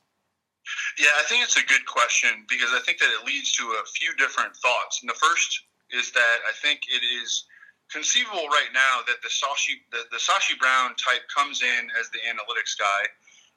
Yeah, 1.00 1.12
I 1.20 1.24
think 1.28 1.44
it's 1.44 1.58
a 1.58 1.68
good 1.68 1.86
question 1.86 2.48
because 2.50 2.70
I 2.72 2.80
think 2.86 3.00
that 3.00 3.10
it 3.12 3.26
leads 3.26 3.52
to 3.54 3.64
a 3.64 3.86
few 3.88 4.16
different 4.16 4.56
thoughts. 4.56 5.02
And 5.02 5.10
the 5.10 5.20
first 5.20 5.64
is 5.92 6.12
that 6.12 6.38
I 6.48 6.52
think 6.62 6.82
it 6.88 7.04
is 7.04 7.46
conceivable 7.92 8.48
right 8.48 8.72
now 8.74 9.00
that 9.08 9.20
the 9.24 9.30
Sashi 9.30 9.84
the, 9.92 10.04
the 10.12 10.20
Sashi 10.20 10.58
Brown 10.60 10.96
type 10.96 11.24
comes 11.34 11.62
in 11.62 11.88
as 12.00 12.10
the 12.12 12.20
analytics 12.24 12.78
guy. 12.78 13.08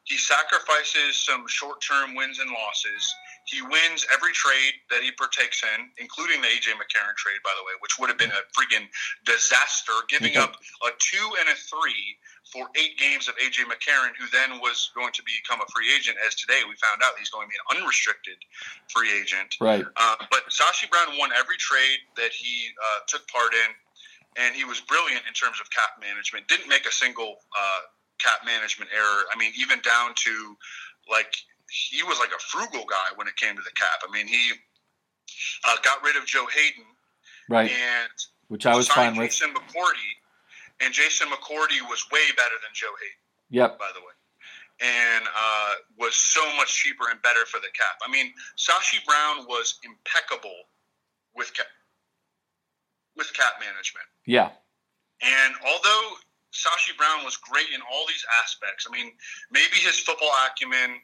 He 0.05 0.17
sacrifices 0.17 1.17
some 1.17 1.47
short 1.47 1.81
term 1.81 2.15
wins 2.15 2.39
and 2.39 2.51
losses. 2.51 3.15
He 3.47 3.63
wins 3.63 4.07
every 4.13 4.33
trade 4.33 4.75
that 4.91 5.03
he 5.03 5.11
partakes 5.13 5.63
in, 5.65 5.91
including 5.99 6.41
the 6.41 6.49
AJ 6.49 6.79
McCarron 6.79 7.17
trade, 7.17 7.41
by 7.43 7.51
the 7.59 7.65
way, 7.65 7.73
which 7.81 7.99
would 7.99 8.09
have 8.09 8.19
been 8.19 8.31
a 8.31 8.43
freaking 8.55 8.87
disaster, 9.25 9.93
giving 10.09 10.37
up 10.37 10.55
a 10.87 10.91
two 10.99 11.27
and 11.41 11.49
a 11.49 11.57
three 11.57 12.19
for 12.53 12.69
eight 12.77 12.99
games 12.99 13.29
of 13.29 13.35
AJ 13.37 13.67
McCarron, 13.67 14.15
who 14.19 14.27
then 14.31 14.61
was 14.61 14.91
going 14.95 15.13
to 15.13 15.23
become 15.23 15.61
a 15.61 15.69
free 15.75 15.91
agent. 15.95 16.17
As 16.27 16.35
today 16.35 16.63
we 16.69 16.75
found 16.79 17.03
out, 17.03 17.19
he's 17.19 17.31
going 17.31 17.47
to 17.47 17.51
be 17.51 17.59
an 17.59 17.79
unrestricted 17.79 18.39
free 18.89 19.11
agent. 19.11 19.55
Right. 19.61 19.85
Uh, 19.97 20.17
but 20.31 20.47
Sashi 20.51 20.91
Brown 20.91 21.19
won 21.19 21.31
every 21.39 21.57
trade 21.57 21.99
that 22.17 22.33
he 22.33 22.71
uh, 22.77 23.01
took 23.07 23.27
part 23.29 23.55
in, 23.55 23.71
and 24.37 24.55
he 24.55 24.65
was 24.65 24.81
brilliant 24.81 25.23
in 25.27 25.35
terms 25.35 25.59
of 25.61 25.71
cap 25.71 25.99
management. 26.01 26.47
Didn't 26.47 26.69
make 26.69 26.87
a 26.87 26.93
single 26.93 27.43
uh, 27.55 27.81
cap 28.23 28.45
management 28.45 28.91
error. 28.95 29.25
I 29.33 29.39
mean, 29.39 29.53
even 29.59 29.81
down 29.81 30.15
to 30.15 30.57
like 31.11 31.35
he 31.71 32.03
was 32.03 32.19
like 32.19 32.31
a 32.31 32.41
frugal 32.41 32.85
guy 32.89 33.15
when 33.17 33.27
it 33.27 33.37
came 33.37 33.57
to 33.57 33.63
the 33.63 33.75
cap. 33.77 34.03
I 34.07 34.11
mean, 34.13 34.27
he 34.27 34.53
uh, 35.67 35.77
got 35.83 36.03
rid 36.03 36.17
of 36.17 36.27
Joe 36.27 36.47
Haden, 36.47 36.85
right? 37.49 37.71
And 37.71 38.11
which 38.49 38.67
I 38.67 38.77
was 38.77 38.89
fine 38.89 39.17
with. 39.17 39.31
Jason 39.31 39.55
McCourty 39.55 40.11
and 40.81 40.93
Jason 40.93 41.29
McCourty 41.29 41.81
was 41.89 42.05
way 42.13 42.27
better 42.37 42.57
than 42.61 42.73
Joe 42.75 42.93
Haden. 42.99 43.23
Yep. 43.51 43.79
By 43.79 43.91
the 43.95 44.01
way, 44.01 44.15
and 44.81 45.25
uh, 45.27 45.73
was 45.99 46.15
so 46.15 46.41
much 46.57 46.75
cheaper 46.75 47.11
and 47.11 47.21
better 47.23 47.45
for 47.47 47.61
the 47.61 47.69
cap. 47.77 47.99
I 48.07 48.11
mean, 48.11 48.33
Sashi 48.57 49.05
Brown 49.05 49.47
was 49.47 49.79
impeccable 49.85 50.57
with 51.37 51.53
cap, 51.55 51.67
with 53.17 53.33
cap 53.35 53.55
management. 53.61 54.07
Yeah. 54.27 54.51
And 55.23 55.55
although 55.67 56.17
Sashi 56.53 56.97
Brown 56.97 57.25
was 57.25 57.37
great 57.37 57.71
in 57.75 57.81
all 57.81 58.05
these 58.07 58.25
aspects, 58.43 58.87
I 58.89 58.93
mean, 58.93 59.13
maybe 59.51 59.77
his 59.79 59.99
football 59.99 60.33
acumen 60.47 61.01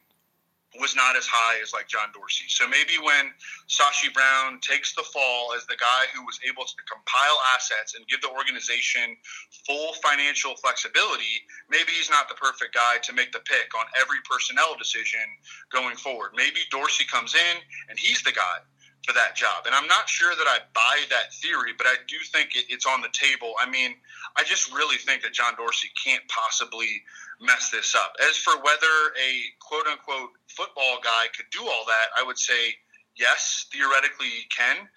was 0.80 0.96
not 0.96 1.16
as 1.16 1.26
high 1.26 1.60
as 1.62 1.72
like 1.72 1.88
John 1.88 2.12
Dorsey. 2.12 2.44
So 2.48 2.68
maybe 2.68 3.00
when 3.00 3.32
Sashi 3.68 4.12
Brown 4.12 4.60
takes 4.60 4.94
the 4.94 5.02
fall 5.02 5.54
as 5.56 5.64
the 5.66 5.76
guy 5.76 6.04
who 6.12 6.24
was 6.24 6.38
able 6.44 6.64
to 6.64 6.74
compile 6.84 7.38
assets 7.54 7.94
and 7.94 8.06
give 8.08 8.20
the 8.20 8.28
organization 8.28 9.16
full 9.64 9.94
financial 10.04 10.56
flexibility, 10.56 11.46
maybe 11.70 11.92
he's 11.92 12.10
not 12.10 12.28
the 12.28 12.34
perfect 12.34 12.74
guy 12.74 12.98
to 13.02 13.12
make 13.12 13.32
the 13.32 13.40
pick 13.40 13.72
on 13.78 13.86
every 13.98 14.18
personnel 14.28 14.76
decision 14.76 15.24
going 15.72 15.96
forward. 15.96 16.32
Maybe 16.36 16.60
Dorsey 16.70 17.06
comes 17.06 17.34
in 17.34 17.56
and 17.88 17.98
he's 17.98 18.22
the 18.22 18.32
guy 18.32 18.60
for 19.04 19.12
that 19.12 19.36
job. 19.36 19.66
And 19.66 19.74
I'm 19.74 19.86
not 19.86 20.08
sure 20.08 20.34
that 20.34 20.46
I 20.46 20.58
buy 20.74 21.04
that 21.10 21.32
theory, 21.34 21.72
but 21.76 21.86
I 21.86 21.96
do 22.08 22.16
think 22.32 22.56
it, 22.56 22.66
it's 22.68 22.86
on 22.86 23.00
the 23.00 23.12
table. 23.12 23.54
I 23.60 23.68
mean, 23.68 23.94
I 24.36 24.42
just 24.42 24.72
really 24.74 24.96
think 24.96 25.22
that 25.22 25.32
John 25.32 25.54
Dorsey 25.56 25.88
can't 26.02 26.22
possibly 26.28 27.02
mess 27.40 27.70
this 27.70 27.94
up. 27.94 28.14
As 28.28 28.36
for 28.36 28.56
whether 28.62 28.94
a 29.14 29.30
quote 29.60 29.86
unquote 29.86 30.30
football 30.48 30.98
guy 31.02 31.26
could 31.36 31.46
do 31.52 31.62
all 31.62 31.84
that, 31.86 32.06
I 32.18 32.24
would 32.24 32.38
say 32.38 32.74
yes, 33.16 33.66
theoretically 33.72 34.26
he 34.26 34.44
can 34.50 34.88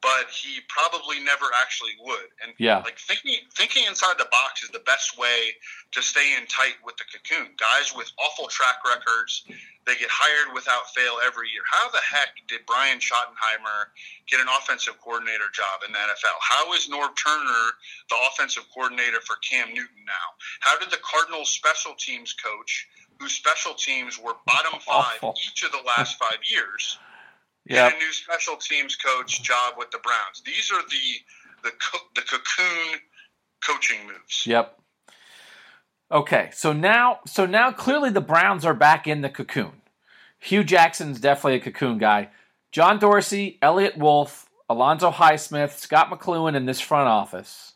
but 0.00 0.30
he 0.30 0.60
probably 0.68 1.18
never 1.20 1.46
actually 1.60 1.92
would. 2.00 2.30
And 2.42 2.52
yeah. 2.58 2.78
like 2.78 2.98
thinking 2.98 3.34
thinking 3.54 3.84
inside 3.88 4.14
the 4.18 4.28
box 4.30 4.62
is 4.62 4.70
the 4.70 4.82
best 4.86 5.18
way 5.18 5.54
to 5.92 6.02
stay 6.02 6.36
in 6.36 6.46
tight 6.46 6.76
with 6.84 6.96
the 6.96 7.04
cocoon. 7.12 7.54
Guys 7.58 7.94
with 7.94 8.10
awful 8.18 8.46
track 8.46 8.76
records, 8.86 9.44
they 9.86 9.96
get 9.96 10.10
hired 10.10 10.54
without 10.54 10.90
fail 10.94 11.16
every 11.24 11.48
year. 11.48 11.62
How 11.64 11.90
the 11.90 12.02
heck 12.04 12.36
did 12.46 12.60
Brian 12.66 12.98
Schottenheimer 12.98 13.88
get 14.28 14.40
an 14.40 14.46
offensive 14.60 15.00
coordinator 15.00 15.48
job 15.52 15.80
in 15.86 15.92
the 15.92 15.98
NFL? 15.98 16.38
How 16.40 16.72
is 16.74 16.88
Norv 16.88 17.16
Turner 17.16 17.72
the 18.10 18.16
offensive 18.28 18.64
coordinator 18.74 19.20
for 19.24 19.36
Cam 19.40 19.68
Newton 19.68 20.04
now? 20.04 20.28
How 20.60 20.78
did 20.78 20.90
the 20.90 21.00
Cardinals 21.02 21.50
special 21.50 21.94
teams 21.98 22.34
coach, 22.34 22.86
whose 23.18 23.32
special 23.32 23.74
teams 23.74 24.18
were 24.18 24.34
bottom 24.46 24.78
five 24.80 25.18
awful. 25.22 25.34
each 25.40 25.62
of 25.64 25.72
the 25.72 25.82
last 25.86 26.18
five 26.18 26.38
years? 26.44 26.98
yep. 27.66 27.92
get 27.92 27.96
a 27.96 28.04
new 28.04 28.12
special 28.12 28.56
teams 28.56 28.96
coach 28.96 29.42
job 29.42 29.74
with 29.78 29.90
the 29.90 29.98
Browns. 29.98 30.42
These 30.44 30.70
are 30.70 30.82
the 30.82 31.08
the 31.62 31.72
co- 31.80 32.08
the 32.14 32.22
cocoon 32.22 33.00
coaching 33.64 34.06
moves. 34.06 34.46
Yep. 34.46 34.78
Okay, 36.10 36.48
so 36.52 36.72
now 36.72 37.20
so 37.26 37.44
now 37.44 37.70
clearly 37.70 38.10
the 38.10 38.20
Browns 38.20 38.64
are 38.64 38.74
back 38.74 39.06
in 39.06 39.20
the 39.20 39.28
cocoon. 39.28 39.82
Hue 40.38 40.64
Jackson's 40.64 41.20
definitely 41.20 41.56
a 41.56 41.60
cocoon 41.60 41.98
guy. 41.98 42.30
John 42.72 42.98
Dorsey, 42.98 43.58
Eliot 43.60 43.96
Wolf, 43.96 44.48
Alonzo 44.70 45.10
Highsmith, 45.10 45.78
Scott 45.78 46.10
McCloughan 46.10 46.54
in 46.54 46.66
this 46.66 46.80
front 46.80 47.08
office. 47.08 47.74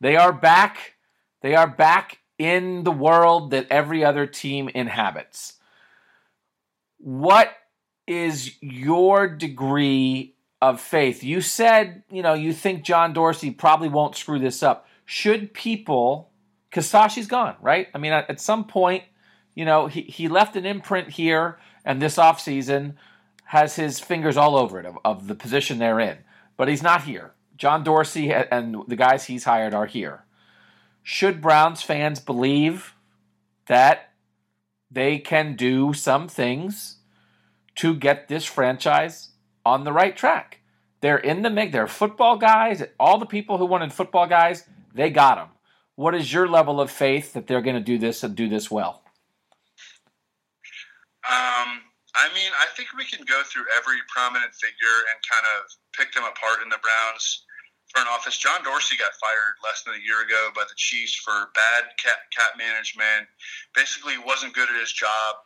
They 0.00 0.16
are 0.16 0.32
back. 0.32 0.94
They 1.42 1.54
are 1.54 1.66
back 1.66 2.18
in 2.38 2.84
the 2.84 2.92
world 2.92 3.50
that 3.50 3.66
every 3.70 4.04
other 4.04 4.26
team 4.26 4.70
inhabits. 4.70 5.54
What 6.98 7.50
is 8.06 8.54
your 8.62 9.28
degree 9.28 10.34
of 10.62 10.80
faith? 10.80 11.22
You 11.22 11.40
said, 11.40 12.02
you 12.10 12.22
know, 12.22 12.34
you 12.34 12.52
think 12.52 12.84
John 12.84 13.12
Dorsey 13.12 13.50
probably 13.50 13.88
won't 13.88 14.16
screw 14.16 14.38
this 14.38 14.62
up. 14.62 14.86
Should 15.04 15.52
people, 15.54 16.29
because 16.70 16.86
Sashi's 16.86 17.26
gone, 17.26 17.56
right? 17.60 17.88
I 17.94 17.98
mean, 17.98 18.12
at 18.12 18.40
some 18.40 18.64
point, 18.64 19.02
you 19.54 19.64
know, 19.64 19.88
he, 19.88 20.02
he 20.02 20.28
left 20.28 20.54
an 20.56 20.64
imprint 20.64 21.10
here, 21.10 21.58
and 21.84 22.00
this 22.00 22.16
offseason 22.16 22.94
has 23.46 23.74
his 23.74 23.98
fingers 23.98 24.36
all 24.36 24.56
over 24.56 24.78
it 24.78 24.86
of, 24.86 24.96
of 25.04 25.26
the 25.26 25.34
position 25.34 25.78
they're 25.78 25.98
in. 25.98 26.18
But 26.56 26.68
he's 26.68 26.82
not 26.82 27.04
here. 27.04 27.32
John 27.56 27.82
Dorsey 27.82 28.32
and 28.32 28.76
the 28.86 28.96
guys 28.96 29.24
he's 29.24 29.44
hired 29.44 29.74
are 29.74 29.86
here. 29.86 30.24
Should 31.02 31.40
Browns 31.40 31.82
fans 31.82 32.20
believe 32.20 32.94
that 33.66 34.12
they 34.90 35.18
can 35.18 35.56
do 35.56 35.92
some 35.92 36.28
things 36.28 36.98
to 37.76 37.94
get 37.94 38.28
this 38.28 38.44
franchise 38.44 39.30
on 39.64 39.84
the 39.84 39.92
right 39.92 40.16
track. 40.16 40.60
They're 41.00 41.18
in 41.18 41.42
the 41.42 41.50
mix. 41.50 41.72
They're 41.72 41.86
football 41.86 42.36
guys. 42.36 42.82
All 42.98 43.18
the 43.18 43.26
people 43.26 43.58
who 43.58 43.66
wanted 43.66 43.92
football 43.92 44.26
guys, 44.26 44.64
they 44.94 45.10
got 45.10 45.36
them. 45.36 45.48
What 46.00 46.14
is 46.14 46.32
your 46.32 46.48
level 46.48 46.80
of 46.80 46.88
faith 46.90 47.34
that 47.34 47.44
they're 47.44 47.60
going 47.60 47.76
to 47.76 47.84
do 47.84 47.98
this 48.00 48.24
and 48.24 48.32
do 48.32 48.48
this 48.48 48.70
well? 48.70 49.04
Um, 51.28 51.84
I 52.16 52.32
mean, 52.32 52.48
I 52.56 52.72
think 52.72 52.96
we 52.96 53.04
can 53.04 53.20
go 53.28 53.42
through 53.44 53.68
every 53.76 54.00
prominent 54.08 54.48
figure 54.56 54.98
and 55.12 55.20
kind 55.28 55.44
of 55.44 55.68
pick 55.92 56.16
them 56.16 56.24
apart 56.24 56.64
in 56.64 56.70
the 56.70 56.80
Browns 56.80 57.44
front 57.92 58.08
office. 58.08 58.38
John 58.38 58.64
Dorsey 58.64 58.96
got 58.96 59.12
fired 59.20 59.60
less 59.62 59.82
than 59.84 59.92
a 59.92 60.00
year 60.00 60.24
ago 60.24 60.48
by 60.56 60.64
the 60.64 60.72
Chiefs 60.80 61.16
for 61.16 61.52
bad 61.52 61.92
cap, 62.00 62.16
cap 62.32 62.56
management. 62.56 63.28
Basically, 63.74 64.16
wasn't 64.16 64.54
good 64.54 64.70
at 64.72 64.80
his 64.80 64.96
job. 64.96 65.36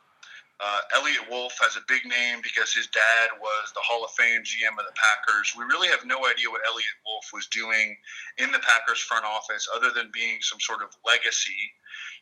Uh, 0.64 0.80
Eliot 0.96 1.28
Wolf 1.28 1.52
has 1.60 1.76
a 1.76 1.84
big 1.88 2.08
name 2.08 2.40
because 2.40 2.72
his 2.72 2.86
dad 2.88 3.36
was 3.36 3.68
the 3.76 3.84
Hall 3.84 4.00
of 4.00 4.10
Fame 4.16 4.40
GM 4.40 4.72
of 4.80 4.88
the 4.88 4.96
Packers. 4.96 5.52
We 5.52 5.64
really 5.68 5.88
have 5.88 6.06
no 6.08 6.24
idea 6.24 6.48
what 6.48 6.64
Eliot 6.64 6.96
Wolf 7.04 7.28
was 7.36 7.46
doing 7.52 7.92
in 8.38 8.48
the 8.50 8.60
Packers 8.64 8.98
front 8.98 9.26
office 9.28 9.68
other 9.76 9.90
than 9.92 10.08
being 10.08 10.40
some 10.40 10.56
sort 10.60 10.80
of 10.80 10.88
legacy. 11.04 11.60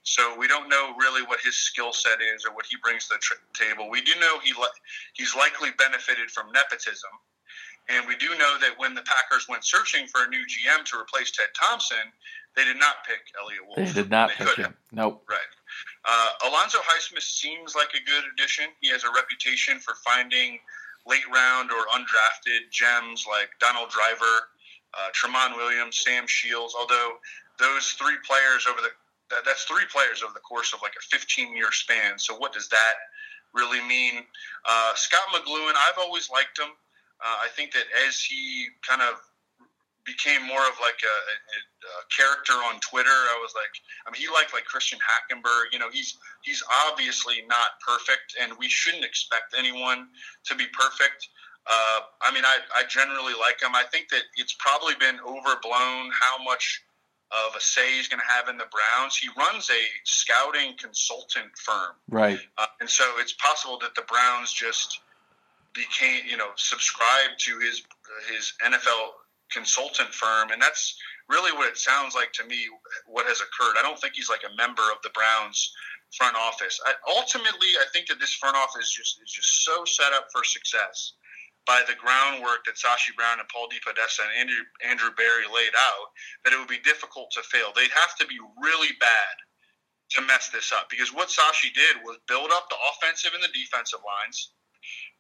So 0.03 0.35
we 0.37 0.49
don't 0.49 0.69
know 0.69 0.91
really 0.99 1.23
what 1.23 1.39
his 1.39 1.55
skill 1.55 1.93
set 1.93 2.19
is 2.19 2.45
or 2.45 2.51
what 2.51 2.67
he 2.67 2.75
brings 2.83 3.07
to 3.07 3.15
the 3.15 3.23
tr- 3.23 3.47
table. 3.55 3.87
We 3.89 4.03
do 4.03 4.19
know 4.19 4.41
he 4.43 4.51
li- 4.59 4.79
he's 5.15 5.37
likely 5.37 5.71
benefited 5.79 6.27
from 6.35 6.51
nepotism. 6.51 7.15
And 7.89 8.07
we 8.09 8.17
do 8.17 8.31
know 8.39 8.59
that 8.59 8.75
when 8.77 8.95
the 8.95 9.03
Packers 9.03 9.47
went 9.49 9.65
searching 9.65 10.07
for 10.09 10.25
a 10.25 10.29
new 10.29 10.43
GM 10.51 10.85
to 10.87 10.99
replace 10.99 11.31
Ted 11.31 11.55
Thompson, 11.55 12.11
they 12.57 12.65
did 12.65 12.79
not 12.79 13.07
pick 13.07 13.23
Eliot 13.39 13.63
Wolf. 13.67 13.77
They 13.77 14.03
did 14.03 14.11
not 14.11 14.31
they 14.37 14.45
pick 14.45 14.57
him. 14.57 14.75
Nope. 14.91 15.23
Right. 15.29 15.39
Uh, 16.05 16.29
Alonzo 16.49 16.79
Highsmith 16.79 17.23
seems 17.23 17.75
like 17.75 17.91
a 17.95 18.03
good 18.05 18.25
addition. 18.35 18.67
He 18.81 18.89
has 18.89 19.05
a 19.05 19.11
reputation 19.15 19.79
for 19.79 19.95
finding 20.05 20.59
late 21.07 21.27
round 21.33 21.71
or 21.71 21.87
undrafted 21.95 22.71
gems 22.71 23.25
like 23.29 23.51
Donald 23.61 23.91
Driver, 23.91 24.51
uh, 24.95 25.09
Tramon 25.15 25.57
Williams, 25.57 25.99
Sam 25.99 26.27
Shields. 26.27 26.75
Although 26.79 27.19
those 27.59 27.93
three 27.93 28.17
players 28.27 28.67
over 28.69 28.81
the 28.81 28.91
that, 29.31 29.45
that's 29.47 29.65
three 29.65 29.87
players 29.91 30.23
over 30.23 30.33
the 30.35 30.45
course 30.45 30.73
of 30.73 30.83
like 30.83 30.93
a 30.99 31.03
15 31.11 31.57
year 31.57 31.73
span. 31.73 32.19
So 32.19 32.37
what 32.37 32.53
does 32.53 32.69
that 32.69 32.95
really 33.55 33.81
mean? 33.81 34.25
Uh, 34.69 34.93
Scott 34.95 35.25
McCloughan, 35.33 35.73
I've 35.75 35.99
always 35.99 36.31
liked 36.31 36.59
him. 36.59 36.69
Uh, 37.25 37.37
I 37.45 37.49
think 37.55 37.73
that 37.73 37.85
as 38.07 38.21
he 38.21 38.67
kind 38.87 39.01
of 39.01 39.21
became 40.05 40.43
more 40.47 40.63
of 40.67 40.75
like 40.81 40.99
a, 41.03 41.17
a, 41.31 41.37
a, 41.39 41.95
character 42.11 42.55
on 42.55 42.81
Twitter. 42.81 43.11
I 43.11 43.39
was 43.41 43.55
like, 43.55 43.71
I 44.07 44.11
mean, 44.11 44.21
he 44.21 44.29
liked 44.33 44.53
like 44.53 44.65
Christian 44.65 44.99
Hackenberg. 44.99 45.73
You 45.73 45.79
know, 45.79 45.91
he's 45.91 46.19
he's 46.43 46.63
obviously 46.89 47.43
not 47.49 47.79
perfect, 47.87 48.35
and 48.41 48.53
we 48.59 48.69
shouldn't 48.69 49.05
expect 49.05 49.55
anyone 49.57 50.09
to 50.47 50.55
be 50.55 50.67
perfect. 50.73 51.29
Uh, 51.67 52.01
I 52.21 52.35
mean, 52.35 52.45
I, 52.45 52.59
I 52.75 52.83
generally 52.89 53.35
like 53.39 53.63
him. 53.63 53.75
I 53.75 53.85
think 53.85 54.09
that 54.11 54.23
it's 54.37 54.55
probably 54.59 54.95
been 54.99 55.21
overblown 55.21 56.11
how 56.11 56.43
much 56.43 56.83
of 57.31 57.55
a 57.57 57.61
say 57.61 57.97
he's 57.97 58.09
going 58.09 58.21
to 58.21 58.27
have 58.27 58.49
in 58.49 58.59
the 58.59 58.67
Browns. 58.71 59.17
He 59.17 59.29
runs 59.39 59.71
a 59.71 59.83
scouting 60.05 60.75
consultant 60.77 61.57
firm, 61.57 61.95
right? 62.11 62.39
Uh, 62.59 62.67
and 62.81 62.91
so 62.91 63.05
it's 63.19 63.35
possible 63.35 63.79
that 63.81 63.95
the 63.95 64.03
Browns 64.03 64.53
just 64.53 65.01
became, 65.73 66.23
you 66.29 66.37
know, 66.37 66.51
subscribed 66.57 67.39
to 67.47 67.59
his 67.59 67.83
his 68.31 68.53
NFL 68.65 69.11
consultant 69.53 70.13
firm, 70.15 70.51
and 70.51 70.61
that's 70.61 70.97
really 71.29 71.53
what 71.53 71.69
it 71.69 71.79
sounds 71.79 72.15
like 72.15 72.33
to 72.33 72.45
me. 72.47 72.67
What 73.07 73.27
has 73.27 73.41
occurred? 73.41 73.79
I 73.79 73.83
don't 73.83 73.99
think 73.99 74.15
he's 74.15 74.31
like 74.31 74.45
a 74.45 74.57
member 74.57 74.83
of 74.91 74.99
the 75.03 75.11
Browns 75.15 75.73
front 76.17 76.37
office. 76.37 76.81
I, 76.85 76.93
ultimately, 77.09 77.73
I 77.81 77.87
think 77.93 78.09
that 78.09 78.21
this 78.21 78.35
front 78.35 78.57
office 78.57 78.91
just 78.93 79.21
is 79.23 79.33
just 79.33 79.65
so 79.65 79.85
set 79.85 80.13
up 80.13 80.29
for 80.33 80.45
success 80.45 81.15
by 81.67 81.83
the 81.87 81.95
groundwork 81.95 82.67
that 82.67 82.75
Sashi 82.75 83.15
Brown 83.17 83.39
and 83.39 83.49
Paul 83.49 83.69
DePodesta 83.71 84.27
and 84.27 84.35
Andrew, 84.35 84.65
Andrew 84.85 85.11
Berry 85.17 85.47
laid 85.47 85.73
out 85.79 86.11
that 86.45 86.53
it 86.53 86.59
would 86.59 86.69
be 86.69 86.83
difficult 86.83 87.31
to 87.33 87.43
fail. 87.43 87.71
They'd 87.75 87.95
have 87.95 88.17
to 88.19 88.27
be 88.27 88.39
really 88.61 88.93
bad 88.99 89.35
to 90.19 90.27
mess 90.27 90.51
this 90.51 90.73
up 90.73 90.91
because 90.91 91.15
what 91.15 91.29
Sashi 91.29 91.73
did 91.73 92.03
was 92.05 92.19
build 92.29 92.51
up 92.53 92.69
the 92.69 92.77
offensive 92.93 93.33
and 93.33 93.43
the 93.43 93.55
defensive 93.55 94.03
lines, 94.05 94.53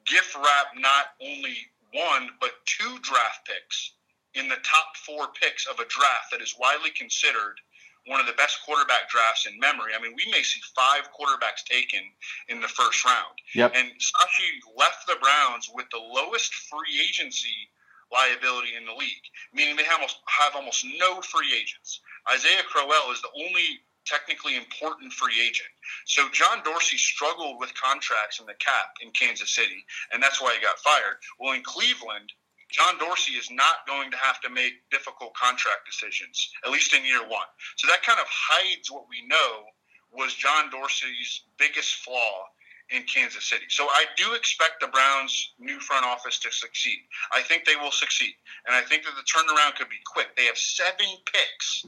gift 0.04 0.34
wrap 0.34 0.74
not 0.76 1.14
only 1.22 1.56
one 1.94 2.28
but 2.40 2.52
two 2.66 2.98
draft 3.00 3.46
picks 3.46 3.94
in 4.34 4.48
the 4.48 4.60
top 4.62 4.96
four 4.96 5.28
picks 5.40 5.66
of 5.66 5.78
a 5.78 5.88
draft 5.88 6.30
that 6.30 6.40
is 6.40 6.56
widely 6.58 6.90
considered 6.90 7.60
one 8.06 8.18
of 8.18 8.26
the 8.26 8.32
best 8.34 8.58
quarterback 8.66 9.08
drafts 9.08 9.46
in 9.46 9.58
memory. 9.60 9.92
I 9.94 10.02
mean, 10.02 10.14
we 10.16 10.26
may 10.30 10.42
see 10.42 10.60
five 10.74 11.08
quarterbacks 11.14 11.62
taken 11.64 12.02
in 12.48 12.60
the 12.60 12.68
first 12.68 13.04
round. 13.04 13.38
Yep. 13.54 13.72
And 13.76 13.88
Sashi 14.00 14.58
left 14.76 15.06
the 15.06 15.16
Browns 15.20 15.70
with 15.72 15.86
the 15.92 16.02
lowest 16.02 16.52
free 16.66 16.98
agency 16.98 17.70
liability 18.10 18.74
in 18.76 18.84
the 18.84 18.92
league, 18.92 19.26
meaning 19.54 19.76
they 19.76 19.84
have 19.84 20.00
almost, 20.00 20.18
have 20.26 20.56
almost 20.56 20.84
no 20.98 21.20
free 21.22 21.54
agents. 21.54 22.00
Isaiah 22.30 22.66
Crowell 22.68 23.12
is 23.12 23.22
the 23.22 23.32
only 23.46 23.80
technically 24.04 24.56
important 24.56 25.12
free 25.12 25.40
agent. 25.40 25.70
So 26.06 26.28
John 26.32 26.62
Dorsey 26.64 26.98
struggled 26.98 27.60
with 27.60 27.72
contracts 27.74 28.40
in 28.40 28.46
the 28.46 28.58
cap 28.58 28.98
in 29.00 29.10
Kansas 29.12 29.54
City, 29.54 29.84
and 30.12 30.22
that's 30.22 30.42
why 30.42 30.54
he 30.54 30.60
got 30.60 30.78
fired. 30.78 31.22
Well, 31.38 31.54
in 31.54 31.62
Cleveland, 31.62 32.32
John 32.72 32.98
Dorsey 32.98 33.34
is 33.34 33.50
not 33.50 33.86
going 33.86 34.10
to 34.10 34.16
have 34.16 34.40
to 34.40 34.50
make 34.50 34.88
difficult 34.90 35.34
contract 35.34 35.84
decisions, 35.84 36.50
at 36.64 36.72
least 36.72 36.94
in 36.94 37.04
year 37.04 37.20
one. 37.20 37.46
So 37.76 37.86
that 37.88 38.02
kind 38.02 38.18
of 38.18 38.26
hides 38.28 38.90
what 38.90 39.04
we 39.08 39.26
know 39.26 39.68
was 40.10 40.34
John 40.34 40.70
Dorsey's 40.70 41.44
biggest 41.58 41.96
flaw 41.96 42.48
in 42.90 43.02
Kansas 43.04 43.44
City. 43.44 43.64
So 43.68 43.84
I 43.84 44.04
do 44.16 44.34
expect 44.34 44.80
the 44.80 44.88
Browns' 44.88 45.52
new 45.58 45.80
front 45.80 46.04
office 46.04 46.38
to 46.40 46.50
succeed. 46.50 46.98
I 47.34 47.42
think 47.42 47.64
they 47.64 47.76
will 47.76 47.92
succeed. 47.92 48.34
And 48.66 48.74
I 48.74 48.82
think 48.82 49.04
that 49.04 49.14
the 49.16 49.28
turnaround 49.28 49.76
could 49.76 49.88
be 49.88 50.00
quick. 50.04 50.36
They 50.36 50.44
have 50.44 50.58
seven 50.58 51.06
picks 51.24 51.84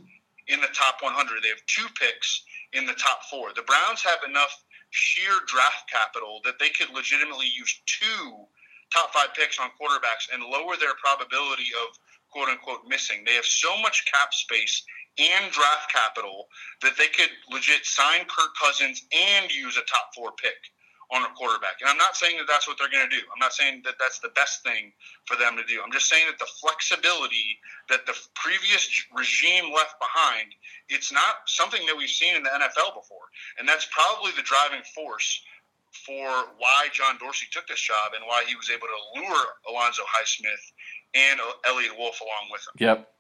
in 0.49 0.61
the 0.61 0.69
top 0.75 1.01
100, 1.01 1.43
they 1.43 1.49
have 1.49 1.65
two 1.67 1.87
picks 1.99 2.45
in 2.73 2.85
the 2.85 2.93
top 2.93 3.25
four. 3.31 3.53
The 3.55 3.63
Browns 3.63 4.03
have 4.03 4.21
enough 4.29 4.63
sheer 4.91 5.41
draft 5.47 5.91
capital 5.91 6.41
that 6.45 6.59
they 6.59 6.69
could 6.69 6.91
legitimately 6.91 7.47
use 7.47 7.81
two 7.87 8.47
top 8.95 9.13
five 9.13 9.35
picks 9.35 9.59
on 9.59 9.75
quarterbacks 9.75 10.31
and 10.33 10.43
lower 10.43 10.79
their 10.79 10.95
probability 11.03 11.75
of 11.83 11.99
quote 12.31 12.49
unquote 12.49 12.87
missing. 12.87 13.23
They 13.27 13.35
have 13.35 13.45
so 13.45 13.77
much 13.83 14.07
cap 14.07 14.33
space 14.33 14.83
and 15.19 15.51
draft 15.51 15.91
capital 15.93 16.47
that 16.83 16.97
they 16.97 17.09
could 17.09 17.31
legit 17.51 17.85
sign 17.85 18.27
Kirk 18.31 18.55
Cousins 18.61 19.03
and 19.13 19.51
use 19.51 19.77
a 19.77 19.83
top 19.83 20.15
four 20.15 20.33
pick 20.33 20.59
on 21.13 21.23
a 21.23 21.35
quarterback. 21.37 21.79
And 21.81 21.91
I'm 21.91 21.99
not 21.99 22.17
saying 22.17 22.39
that 22.39 22.47
that's 22.49 22.67
what 22.67 22.79
they're 22.79 22.91
going 22.91 23.09
to 23.09 23.15
do. 23.15 23.23
I'm 23.31 23.39
not 23.39 23.53
saying 23.53 23.83
that 23.85 23.95
that's 24.01 24.19
the 24.19 24.33
best 24.35 24.63
thing 24.65 24.91
for 25.27 25.37
them 25.37 25.57
to 25.57 25.65
do. 25.65 25.81
I'm 25.85 25.93
just 25.93 26.09
saying 26.09 26.27
that 26.27 26.39
the 26.39 26.51
flexibility 26.59 27.61
that 27.89 28.07
the 28.07 28.17
previous 28.35 28.89
regime 29.15 29.71
left 29.73 29.95
behind, 30.01 30.55
it's 30.89 31.13
not 31.13 31.47
something 31.47 31.85
that 31.87 31.97
we've 31.97 32.09
seen 32.09 32.35
in 32.35 32.43
the 32.43 32.51
NFL 32.51 32.97
before. 32.97 33.29
And 33.59 33.69
that's 33.69 33.87
probably 33.93 34.33
the 34.35 34.43
driving 34.43 34.83
force 34.95 35.43
for 35.95 36.29
why 36.59 36.89
John 36.93 37.17
Dorsey 37.19 37.47
took 37.51 37.67
this 37.67 37.81
job 37.81 38.13
and 38.15 38.25
why 38.27 38.45
he 38.47 38.55
was 38.57 38.71
able 38.71 38.87
to 38.87 39.21
lure 39.21 39.47
Alonzo 39.69 40.03
Highsmith 40.03 40.73
and 41.15 41.41
Eliot 41.67 41.93
Wolf 41.99 42.21
along 42.21 42.51
with 42.51 42.61
him. 42.61 42.87
Yep. 42.87 43.11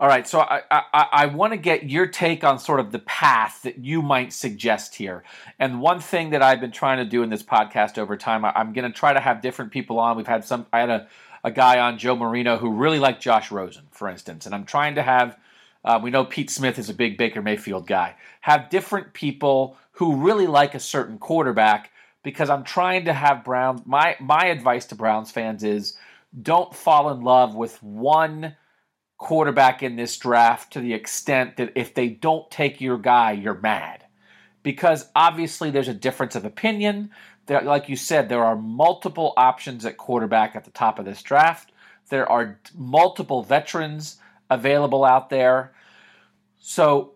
All 0.00 0.08
right, 0.08 0.26
so 0.26 0.40
I, 0.40 0.62
I, 0.70 1.06
I 1.12 1.26
want 1.26 1.52
to 1.52 1.56
get 1.56 1.88
your 1.88 2.06
take 2.06 2.42
on 2.42 2.58
sort 2.58 2.80
of 2.80 2.90
the 2.90 2.98
path 2.98 3.60
that 3.62 3.78
you 3.78 4.02
might 4.02 4.32
suggest 4.32 4.96
here. 4.96 5.22
And 5.60 5.80
one 5.80 6.00
thing 6.00 6.30
that 6.30 6.42
I've 6.42 6.60
been 6.60 6.72
trying 6.72 6.98
to 6.98 7.04
do 7.04 7.22
in 7.22 7.30
this 7.30 7.42
podcast 7.42 7.98
over 7.98 8.16
time, 8.16 8.44
I, 8.44 8.52
am 8.56 8.72
going 8.72 8.90
to 8.90 8.98
try 8.98 9.12
to 9.12 9.20
have 9.20 9.42
different 9.42 9.70
people 9.70 10.00
on. 10.00 10.16
We've 10.16 10.26
had 10.26 10.44
some, 10.44 10.66
I 10.72 10.80
had 10.80 10.90
a, 10.90 11.08
a 11.44 11.52
guy 11.52 11.78
on, 11.78 11.98
Joe 11.98 12.16
Marino, 12.16 12.56
who 12.56 12.72
really 12.72 12.98
liked 12.98 13.22
Josh 13.22 13.52
Rosen, 13.52 13.84
for 13.92 14.08
instance. 14.08 14.44
And 14.44 14.54
I'm 14.54 14.64
trying 14.64 14.96
to 14.96 15.02
have, 15.02 15.38
uh, 15.84 16.00
we 16.02 16.10
know 16.10 16.24
Pete 16.24 16.50
Smith 16.50 16.80
is 16.80 16.90
a 16.90 16.94
big 16.94 17.16
Baker 17.16 17.42
Mayfield 17.42 17.86
guy, 17.86 18.16
have 18.40 18.70
different 18.70 19.12
people 19.12 19.76
who 19.92 20.16
really 20.16 20.46
like 20.46 20.74
a 20.74 20.80
certain 20.80 21.18
quarterback 21.18 21.90
because 22.22 22.50
I'm 22.50 22.64
trying 22.64 23.04
to 23.06 23.12
have 23.12 23.44
Browns. 23.44 23.82
My 23.84 24.16
my 24.20 24.46
advice 24.46 24.86
to 24.86 24.94
Browns 24.94 25.30
fans 25.30 25.64
is 25.64 25.96
don't 26.40 26.74
fall 26.74 27.10
in 27.10 27.22
love 27.22 27.54
with 27.54 27.82
one 27.82 28.56
quarterback 29.18 29.82
in 29.82 29.96
this 29.96 30.16
draft 30.16 30.72
to 30.72 30.80
the 30.80 30.92
extent 30.92 31.56
that 31.56 31.72
if 31.76 31.94
they 31.94 32.08
don't 32.08 32.50
take 32.50 32.80
your 32.80 32.98
guy, 32.98 33.32
you're 33.32 33.60
mad. 33.60 34.04
Because 34.62 35.08
obviously 35.14 35.70
there's 35.70 35.88
a 35.88 35.94
difference 35.94 36.34
of 36.34 36.44
opinion. 36.44 37.10
There, 37.46 37.62
like 37.62 37.88
you 37.88 37.96
said, 37.96 38.28
there 38.28 38.44
are 38.44 38.56
multiple 38.56 39.34
options 39.36 39.84
at 39.84 39.96
quarterback 39.96 40.56
at 40.56 40.64
the 40.64 40.70
top 40.70 40.98
of 40.98 41.04
this 41.04 41.22
draft. 41.22 41.72
There 42.08 42.30
are 42.30 42.60
multiple 42.76 43.42
veterans 43.42 44.16
available 44.50 45.04
out 45.04 45.30
there. 45.30 45.72
So 46.58 47.14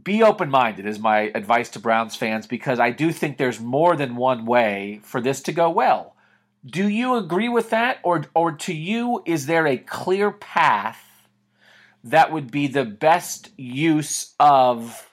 be 0.00 0.22
open 0.22 0.48
minded, 0.48 0.86
is 0.86 0.98
my 0.98 1.30
advice 1.34 1.68
to 1.70 1.78
Browns 1.78 2.16
fans, 2.16 2.46
because 2.46 2.80
I 2.80 2.90
do 2.90 3.12
think 3.12 3.36
there's 3.36 3.60
more 3.60 3.94
than 3.96 4.16
one 4.16 4.46
way 4.46 5.00
for 5.02 5.20
this 5.20 5.42
to 5.42 5.52
go 5.52 5.70
well. 5.70 6.16
Do 6.64 6.88
you 6.88 7.16
agree 7.16 7.48
with 7.48 7.70
that? 7.70 7.98
Or, 8.02 8.24
or 8.34 8.52
to 8.52 8.74
you, 8.74 9.22
is 9.26 9.46
there 9.46 9.66
a 9.66 9.76
clear 9.76 10.30
path 10.30 11.04
that 12.04 12.32
would 12.32 12.50
be 12.50 12.68
the 12.68 12.84
best 12.84 13.50
use 13.56 14.34
of 14.40 15.10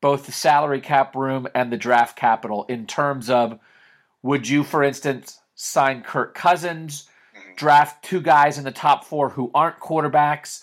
both 0.00 0.26
the 0.26 0.32
salary 0.32 0.80
cap 0.80 1.14
room 1.14 1.46
and 1.54 1.72
the 1.72 1.76
draft 1.76 2.16
capital 2.16 2.64
in 2.68 2.86
terms 2.86 3.30
of 3.30 3.58
would 4.22 4.48
you, 4.48 4.64
for 4.64 4.82
instance, 4.82 5.40
sign 5.54 6.02
Kirk 6.02 6.34
Cousins, 6.34 7.08
mm-hmm. 7.36 7.54
draft 7.56 8.04
two 8.04 8.20
guys 8.20 8.58
in 8.58 8.64
the 8.64 8.72
top 8.72 9.04
four 9.04 9.30
who 9.30 9.50
aren't 9.54 9.80
quarterbacks, 9.80 10.62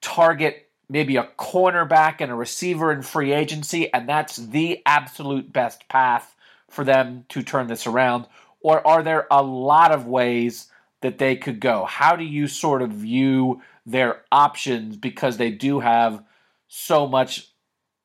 target 0.00 0.67
maybe 0.88 1.16
a 1.16 1.28
cornerback 1.38 2.16
and 2.20 2.30
a 2.30 2.34
receiver 2.34 2.92
in 2.92 3.02
free 3.02 3.32
agency, 3.32 3.92
and 3.92 4.08
that's 4.08 4.36
the 4.36 4.82
absolute 4.86 5.52
best 5.52 5.88
path 5.88 6.34
for 6.68 6.84
them 6.84 7.24
to 7.28 7.42
turn 7.42 7.66
this 7.66 7.86
around? 7.86 8.26
Or 8.60 8.86
are 8.86 9.02
there 9.02 9.26
a 9.30 9.42
lot 9.42 9.92
of 9.92 10.06
ways 10.06 10.68
that 11.00 11.18
they 11.18 11.36
could 11.36 11.60
go? 11.60 11.84
How 11.84 12.16
do 12.16 12.24
you 12.24 12.48
sort 12.48 12.82
of 12.82 12.90
view 12.90 13.62
their 13.86 14.22
options 14.32 14.96
because 14.96 15.36
they 15.36 15.50
do 15.50 15.80
have 15.80 16.22
so 16.68 17.06
much 17.06 17.48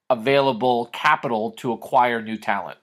available 0.09 0.89
capital 0.93 1.51
to 1.51 1.73
acquire 1.73 2.21
new 2.21 2.37
talent? 2.37 2.77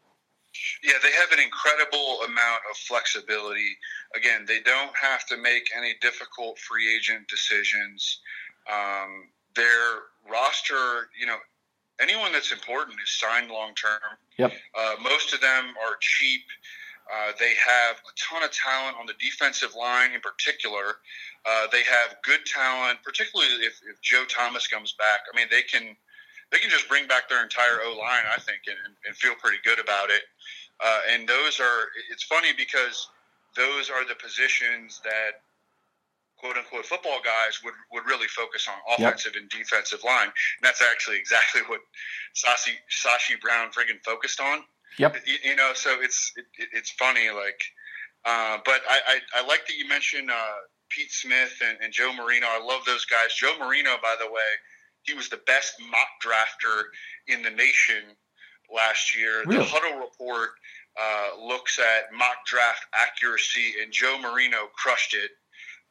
Yeah, 0.83 0.95
they 1.03 1.13
have 1.13 1.33
an 1.33 1.39
incredible 1.39 2.21
amount 2.27 2.63
of 2.71 2.77
flexibility. 2.77 3.79
Again, 4.15 4.45
they 4.47 4.61
don't 4.61 4.95
have 5.01 5.25
to 5.27 5.37
make 5.37 5.71
any 5.77 5.95
difficult 6.01 6.59
free 6.59 6.95
agent 6.95 7.29
decisions. 7.29 8.21
Um, 8.71 9.29
their 9.57 10.11
roster, 10.31 11.11
you 11.19 11.27
know, 11.27 11.37
anyone 12.01 12.33
that's 12.33 12.53
important 12.53 12.99
is 13.03 13.11
signed 13.11 13.51
long 13.51 13.75
term. 13.75 14.01
Yep. 14.39 14.53
Uh, 14.79 14.95
most 15.03 15.33
of 15.35 15.41
them 15.41 15.65
are 15.87 15.97
cheap. 16.01 16.43
Uh, 17.13 17.33
they 17.39 17.55
have 17.55 17.97
a 17.97 18.13
ton 18.17 18.43
of 18.45 18.53
talent 18.53 18.97
on 18.99 19.07
the 19.07 19.15
defensive 19.19 19.75
line 19.75 20.13
in 20.13 20.21
particular. 20.21 21.03
Uh, 21.45 21.67
they 21.73 21.83
have 21.83 22.17
good 22.23 22.41
talent, 22.47 22.99
particularly 23.03 23.51
if, 23.67 23.81
if 23.91 24.01
Joe 24.01 24.25
Thomas 24.29 24.69
comes 24.69 24.93
back. 24.93 25.21
I 25.33 25.37
mean, 25.37 25.49
they 25.51 25.63
can 25.63 25.97
they 26.53 26.59
can 26.59 26.71
just 26.71 26.89
bring 26.89 27.07
back 27.07 27.29
their 27.29 27.43
entire 27.43 27.81
O 27.85 27.97
line, 27.97 28.27
I 28.27 28.41
think, 28.41 28.63
and, 28.67 28.77
and, 29.07 29.15
feel 29.15 29.35
pretty 29.37 29.59
good 29.63 29.79
about 29.79 30.11
it. 30.11 30.23
Uh, 30.81 30.99
and 31.13 31.29
those 31.29 31.61
are 31.61 31.87
it's 32.11 32.25
funny 32.25 32.49
because 32.57 33.09
those 33.57 33.89
are 33.91 34.07
the 34.07 34.15
positions 34.15 35.01
that 35.05 35.43
quote 36.41 36.57
unquote 36.57 36.87
football 36.87 37.21
guys 37.23 37.61
would, 37.63 37.75
would 37.93 38.05
really 38.07 38.27
focus 38.27 38.67
on 38.67 38.75
offensive 38.95 39.33
yep. 39.35 39.43
and 39.43 39.51
defensive 39.51 40.01
line. 40.05 40.27
And 40.27 40.63
that's 40.63 40.83
actually 40.83 41.19
exactly 41.19 41.61
what 41.69 41.81
Sashi 42.35 42.73
Sashi 42.89 43.41
Brown 43.41 43.69
friggin' 43.69 44.03
focused 44.05 44.41
on. 44.41 44.65
Yep. 44.99 45.17
You, 45.27 45.51
you 45.51 45.57
know, 45.57 45.73
so 45.75 46.01
it's 46.01 46.33
it, 46.37 46.69
it's 46.73 46.91
funny, 46.91 47.31
like, 47.31 47.63
uh, 48.25 48.59
but 48.65 48.81
I, 48.89 49.21
I, 49.35 49.43
I 49.43 49.47
like 49.47 49.67
that 49.67 49.77
you 49.77 49.87
mentioned 49.87 50.31
uh, 50.31 50.59
Pete 50.89 51.13
Smith 51.13 51.55
and, 51.67 51.79
and 51.83 51.93
Joe 51.93 52.13
Marino. 52.13 52.47
I 52.49 52.63
love 52.63 52.85
those 52.87 53.05
guys. 53.05 53.35
Joe 53.37 53.55
Marino, 53.59 53.97
by 54.03 54.17
the 54.19 54.27
way, 54.27 54.51
he 55.03 55.15
was 55.15 55.29
the 55.29 55.41
best 55.47 55.75
mock 55.81 56.09
drafter 56.25 56.85
in 57.29 57.43
the 57.43 57.51
nation 57.51 58.17
last 58.75 59.17
year. 59.17 59.45
Really? 59.45 59.59
The 59.59 59.65
Huddle 59.65 60.01
Report 60.01 60.51
uh, 61.01 61.47
looks 61.47 61.79
at 61.79 62.13
mock 62.13 62.45
draft 62.47 62.85
accuracy, 62.95 63.75
and 63.83 63.93
Joe 63.93 64.19
Marino 64.21 64.69
crushed 64.75 65.15
it. 65.15 65.31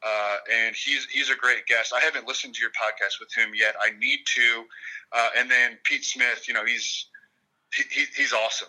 Uh, 0.02 0.36
and 0.50 0.74
he's 0.74 1.06
he's 1.06 1.30
a 1.30 1.36
great 1.36 1.66
guest. 1.66 1.92
I 1.94 2.00
haven't 2.00 2.26
listened 2.26 2.54
to 2.54 2.60
your 2.60 2.70
podcast 2.70 3.20
with 3.20 3.32
him 3.34 3.50
yet. 3.54 3.74
I 3.80 3.90
need 3.98 4.20
to. 4.36 4.64
Uh, 5.12 5.28
and 5.36 5.50
then 5.50 5.78
Pete 5.84 6.04
Smith, 6.04 6.48
you 6.48 6.54
know, 6.54 6.64
he's 6.64 7.06
he, 7.74 8.04
he's 8.16 8.32
awesome. 8.32 8.68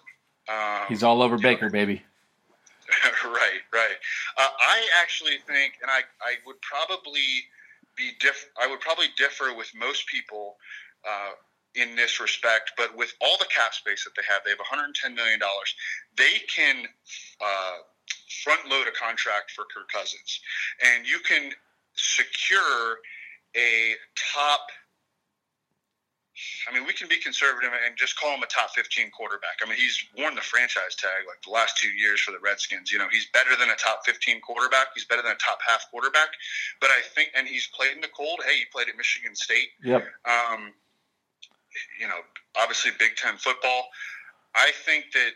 Um, 0.49 0.87
he's 0.89 1.03
all 1.03 1.21
over 1.21 1.37
Baker, 1.37 1.67
know. 1.67 1.71
baby. 1.71 2.01
right, 3.25 3.61
right. 3.71 3.97
Uh, 4.37 4.47
I 4.59 4.85
actually 5.01 5.37
think, 5.47 5.75
and 5.81 5.89
I 5.89 6.01
I 6.21 6.35
would 6.45 6.59
probably 6.61 7.21
be 7.95 8.11
diff. 8.19 8.49
I 8.61 8.67
would 8.67 8.81
probably 8.81 9.07
differ 9.17 9.53
with 9.55 9.71
most 9.75 10.07
people. 10.07 10.57
Uh, 11.07 11.31
in 11.73 11.95
this 11.95 12.19
respect, 12.19 12.73
but 12.75 12.97
with 12.97 13.13
all 13.21 13.37
the 13.39 13.45
cap 13.45 13.73
space 13.73 14.03
that 14.03 14.11
they 14.17 14.23
have, 14.27 14.43
they 14.43 14.49
have 14.49 14.59
110 14.59 15.15
million 15.15 15.39
dollars. 15.39 15.73
They 16.17 16.43
can 16.53 16.85
uh, 17.39 17.77
front 18.43 18.67
load 18.69 18.87
a 18.87 18.91
contract 18.91 19.51
for 19.51 19.65
Kirk 19.73 19.89
Cousins, 19.91 20.39
and 20.83 21.07
you 21.07 21.19
can 21.19 21.51
secure 21.95 22.97
a 23.55 23.93
top. 24.33 24.61
I 26.67 26.73
mean, 26.73 26.87
we 26.87 26.93
can 26.93 27.07
be 27.07 27.17
conservative 27.17 27.69
and 27.69 27.93
just 27.97 28.17
call 28.17 28.33
him 28.33 28.41
a 28.41 28.47
top 28.47 28.71
15 28.73 29.11
quarterback. 29.11 29.61
I 29.61 29.69
mean, 29.69 29.77
he's 29.77 30.01
worn 30.17 30.33
the 30.33 30.41
franchise 30.41 30.97
tag 30.97 31.27
like 31.27 31.37
the 31.45 31.51
last 31.51 31.77
two 31.77 31.89
years 31.89 32.21
for 32.21 32.31
the 32.31 32.39
Redskins. 32.41 32.91
You 32.91 32.97
know, 32.97 33.05
he's 33.11 33.27
better 33.29 33.53
than 33.59 33.69
a 33.69 33.75
top 33.75 34.01
15 34.05 34.41
quarterback. 34.41 34.87
He's 34.95 35.05
better 35.05 35.21
than 35.21 35.33
a 35.33 35.43
top 35.43 35.59
half 35.67 35.85
quarterback. 35.91 36.29
But 36.79 36.89
I 36.89 37.01
think, 37.13 37.29
and 37.35 37.47
he's 37.47 37.67
played 37.67 37.93
in 37.93 38.01
the 38.01 38.09
cold. 38.09 38.39
Hey, 38.47 38.57
he 38.57 38.65
played 38.73 38.89
at 38.89 38.97
Michigan 38.97 39.35
State. 39.35 39.69
Yep. 39.83 40.01
Um, 40.25 40.73
you 41.99 42.07
know, 42.07 42.25
obviously 42.57 42.91
Big 42.97 43.15
Ten 43.17 43.37
football. 43.37 43.83
I 44.55 44.71
think 44.85 45.11
that 45.13 45.31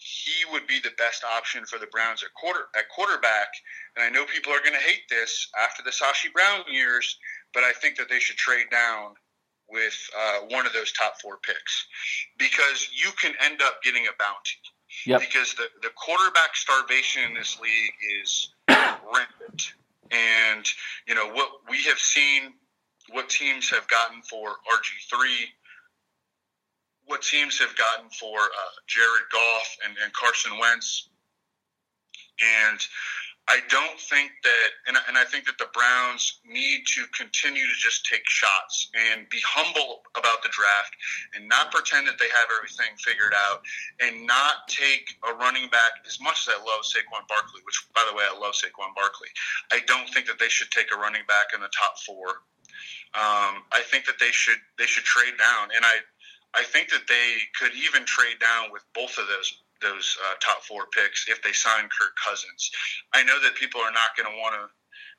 he 0.00 0.50
would 0.50 0.66
be 0.66 0.80
the 0.80 0.96
best 0.96 1.24
option 1.24 1.66
for 1.66 1.78
the 1.78 1.86
Browns 1.86 2.22
at 2.22 2.32
quarter 2.32 2.68
at 2.74 2.88
quarterback. 2.88 3.48
And 3.96 4.04
I 4.04 4.08
know 4.08 4.24
people 4.24 4.52
are 4.52 4.60
going 4.60 4.72
to 4.72 4.80
hate 4.80 5.04
this 5.10 5.48
after 5.60 5.82
the 5.82 5.90
Sashi 5.90 6.32
Brown 6.32 6.64
years, 6.70 7.18
but 7.52 7.64
I 7.64 7.72
think 7.72 7.96
that 7.98 8.08
they 8.08 8.18
should 8.18 8.36
trade 8.36 8.66
down 8.70 9.14
with 9.68 9.94
uh, 10.18 10.38
one 10.48 10.66
of 10.66 10.72
those 10.72 10.90
top 10.92 11.20
four 11.20 11.38
picks 11.42 11.86
because 12.38 12.88
you 12.92 13.10
can 13.20 13.34
end 13.40 13.60
up 13.62 13.82
getting 13.82 14.06
a 14.06 14.14
bounty. 14.18 14.58
Yep. 15.06 15.20
Because 15.20 15.54
the, 15.54 15.68
the 15.82 15.90
quarterback 15.94 16.56
starvation 16.56 17.22
in 17.22 17.34
this 17.34 17.60
league 17.60 17.92
is 18.22 18.52
rampant. 18.68 19.74
And, 20.10 20.66
you 21.06 21.14
know, 21.14 21.28
what 21.28 21.50
we 21.68 21.84
have 21.84 21.98
seen, 21.98 22.54
what 23.10 23.28
teams 23.28 23.70
have 23.70 23.86
gotten 23.86 24.22
for 24.22 24.48
RG3, 24.48 25.46
what 27.10 27.22
teams 27.22 27.58
have 27.58 27.74
gotten 27.76 28.08
for 28.10 28.38
uh, 28.38 28.74
Jared 28.86 29.26
Goff 29.32 29.76
and, 29.84 29.94
and 30.02 30.12
Carson 30.12 30.58
Wentz. 30.58 31.10
And 32.40 32.80
I 33.50 33.58
don't 33.66 33.98
think 33.98 34.30
that, 34.46 34.70
and, 34.86 34.96
and 35.10 35.18
I 35.18 35.26
think 35.26 35.44
that 35.50 35.58
the 35.58 35.66
Browns 35.74 36.38
need 36.46 36.86
to 36.94 37.02
continue 37.10 37.66
to 37.66 37.76
just 37.82 38.06
take 38.06 38.22
shots 38.30 38.94
and 38.94 39.28
be 39.28 39.42
humble 39.42 40.06
about 40.14 40.46
the 40.46 40.54
draft 40.54 40.94
and 41.34 41.50
not 41.50 41.74
pretend 41.74 42.06
that 42.06 42.14
they 42.22 42.30
have 42.30 42.46
everything 42.54 42.94
figured 43.02 43.34
out 43.34 43.58
and 43.98 44.22
not 44.22 44.70
take 44.70 45.18
a 45.26 45.34
running 45.34 45.66
back 45.74 45.98
as 46.06 46.22
much 46.22 46.46
as 46.46 46.54
I 46.54 46.58
love 46.62 46.86
Saquon 46.86 47.26
Barkley, 47.26 47.58
which, 47.66 47.82
by 47.90 48.06
the 48.06 48.14
way, 48.14 48.22
I 48.22 48.38
love 48.38 48.54
Saquon 48.54 48.94
Barkley. 48.94 49.28
I 49.74 49.82
don't 49.82 50.06
think 50.14 50.30
that 50.30 50.38
they 50.38 50.48
should 50.48 50.70
take 50.70 50.94
a 50.94 50.96
running 50.96 51.26
back 51.26 51.50
in 51.50 51.58
the 51.58 51.72
top 51.74 51.98
four. 52.06 52.46
Um, 53.18 53.66
I 53.74 53.82
think 53.90 54.06
that 54.06 54.22
they 54.22 54.30
should 54.30 54.62
they 54.78 54.86
should 54.86 55.02
trade 55.02 55.34
down, 55.34 55.74
and 55.74 55.82
I 55.82 55.98
I 56.54 56.64
think 56.64 56.90
that 56.90 57.06
they 57.08 57.36
could 57.58 57.72
even 57.74 58.04
trade 58.04 58.38
down 58.40 58.72
with 58.72 58.82
both 58.94 59.18
of 59.18 59.26
those 59.28 59.62
those 59.80 60.18
uh, 60.28 60.34
top 60.40 60.62
four 60.62 60.86
picks 60.92 61.26
if 61.28 61.42
they 61.42 61.52
sign 61.52 61.88
Kirk 61.88 62.12
Cousins. 62.20 62.70
I 63.14 63.22
know 63.22 63.40
that 63.40 63.54
people 63.54 63.80
are 63.80 63.92
not 63.92 64.12
going 64.16 64.28
to 64.28 64.36
want 64.36 64.54
to 64.54 64.68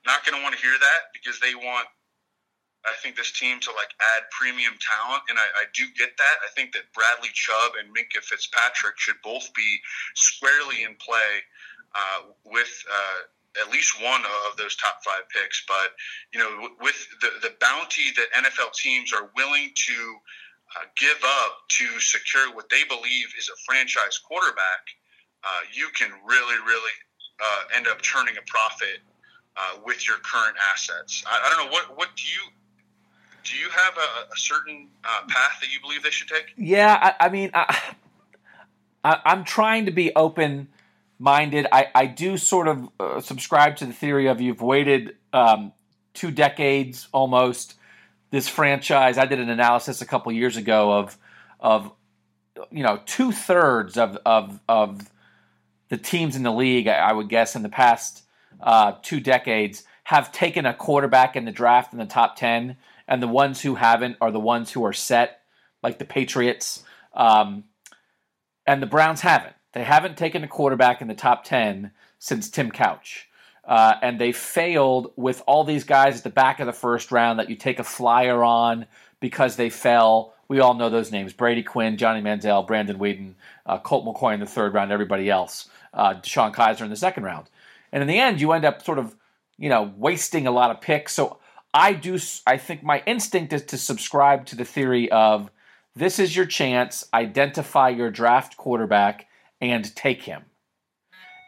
not 0.05 0.25
going 0.25 0.37
to 0.37 0.43
want 0.43 0.53
to 0.55 0.61
hear 0.61 0.77
that 0.77 1.01
because 1.13 1.39
they 1.39 1.55
want 1.55 1.87
I 2.85 2.93
think 3.01 3.15
this 3.15 3.31
team 3.31 3.59
to 3.61 3.71
like 3.71 3.93
add 4.17 4.23
premium 4.31 4.73
talent, 4.81 5.23
and 5.29 5.37
I, 5.37 5.45
I, 5.61 5.65
do 5.73 5.85
get 5.97 6.17
that. 6.17 6.35
I 6.41 6.49
think 6.55 6.73
that 6.73 6.89
Bradley 6.93 7.29
Chubb 7.33 7.73
and 7.77 7.93
Minkah 7.93 8.23
Fitzpatrick 8.23 8.97
should 8.97 9.21
both 9.23 9.53
be 9.53 9.79
squarely 10.15 10.81
in 10.81 10.95
play 10.97 11.45
uh, 11.93 12.33
with 12.45 12.73
uh, 12.89 13.61
at 13.61 13.71
least 13.71 14.01
one 14.01 14.21
of 14.49 14.57
those 14.57 14.75
top 14.77 14.97
five 15.05 15.29
picks. 15.29 15.63
But 15.67 15.93
you 16.33 16.39
know, 16.39 16.69
with 16.81 17.07
the 17.21 17.29
the 17.41 17.53
bounty 17.61 18.09
that 18.17 18.33
NFL 18.33 18.73
teams 18.73 19.13
are 19.13 19.29
willing 19.35 19.69
to 19.87 20.15
uh, 20.75 20.85
give 20.97 21.17
up 21.23 21.67
to 21.69 21.99
secure 21.99 22.53
what 22.53 22.69
they 22.69 22.83
believe 22.87 23.27
is 23.37 23.49
a 23.49 23.57
franchise 23.65 24.17
quarterback, 24.19 24.87
uh, 25.43 25.47
you 25.73 25.87
can 25.97 26.11
really, 26.25 26.55
really 26.65 26.97
uh, 27.41 27.75
end 27.75 27.87
up 27.87 28.01
turning 28.01 28.35
a 28.37 28.45
profit 28.47 28.99
uh, 29.57 29.79
with 29.85 30.07
your 30.07 30.17
current 30.17 30.55
assets. 30.71 31.23
I, 31.27 31.39
I, 31.45 31.49
don't 31.49 31.65
know 31.65 31.71
what 31.71 31.97
what 31.97 32.09
do 32.15 32.23
you 32.23 32.51
do 33.43 33.57
you 33.57 33.69
have 33.69 33.97
a, 33.97 34.33
a 34.33 34.37
certain 34.37 34.87
uh, 35.03 35.21
path 35.27 35.59
that 35.61 35.71
you 35.71 35.79
believe 35.81 36.03
they 36.03 36.09
should 36.11 36.27
take? 36.27 36.53
Yeah, 36.55 37.15
I, 37.19 37.25
I 37.25 37.29
mean, 37.29 37.51
I, 37.53 37.95
am 39.25 39.43
trying 39.43 39.85
to 39.85 39.91
be 39.91 40.13
open 40.15 40.69
minded. 41.19 41.67
I, 41.71 41.87
I 41.93 42.05
do 42.05 42.37
sort 42.37 42.67
of 42.67 42.89
uh, 42.99 43.19
subscribe 43.19 43.77
to 43.77 43.85
the 43.85 43.93
theory 43.93 44.27
of 44.27 44.39
you've 44.41 44.61
waited 44.61 45.15
um, 45.33 45.73
two 46.13 46.31
decades 46.31 47.07
almost 47.11 47.75
this 48.31 48.47
franchise. 48.47 49.17
I 49.17 49.25
did 49.25 49.39
an 49.39 49.49
analysis 49.49 50.01
a 50.01 50.05
couple 50.05 50.31
years 50.31 50.57
ago 50.57 50.91
of 50.91 51.17
of 51.59 51.91
you 52.71 52.83
know 52.83 52.99
two 53.05 53.31
thirds 53.31 53.97
of 53.97 54.17
of 54.25 54.59
of 54.67 55.11
the 55.89 55.97
teams 55.97 56.35
in 56.35 56.43
the 56.43 56.51
league. 56.51 56.87
I 56.87 57.13
would 57.13 57.29
guess 57.29 57.55
in 57.55 57.61
the 57.61 57.69
past 57.69 58.23
uh, 58.59 58.93
two 59.01 59.19
decades 59.19 59.83
have 60.05 60.31
taken 60.31 60.65
a 60.65 60.73
quarterback 60.73 61.35
in 61.35 61.45
the 61.45 61.51
draft 61.51 61.93
in 61.93 61.99
the 61.99 62.05
top 62.05 62.35
ten, 62.35 62.77
and 63.07 63.21
the 63.21 63.27
ones 63.27 63.61
who 63.61 63.75
haven't 63.75 64.17
are 64.19 64.31
the 64.31 64.39
ones 64.39 64.71
who 64.71 64.83
are 64.83 64.93
set, 64.93 65.41
like 65.83 65.99
the 65.99 66.05
Patriots, 66.05 66.83
um, 67.13 67.65
and 68.65 68.81
the 68.81 68.87
Browns 68.87 69.21
haven't. 69.21 69.55
They 69.73 69.83
haven't 69.83 70.17
taken 70.17 70.43
a 70.43 70.47
quarterback 70.47 71.01
in 71.01 71.07
the 71.07 71.13
top 71.13 71.43
ten 71.43 71.91
since 72.17 72.49
Tim 72.49 72.71
Couch. 72.71 73.29
Uh, 73.63 73.93
and 74.01 74.19
they 74.19 74.31
failed 74.31 75.11
with 75.15 75.43
all 75.45 75.63
these 75.63 75.83
guys 75.83 76.17
at 76.17 76.23
the 76.23 76.29
back 76.29 76.59
of 76.59 76.65
the 76.65 76.73
first 76.73 77.11
round 77.11 77.39
that 77.39 77.49
you 77.49 77.55
take 77.55 77.79
a 77.79 77.83
flyer 77.83 78.43
on 78.43 78.85
because 79.19 79.55
they 79.55 79.69
fell. 79.69 80.33
We 80.47 80.59
all 80.59 80.73
know 80.73 80.89
those 80.89 81.11
names: 81.11 81.31
Brady 81.31 81.63
Quinn, 81.63 81.97
Johnny 81.97 82.21
Manziel, 82.21 82.65
Brandon 82.65 82.97
Weeden, 82.97 83.35
uh, 83.65 83.77
Colt 83.77 84.05
McCoy 84.05 84.33
in 84.33 84.39
the 84.39 84.45
third 84.45 84.73
round, 84.73 84.91
everybody 84.91 85.29
else, 85.29 85.69
uh, 85.93 86.15
DeShone 86.15 86.53
Kizer 86.53 86.81
in 86.81 86.89
the 86.89 86.95
second 86.95 87.23
round. 87.23 87.49
And 87.91 88.01
in 88.01 88.07
the 88.07 88.19
end, 88.19 88.41
you 88.41 88.51
end 88.51 88.65
up 88.65 88.83
sort 88.83 88.97
of, 88.97 89.15
you 89.57 89.69
know, 89.69 89.93
wasting 89.95 90.47
a 90.47 90.51
lot 90.51 90.71
of 90.71 90.81
picks. 90.81 91.13
So 91.13 91.37
I 91.73 91.93
do. 91.93 92.17
I 92.47 92.57
think 92.57 92.83
my 92.83 93.03
instinct 93.05 93.53
is 93.53 93.63
to 93.65 93.77
subscribe 93.77 94.45
to 94.47 94.55
the 94.55 94.65
theory 94.65 95.11
of 95.11 95.51
this 95.95 96.17
is 96.17 96.35
your 96.35 96.45
chance. 96.45 97.07
Identify 97.13 97.89
your 97.89 98.09
draft 98.09 98.57
quarterback 98.57 99.27
and 99.61 99.95
take 99.95 100.23
him 100.23 100.45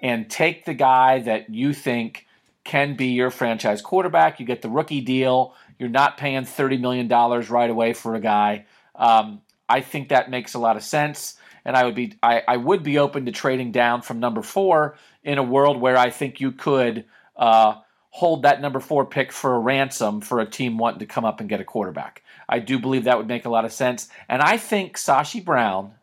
and 0.03 0.29
take 0.29 0.65
the 0.65 0.73
guy 0.73 1.19
that 1.19 1.49
you 1.49 1.73
think 1.73 2.27
can 2.65 2.95
be 2.95 3.07
your 3.07 3.31
franchise 3.31 3.81
quarterback. 3.81 4.39
You 4.39 4.45
get 4.45 4.61
the 4.61 4.69
rookie 4.69 5.01
deal. 5.01 5.55
You're 5.79 5.89
not 5.89 6.17
paying 6.17 6.43
$30 6.43 6.79
million 6.79 7.07
right 7.07 7.69
away 7.69 7.93
for 7.93 8.13
a 8.13 8.19
guy. 8.19 8.65
Um, 8.95 9.41
I 9.67 9.79
think 9.81 10.09
that 10.09 10.29
makes 10.29 10.53
a 10.53 10.59
lot 10.59 10.75
of 10.75 10.83
sense. 10.83 11.37
And 11.65 11.77
I 11.77 11.85
would 11.85 11.95
be 11.95 12.13
I, 12.21 12.43
I, 12.45 12.57
would 12.57 12.83
be 12.83 12.99
open 12.99 13.25
to 13.25 13.31
trading 13.31 13.71
down 13.71 14.01
from 14.01 14.19
number 14.19 14.41
four 14.41 14.97
in 15.23 15.37
a 15.37 15.43
world 15.43 15.79
where 15.79 15.97
I 15.97 16.09
think 16.09 16.41
you 16.41 16.51
could 16.51 17.05
uh, 17.37 17.75
hold 18.09 18.43
that 18.43 18.61
number 18.61 18.81
four 18.81 19.05
pick 19.05 19.31
for 19.31 19.55
a 19.55 19.59
ransom 19.59 20.19
for 20.19 20.41
a 20.41 20.45
team 20.45 20.77
wanting 20.77 20.99
to 20.99 21.05
come 21.05 21.23
up 21.23 21.39
and 21.39 21.47
get 21.47 21.61
a 21.61 21.65
quarterback. 21.65 22.21
I 22.49 22.59
do 22.59 22.77
believe 22.79 23.05
that 23.05 23.17
would 23.17 23.29
make 23.29 23.45
a 23.45 23.49
lot 23.49 23.63
of 23.63 23.71
sense. 23.71 24.09
And 24.27 24.41
I 24.41 24.57
think 24.57 24.97
Sashi 24.97 25.43
Brown, 25.43 25.93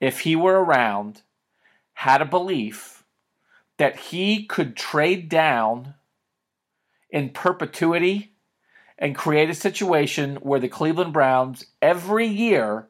if 0.00 0.20
he 0.20 0.34
were 0.34 0.62
around, 0.62 1.22
had 2.00 2.22
a 2.22 2.24
belief 2.24 3.04
that 3.76 3.94
he 3.94 4.46
could 4.46 4.74
trade 4.74 5.28
down 5.28 5.92
in 7.10 7.28
perpetuity 7.28 8.32
and 8.96 9.14
create 9.14 9.50
a 9.50 9.54
situation 9.54 10.36
where 10.36 10.58
the 10.58 10.66
Cleveland 10.66 11.12
Browns 11.12 11.66
every 11.82 12.26
year 12.26 12.88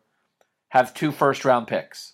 have 0.68 0.94
two 0.94 1.10
first 1.10 1.44
round 1.44 1.66
picks. 1.66 2.12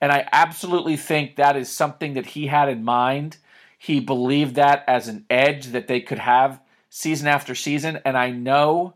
And 0.00 0.12
I 0.12 0.28
absolutely 0.30 0.96
think 0.96 1.34
that 1.34 1.56
is 1.56 1.68
something 1.68 2.14
that 2.14 2.26
he 2.26 2.46
had 2.46 2.68
in 2.68 2.84
mind. 2.84 3.38
He 3.76 3.98
believed 3.98 4.54
that 4.54 4.84
as 4.86 5.08
an 5.08 5.26
edge 5.28 5.72
that 5.72 5.88
they 5.88 6.00
could 6.00 6.20
have 6.20 6.60
season 6.88 7.26
after 7.26 7.56
season. 7.56 7.98
And 8.04 8.16
I 8.16 8.30
know 8.30 8.94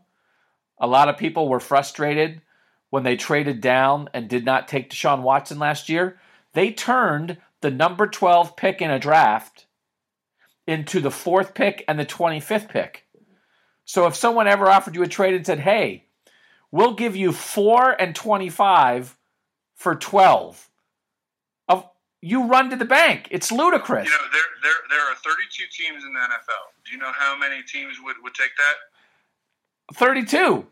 a 0.79 0.87
lot 0.87 1.09
of 1.09 1.17
people 1.17 1.49
were 1.49 1.59
frustrated 1.59 2.41
when 2.89 3.03
they 3.03 3.17
traded 3.17 3.59
down 3.59 4.07
and 4.13 4.29
did 4.29 4.45
not 4.45 4.69
take 4.69 4.91
Deshaun 4.91 5.23
Watson 5.23 5.59
last 5.59 5.89
year. 5.89 6.21
They 6.53 6.71
turned 6.71 7.37
the 7.61 7.71
number 7.71 8.07
12 8.07 8.55
pick 8.55 8.81
in 8.81 8.91
a 8.91 8.99
draft 8.99 9.65
into 10.65 10.99
the 10.99 11.11
fourth 11.11 11.53
pick 11.53 11.83
and 11.87 11.97
the 11.99 12.05
25th 12.05 12.69
pick. 12.69 13.05
So 13.85 14.05
if 14.05 14.15
someone 14.15 14.47
ever 14.47 14.67
offered 14.67 14.95
you 14.95 15.03
a 15.03 15.07
trade 15.07 15.33
and 15.33 15.45
said, 15.45 15.59
hey, 15.59 16.05
we'll 16.71 16.93
give 16.93 17.15
you 17.15 17.31
four 17.31 17.91
and 17.91 18.13
25 18.13 19.17
for 19.75 19.95
12, 19.95 20.69
of, 21.69 21.89
you 22.21 22.47
run 22.47 22.69
to 22.69 22.75
the 22.75 22.85
bank. 22.85 23.29
It's 23.31 23.51
ludicrous. 23.51 24.05
You 24.05 24.11
know, 24.11 24.25
there, 24.31 24.41
there, 24.61 24.73
there 24.89 25.09
are 25.09 25.15
32 25.15 25.63
teams 25.71 26.03
in 26.03 26.13
the 26.13 26.19
NFL. 26.19 26.85
Do 26.85 26.91
you 26.91 26.97
know 26.97 27.11
how 27.15 27.37
many 27.37 27.63
teams 27.63 27.97
would, 28.03 28.17
would 28.23 28.33
take 28.33 28.51
that? 28.57 29.95
32. 29.95 30.67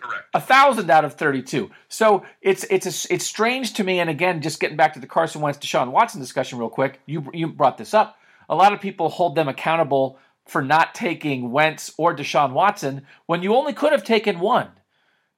Correct. 0.00 0.24
A 0.34 0.40
thousand 0.40 0.90
out 0.90 1.04
of 1.04 1.14
thirty-two. 1.14 1.70
So 1.88 2.24
it's 2.40 2.64
it's 2.70 2.86
a, 2.86 3.14
it's 3.14 3.26
strange 3.26 3.74
to 3.74 3.84
me. 3.84 4.00
And 4.00 4.10
again, 4.10 4.40
just 4.42 4.60
getting 4.60 4.76
back 4.76 4.94
to 4.94 5.00
the 5.00 5.06
Carson 5.06 5.40
Wentz 5.40 5.58
Deshaun 5.58 5.92
Watson 5.92 6.20
discussion 6.20 6.58
real 6.58 6.70
quick. 6.70 7.00
You 7.06 7.30
you 7.32 7.48
brought 7.48 7.78
this 7.78 7.94
up. 7.94 8.16
A 8.48 8.54
lot 8.54 8.72
of 8.72 8.80
people 8.80 9.08
hold 9.08 9.36
them 9.36 9.48
accountable 9.48 10.18
for 10.46 10.62
not 10.62 10.94
taking 10.94 11.52
Wentz 11.52 11.92
or 11.96 12.14
Deshaun 12.14 12.52
Watson 12.52 13.06
when 13.26 13.42
you 13.42 13.54
only 13.54 13.72
could 13.72 13.92
have 13.92 14.02
taken 14.02 14.40
one 14.40 14.68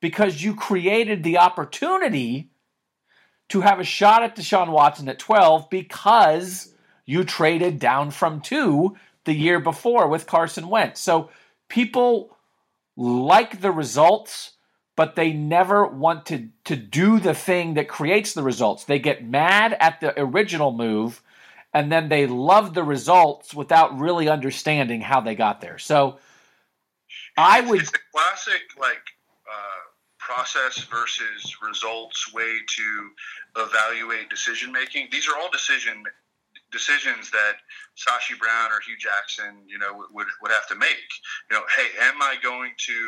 because 0.01 0.43
you 0.43 0.55
created 0.55 1.23
the 1.23 1.39
opportunity 1.39 2.51
to 3.51 3.61
have 3.61 3.79
a 3.79 3.85
shot 3.85 4.23
at 4.23 4.37
Deshaun 4.37 4.71
Watson 4.71 5.09
at 5.09 5.19
12 5.19 5.69
because 5.69 6.75
you 7.05 7.25
traded 7.25 7.79
down 7.79 8.11
from 8.11 8.41
two 8.41 8.97
the 9.25 9.35
year 9.35 9.61
before 9.61 10.09
with 10.09 10.27
Carson 10.27 10.69
Wentz. 10.69 11.01
So 11.01 11.31
people 11.69 12.37
like 12.97 13.61
the 13.61 13.71
results, 13.71 14.53
but 14.97 15.17
they 15.17 15.33
never 15.33 15.87
want 15.87 16.27
to, 16.27 16.49
to 16.65 16.77
do 16.77 17.19
the 17.19 17.35
thing 17.35 17.75
that 17.75 17.89
creates 17.89 18.35
the 18.35 18.43
results. 18.43 18.85
They 18.85 18.99
get 18.99 19.25
mad 19.27 19.77
at 19.81 20.01
the 20.01 20.19
original 20.21 20.73
move 20.73 21.23
and 21.75 21.91
then 21.91 22.09
they 22.09 22.27
love 22.27 22.75
the 22.75 22.85
results 22.85 23.55
without 23.55 23.99
really 23.99 24.29
understanding 24.29 25.01
how 25.01 25.21
they 25.21 25.35
got 25.35 25.61
there. 25.61 25.79
So 25.79 26.19
I 27.37 27.63
would. 27.63 27.81
It's 27.81 27.91
a 27.91 27.99
classic, 28.13 28.63
like, 28.79 29.03
uh, 29.51 29.83
process 30.19 30.85
versus 30.85 31.57
results 31.63 32.33
way 32.33 32.59
to 32.67 33.11
evaluate 33.57 34.29
decision 34.29 34.71
making. 34.71 35.09
These 35.11 35.29
are 35.29 35.37
all 35.39 35.51
decision 35.51 36.05
decisions 36.73 37.31
that 37.31 37.61
Sashi 37.97 38.39
Brown 38.39 38.73
or 38.73 38.81
Hue 38.85 38.97
Jackson, 38.97 39.63
you 39.67 39.79
know, 39.79 39.93
would 40.13 40.27
would 40.41 40.53
have 40.53 40.67
to 40.69 40.75
make. 40.75 41.09
You 41.51 41.59
know, 41.59 41.63
hey, 41.77 41.89
am 42.01 42.21
I 42.21 42.37
going 42.43 42.73
to 42.87 42.99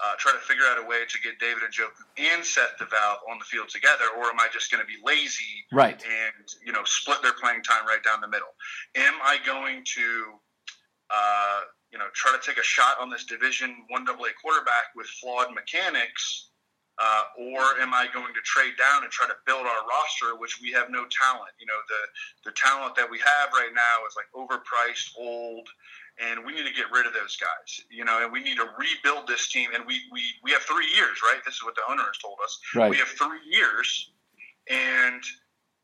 uh, 0.00 0.14
try 0.18 0.32
to 0.32 0.38
figure 0.38 0.64
out 0.70 0.78
a 0.78 0.86
way 0.86 1.02
to 1.08 1.18
get 1.20 1.38
David 1.38 1.62
Njoku 1.62 2.04
and 2.18 2.44
Seth 2.44 2.78
DeValve 2.78 3.18
on 3.30 3.38
the 3.38 3.44
field 3.44 3.68
together, 3.68 4.04
or 4.18 4.26
am 4.26 4.38
I 4.38 4.48
just 4.52 4.70
going 4.70 4.82
to 4.82 4.86
be 4.86 4.98
lazy, 5.04 5.66
right? 5.72 6.02
And 6.02 6.46
you 6.64 6.72
know, 6.72 6.82
split 6.84 7.22
their 7.22 7.34
playing 7.34 7.62
time 7.62 7.86
right 7.86 8.02
down 8.02 8.20
the 8.20 8.28
middle. 8.28 8.52
Am 8.96 9.14
I 9.22 9.38
going 9.46 9.82
to 9.96 10.38
uh, 11.10 11.60
you 11.92 11.98
know, 11.98 12.06
try 12.14 12.32
to 12.32 12.38
take 12.44 12.58
a 12.58 12.64
shot 12.64 13.00
on 13.00 13.10
this 13.10 13.24
Division 13.24 13.84
One 13.88 14.08
AA 14.08 14.32
quarterback 14.40 14.92
with 14.94 15.06
flawed 15.06 15.54
mechanics, 15.54 16.50
uh, 16.98 17.22
or 17.38 17.78
am 17.78 17.94
I 17.94 18.08
going 18.12 18.34
to 18.34 18.40
trade 18.42 18.74
down 18.76 19.04
and 19.04 19.12
try 19.12 19.26
to 19.26 19.38
build 19.46 19.66
our 19.66 19.82
roster, 19.86 20.34
which 20.36 20.58
we 20.60 20.72
have 20.72 20.90
no 20.90 21.06
talent? 21.06 21.54
You 21.60 21.66
know, 21.66 21.78
the 21.86 22.50
the 22.50 22.54
talent 22.56 22.96
that 22.96 23.08
we 23.08 23.18
have 23.18 23.52
right 23.52 23.70
now 23.72 24.02
is 24.08 24.18
like 24.18 24.26
overpriced, 24.34 25.14
old, 25.16 25.68
and 26.18 26.44
we 26.44 26.52
need 26.52 26.66
to 26.66 26.74
get 26.74 26.90
rid 26.90 27.06
of 27.06 27.14
those 27.14 27.36
guys. 27.36 27.86
You 27.88 28.04
know, 28.04 28.22
and 28.22 28.32
we 28.32 28.42
need 28.42 28.56
to 28.56 28.66
rebuild 28.76 29.28
this 29.28 29.48
team. 29.48 29.70
And 29.74 29.86
we 29.86 30.00
we 30.10 30.22
we 30.42 30.50
have 30.50 30.62
three 30.62 30.90
years, 30.90 31.22
right? 31.22 31.38
This 31.46 31.54
is 31.54 31.62
what 31.62 31.76
the 31.76 31.86
owner 31.88 32.02
has 32.02 32.18
told 32.18 32.38
us. 32.42 32.58
Right. 32.74 32.90
We 32.90 32.96
have 32.96 33.08
three 33.08 33.46
years, 33.46 34.10
and 34.68 35.22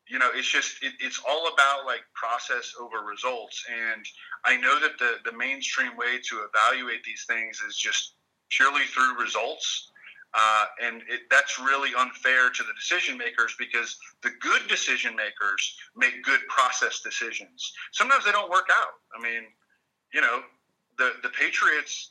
you 0.09 0.19
know, 0.19 0.31
it's 0.35 0.51
just 0.51 0.83
it, 0.83 0.95
it's 0.99 1.23
all 1.29 1.47
about 1.47 1.87
like 1.87 2.03
process 2.15 2.75
over 2.81 3.07
results. 3.07 3.65
And 3.71 4.05
I 4.45 4.57
know 4.57 4.81
that 4.81 4.99
the 4.99 5.23
the 5.31 5.37
mainstream 5.37 5.97
way 5.97 6.19
to 6.19 6.43
evaluate 6.43 7.05
these 7.05 7.25
things 7.29 7.63
is 7.63 7.77
just 7.77 8.15
purely 8.51 8.85
through 8.87 9.21
results 9.21 9.93
uh, 10.35 10.67
and 10.83 11.03
it, 11.09 11.23
that's 11.31 11.59
really 11.61 11.91
unfair 11.97 12.51
to 12.51 12.63
the 12.65 12.73
decision 12.75 13.17
makers 13.17 13.55
because 13.59 13.97
the 14.23 14.31
good 14.41 14.63
decision 14.69 15.15
makers 15.15 15.77
make 15.97 16.23
good 16.25 16.41
process 16.49 17.01
decisions. 17.01 17.73
Sometimes 17.93 18.25
they 18.25 18.33
don't 18.33 18.51
work 18.51 18.69
out. 18.71 18.95
I 19.17 19.23
mean, 19.23 19.45
you 20.13 20.21
know, 20.21 20.41
the 20.99 21.13
the 21.23 21.29
Patriots 21.29 22.11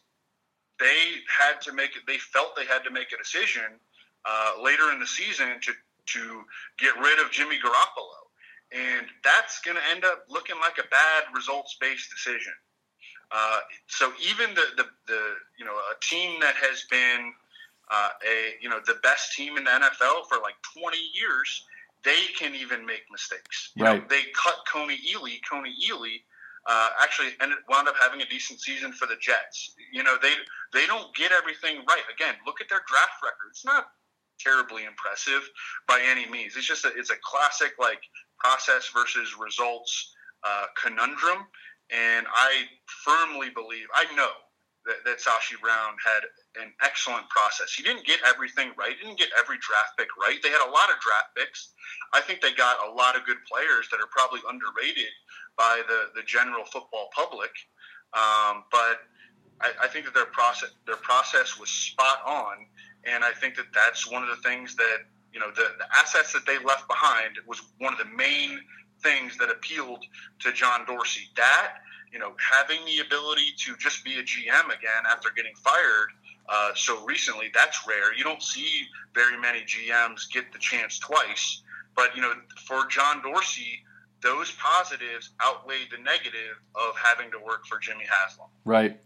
they 0.79 1.21
had 1.27 1.61
to 1.61 1.73
make. 1.73 1.91
They 2.07 2.17
felt 2.17 2.55
they 2.55 2.65
had 2.65 2.83
to 2.85 2.91
make 2.91 3.11
a 3.11 3.17
decision 3.17 3.79
uh, 4.25 4.53
later 4.61 4.91
in 4.91 4.99
the 4.99 5.07
season 5.07 5.59
to 5.61 5.73
to 6.05 6.43
get 6.79 6.95
rid 6.99 7.19
of 7.19 7.31
Jimmy 7.31 7.57
Garoppolo, 7.57 8.27
and 8.71 9.07
that's 9.23 9.59
going 9.61 9.77
to 9.77 9.83
end 9.93 10.03
up 10.05 10.25
looking 10.29 10.55
like 10.59 10.77
a 10.77 10.87
bad 10.89 11.23
results 11.33 11.77
based 11.79 12.09
decision. 12.09 12.53
Uh, 13.31 13.59
so 13.87 14.11
even 14.21 14.53
the, 14.55 14.63
the 14.77 14.85
the 15.07 15.21
you 15.57 15.65
know 15.65 15.73
a 15.73 15.95
team 16.01 16.39
that 16.39 16.55
has 16.55 16.85
been 16.89 17.33
uh, 17.93 18.09
a 18.25 18.55
you 18.61 18.69
know 18.69 18.79
the 18.85 18.95
best 19.03 19.33
team 19.33 19.57
in 19.57 19.63
the 19.63 19.69
NFL 19.69 20.25
for 20.27 20.41
like 20.41 20.55
20 20.77 20.97
years, 21.13 21.65
they 22.03 22.25
can 22.37 22.55
even 22.55 22.85
make 22.85 23.03
mistakes. 23.11 23.71
You 23.75 23.85
right. 23.85 24.01
know, 24.01 24.05
they 24.09 24.23
cut 24.35 24.55
Kony 24.71 24.97
Ealy. 25.13 25.37
Kony 25.49 25.71
Ealy 25.87 26.25
uh, 26.65 26.89
actually 27.01 27.29
ended, 27.41 27.59
wound 27.69 27.87
up 27.87 27.95
having 28.01 28.21
a 28.21 28.25
decent 28.25 28.59
season 28.61 28.91
for 28.93 29.05
the 29.05 29.15
Jets. 29.21 29.75
You 29.91 30.03
know, 30.03 30.15
they 30.21 30.33
they 30.73 30.87
don't 30.87 31.13
get 31.15 31.31
everything 31.31 31.77
right. 31.87 32.03
Again, 32.13 32.35
look 32.45 32.61
at 32.61 32.69
their 32.69 32.81
draft 32.87 33.21
record. 33.23 33.49
It's 33.51 33.65
not 33.65 33.85
terribly 34.39 34.85
impressive 34.85 35.47
by 35.87 36.01
any 36.03 36.29
means. 36.29 36.55
It's 36.57 36.67
just 36.67 36.85
a, 36.85 36.91
it's 36.97 37.11
a 37.11 37.19
classic 37.23 37.73
like 37.79 38.01
process 38.39 38.89
versus 38.93 39.35
results 39.39 40.13
uh, 40.47 40.65
conundrum. 40.81 41.45
And 41.91 42.25
I 42.33 42.63
firmly 43.05 43.49
believe, 43.53 43.85
I 43.93 44.05
know 44.15 44.31
that, 44.85 44.99
that 45.05 45.17
Sashi 45.19 45.59
Brown 45.61 45.95
had 46.03 46.27
an 46.61 46.73
excellent 46.83 47.29
process. 47.29 47.73
He 47.73 47.83
didn't 47.83 48.05
get 48.05 48.19
everything 48.27 48.71
right. 48.77 48.93
He 48.99 49.05
didn't 49.05 49.19
get 49.19 49.29
every 49.37 49.57
draft 49.59 49.95
pick 49.97 50.09
right. 50.19 50.37
They 50.43 50.49
had 50.49 50.61
a 50.61 50.71
lot 50.71 50.91
of 50.91 50.99
draft 50.99 51.35
picks. 51.35 51.71
I 52.13 52.21
think 52.21 52.41
they 52.41 52.53
got 52.53 52.77
a 52.83 52.91
lot 52.91 53.15
of 53.15 53.25
good 53.25 53.39
players 53.49 53.87
that 53.91 53.99
are 53.99 54.11
probably 54.11 54.41
underrated 54.47 55.11
by 55.57 55.81
the, 55.87 56.11
the 56.15 56.23
general 56.27 56.65
football 56.65 57.09
public. 57.15 57.51
Um, 58.13 58.63
but 58.71 59.07
I, 59.61 59.71
I 59.83 59.87
think 59.87 60.05
that 60.05 60.13
their 60.13 60.25
process 60.25 60.69
their 60.85 60.97
process 60.97 61.59
was 61.59 61.69
spot 61.69 62.21
on, 62.25 62.65
and 63.05 63.23
I 63.23 63.31
think 63.31 63.55
that 63.55 63.67
that's 63.73 64.09
one 64.09 64.23
of 64.23 64.29
the 64.29 64.41
things 64.47 64.75
that 64.75 64.99
you 65.31 65.39
know 65.39 65.49
the, 65.49 65.73
the 65.79 65.87
assets 65.97 66.33
that 66.33 66.45
they 66.45 66.59
left 66.63 66.87
behind 66.87 67.37
was 67.47 67.61
one 67.79 67.93
of 67.93 67.99
the 67.99 68.11
main 68.15 68.59
things 69.01 69.37
that 69.37 69.49
appealed 69.49 70.05
to 70.39 70.51
John 70.51 70.85
Dorsey. 70.85 71.29
That 71.35 71.77
you 72.13 72.19
know, 72.19 72.33
having 72.37 72.85
the 72.85 72.99
ability 72.99 73.51
to 73.57 73.75
just 73.77 74.05
be 74.05 74.19
a 74.19 74.23
GM 74.23 74.65
again 74.65 75.03
after 75.09 75.29
getting 75.35 75.55
fired 75.55 76.09
uh, 76.49 76.71
so 76.75 77.05
recently, 77.05 77.49
that's 77.53 77.87
rare. 77.87 78.13
You 78.13 78.23
don't 78.23 78.41
see 78.41 78.83
very 79.13 79.39
many 79.39 79.61
GMs 79.61 80.31
get 80.31 80.51
the 80.51 80.59
chance 80.59 80.99
twice. 80.99 81.61
But, 81.95 82.15
you 82.15 82.21
know, 82.21 82.33
for 82.65 82.85
John 82.87 83.21
Dorsey, 83.21 83.83
those 84.21 84.51
positives 84.51 85.31
outweigh 85.41 85.83
the 85.91 86.01
negative 86.01 86.59
of 86.75 86.95
having 86.97 87.31
to 87.31 87.37
work 87.39 87.65
for 87.65 87.77
Jimmy 87.77 88.05
Haslam. 88.09 88.49
Right. 88.65 88.99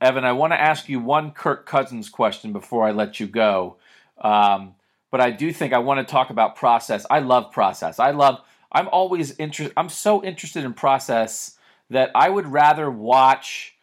Evan, 0.00 0.24
I 0.24 0.32
want 0.32 0.52
to 0.52 0.60
ask 0.60 0.88
you 0.88 0.98
one 0.98 1.30
Kirk 1.30 1.66
Cousins 1.66 2.08
question 2.08 2.52
before 2.52 2.86
I 2.86 2.90
let 2.90 3.20
you 3.20 3.26
go. 3.26 3.76
Um, 4.20 4.74
but 5.10 5.20
I 5.20 5.30
do 5.30 5.52
think 5.52 5.72
I 5.72 5.78
want 5.78 6.06
to 6.06 6.10
talk 6.10 6.30
about 6.30 6.56
process. 6.56 7.06
I 7.10 7.20
love 7.20 7.52
process. 7.52 7.98
I 7.98 8.10
love, 8.10 8.40
I'm 8.70 8.88
always 8.88 9.38
interested, 9.38 9.74
I'm 9.76 9.88
so 9.88 10.24
interested 10.24 10.64
in 10.64 10.74
process 10.74 11.56
that 11.90 12.10
I 12.14 12.28
would 12.28 12.46
rather 12.46 12.90
watch 12.90 13.74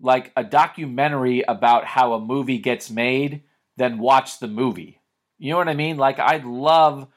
like 0.00 0.32
a 0.36 0.44
documentary 0.44 1.42
about 1.42 1.84
how 1.84 2.14
a 2.14 2.20
movie 2.20 2.58
gets 2.58 2.90
made 2.90 3.42
than 3.76 3.98
watch 3.98 4.38
the 4.38 4.48
movie. 4.48 5.00
You 5.38 5.52
know 5.52 5.58
what 5.58 5.68
I 5.68 5.74
mean? 5.74 5.96
Like 5.96 6.18
I 6.18 6.38
love 6.38 7.08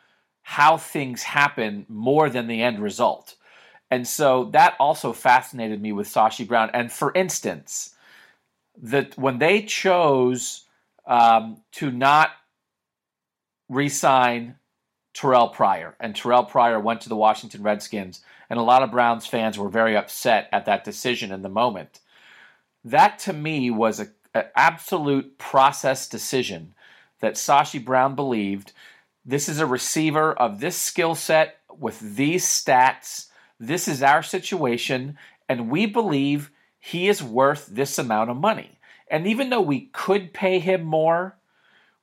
how 0.41 0.77
things 0.77 1.23
happen 1.23 1.85
more 1.87 2.29
than 2.29 2.47
the 2.47 2.61
end 2.61 2.79
result. 2.79 3.35
And 3.89 4.07
so 4.07 4.45
that 4.53 4.75
also 4.79 5.13
fascinated 5.13 5.81
me 5.81 5.91
with 5.91 6.07
Sashi 6.07 6.47
Brown. 6.47 6.71
And 6.73 6.91
for 6.91 7.13
instance, 7.13 7.95
that 8.81 9.17
when 9.17 9.39
they 9.39 9.61
chose 9.61 10.65
um, 11.05 11.61
to 11.73 11.91
not 11.91 12.31
re-sign 13.69 14.55
Terrell 15.13 15.49
Pryor, 15.49 15.95
and 15.99 16.15
Terrell 16.15 16.43
Pryor 16.43 16.79
went 16.79 17.01
to 17.01 17.09
the 17.09 17.15
Washington 17.15 17.61
Redskins, 17.61 18.21
and 18.53 18.59
a 18.59 18.63
lot 18.63 18.83
of 18.83 18.91
Browns 18.91 19.25
fans 19.25 19.57
were 19.57 19.67
very 19.67 19.97
upset 19.97 20.47
at 20.51 20.65
that 20.65 20.83
decision 20.83 21.31
in 21.31 21.41
the 21.41 21.49
moment. 21.49 22.01
That 22.85 23.17
to 23.19 23.33
me 23.33 23.71
was 23.71 23.99
an 23.99 24.11
absolute 24.55 25.39
process 25.39 26.07
decision 26.07 26.75
that 27.19 27.33
Sashi 27.33 27.83
Brown 27.83 28.13
believed 28.13 28.71
this 29.25 29.49
is 29.49 29.59
a 29.59 29.65
receiver 29.65 30.33
of 30.33 30.59
this 30.59 30.77
skill 30.77 31.15
set 31.15 31.61
with 31.79 31.99
these 31.99 32.45
stats. 32.45 33.29
This 33.59 33.87
is 33.87 34.03
our 34.03 34.21
situation, 34.21 35.17
and 35.49 35.71
we 35.71 35.87
believe 35.87 36.51
he 36.79 37.09
is 37.09 37.23
worth 37.23 37.65
this 37.65 37.97
amount 37.97 38.29
of 38.29 38.37
money. 38.37 38.77
And 39.07 39.25
even 39.25 39.49
though 39.49 39.61
we 39.61 39.87
could 39.93 40.31
pay 40.31 40.59
him 40.59 40.83
more, 40.83 41.37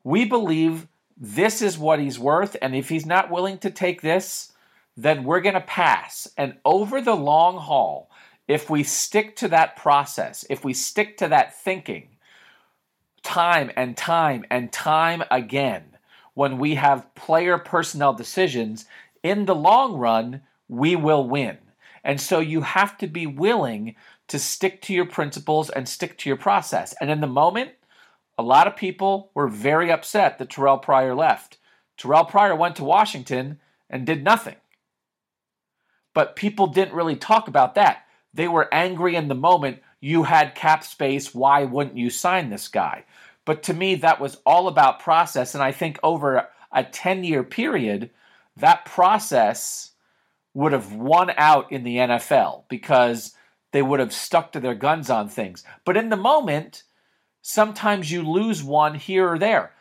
we 0.03 0.25
believe 0.25 0.89
this 1.17 1.63
is 1.63 1.79
what 1.79 2.01
he's 2.01 2.19
worth. 2.19 2.57
And 2.61 2.75
if 2.75 2.89
he's 2.89 3.07
not 3.07 3.31
willing 3.31 3.59
to 3.59 3.71
take 3.71 4.03
this, 4.03 4.51
then 4.97 5.25
we're 5.25 5.41
going 5.41 5.55
to 5.55 5.61
pass. 5.61 6.29
And 6.37 6.57
over 6.65 7.01
the 7.01 7.15
long 7.15 7.57
haul, 7.59 8.11
if 8.49 8.69
we 8.69 8.83
stick 8.83 9.37
to 9.37 9.49
that 9.49 9.77
process, 9.77 10.45
if 10.51 10.65
we 10.65 10.75
stick 10.75 11.17
to 11.19 11.29
that 11.29 11.55
thinking, 11.61 12.09
time 13.23 13.71
and 13.77 13.97
time 13.97 14.45
and 14.51 14.73
time 14.73 15.23
again, 15.31 15.85
when 16.35 16.59
we 16.59 16.75
have 16.75 17.15
player 17.15 17.59
personnel 17.59 18.13
decisions, 18.13 18.87
in 19.23 19.45
the 19.45 19.55
long 19.55 19.95
run, 19.95 20.43
we 20.69 20.97
will 20.97 21.29
win. 21.29 21.59
And 22.03 22.21
so 22.21 22.41
you 22.41 22.63
have 22.63 22.97
to 22.99 23.07
be 23.07 23.27
willing 23.27 23.95
to 24.29 24.39
stick 24.39 24.81
to 24.83 24.95
your 24.95 25.07
principles 25.07 25.71
and 25.71 25.89
stick 25.89 26.17
to 26.19 26.29
your 26.29 26.37
process. 26.37 26.95
And 27.01 27.11
in 27.11 27.21
the 27.21 27.27
moment, 27.27 27.73
a 28.39 28.43
lot 28.43 28.67
of 28.67 28.77
people 28.77 29.31
were 29.35 29.49
very 29.49 29.93
upset 29.93 30.39
that 30.39 30.51
Terrell 30.51 30.79
Pryor 30.79 31.15
left. 31.15 31.59
Terrell 31.97 32.25
Pryor 32.25 32.57
went 32.57 32.77
to 32.77 32.85
Washington 32.85 33.61
and 33.91 34.07
did 34.07 34.25
nothing. 34.25 34.57
But 36.15 36.37
people 36.37 36.67
didn't 36.67 36.95
really 36.95 37.17
talk 37.17 37.49
about 37.49 37.75
that. 37.77 38.05
They 38.35 38.49
were 38.49 38.73
angry 38.73 39.17
in 39.17 39.29
the 39.29 39.35
moment. 39.35 39.83
You 40.01 40.23
had 40.25 40.55
cap 40.55 40.85
space. 40.85 41.35
Why 41.35 41.65
wouldn't 41.65 41.97
you 41.97 42.11
sign 42.11 42.51
this 42.51 42.69
guy? 42.69 43.05
But 43.45 43.63
to 43.65 43.75
me, 43.75 43.97
that 43.97 44.21
was 44.21 44.39
all 44.47 44.69
about 44.69 45.01
process. 45.01 45.55
And 45.55 45.63
I 45.63 45.73
think 45.73 45.99
over 46.03 46.49
a 46.73 46.85
10 46.85 47.25
year 47.25 47.43
period, 47.43 48.11
that 48.57 48.85
process 48.85 49.93
would 50.55 50.73
have 50.73 50.93
won 50.93 51.33
out 51.37 51.71
in 51.73 51.85
the 51.85 51.97
NFL 51.97 52.65
because 52.69 53.35
they 53.73 53.83
would 53.83 54.01
have 54.01 54.13
stuck 54.13 54.53
to 54.53 54.61
their 54.61 54.75
guns 54.75 55.11
on 55.11 55.29
things. 55.29 55.65
But 55.85 55.97
in 55.97 56.09
the 56.09 56.17
moment, 56.17 56.83
sometimes 57.43 58.11
you 58.11 58.23
lose 58.23 58.63
one 58.63 58.95
here 58.95 59.33
or 59.33 59.39
there. 59.39 59.73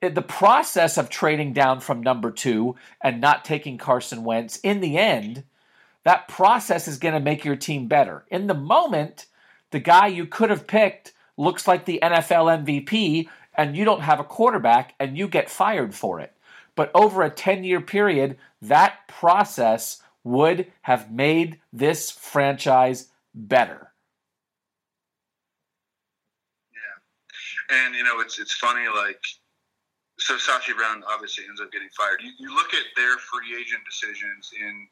Eh, 0.00 0.08
the 0.08 0.22
process 0.22 0.96
of 0.96 1.08
trading 1.08 1.52
down 1.52 1.80
from 1.80 2.02
number 2.02 2.30
two 2.30 2.76
and 3.02 3.20
not 3.20 3.44
taking 3.44 3.78
Carson 3.78 4.24
Wentz, 4.24 4.58
in 4.58 4.80
the 4.80 4.96
end, 4.96 5.44
that 6.04 6.28
process 6.28 6.88
is 6.88 6.98
going 6.98 7.14
to 7.14 7.20
make 7.20 7.44
your 7.44 7.56
team 7.56 7.86
better. 7.86 8.24
In 8.30 8.46
the 8.46 8.54
moment, 8.54 9.26
the 9.70 9.80
guy 9.80 10.08
you 10.08 10.26
could 10.26 10.50
have 10.50 10.66
picked 10.66 11.12
looks 11.36 11.66
like 11.66 11.84
the 11.84 12.00
NFL 12.02 12.64
MVP, 12.64 13.28
and 13.54 13.76
you 13.76 13.84
don't 13.84 14.02
have 14.02 14.20
a 14.20 14.24
quarterback, 14.24 14.94
and 14.98 15.16
you 15.16 15.28
get 15.28 15.50
fired 15.50 15.94
for 15.94 16.20
it. 16.20 16.32
But 16.74 16.90
over 16.94 17.22
a 17.22 17.30
10 17.30 17.64
year 17.64 17.80
period, 17.80 18.38
that 18.60 19.06
process 19.08 20.02
would 20.24 20.70
have 20.82 21.10
made 21.10 21.60
this 21.72 22.10
franchise 22.10 23.08
better. 23.34 23.92
Yeah, 26.72 27.86
and 27.86 27.94
you 27.94 28.04
know 28.04 28.20
it's 28.20 28.38
it's 28.38 28.54
funny 28.54 28.86
like 28.94 29.20
so 30.18 30.36
Sashi 30.36 30.76
Brown 30.76 31.02
obviously 31.08 31.44
ends 31.48 31.60
up 31.60 31.72
getting 31.72 31.88
fired. 31.96 32.20
You, 32.22 32.30
you 32.38 32.54
look 32.54 32.72
at 32.74 32.84
their 32.96 33.18
free 33.18 33.56
agent 33.58 33.82
decisions 33.84 34.50
in 34.58 34.86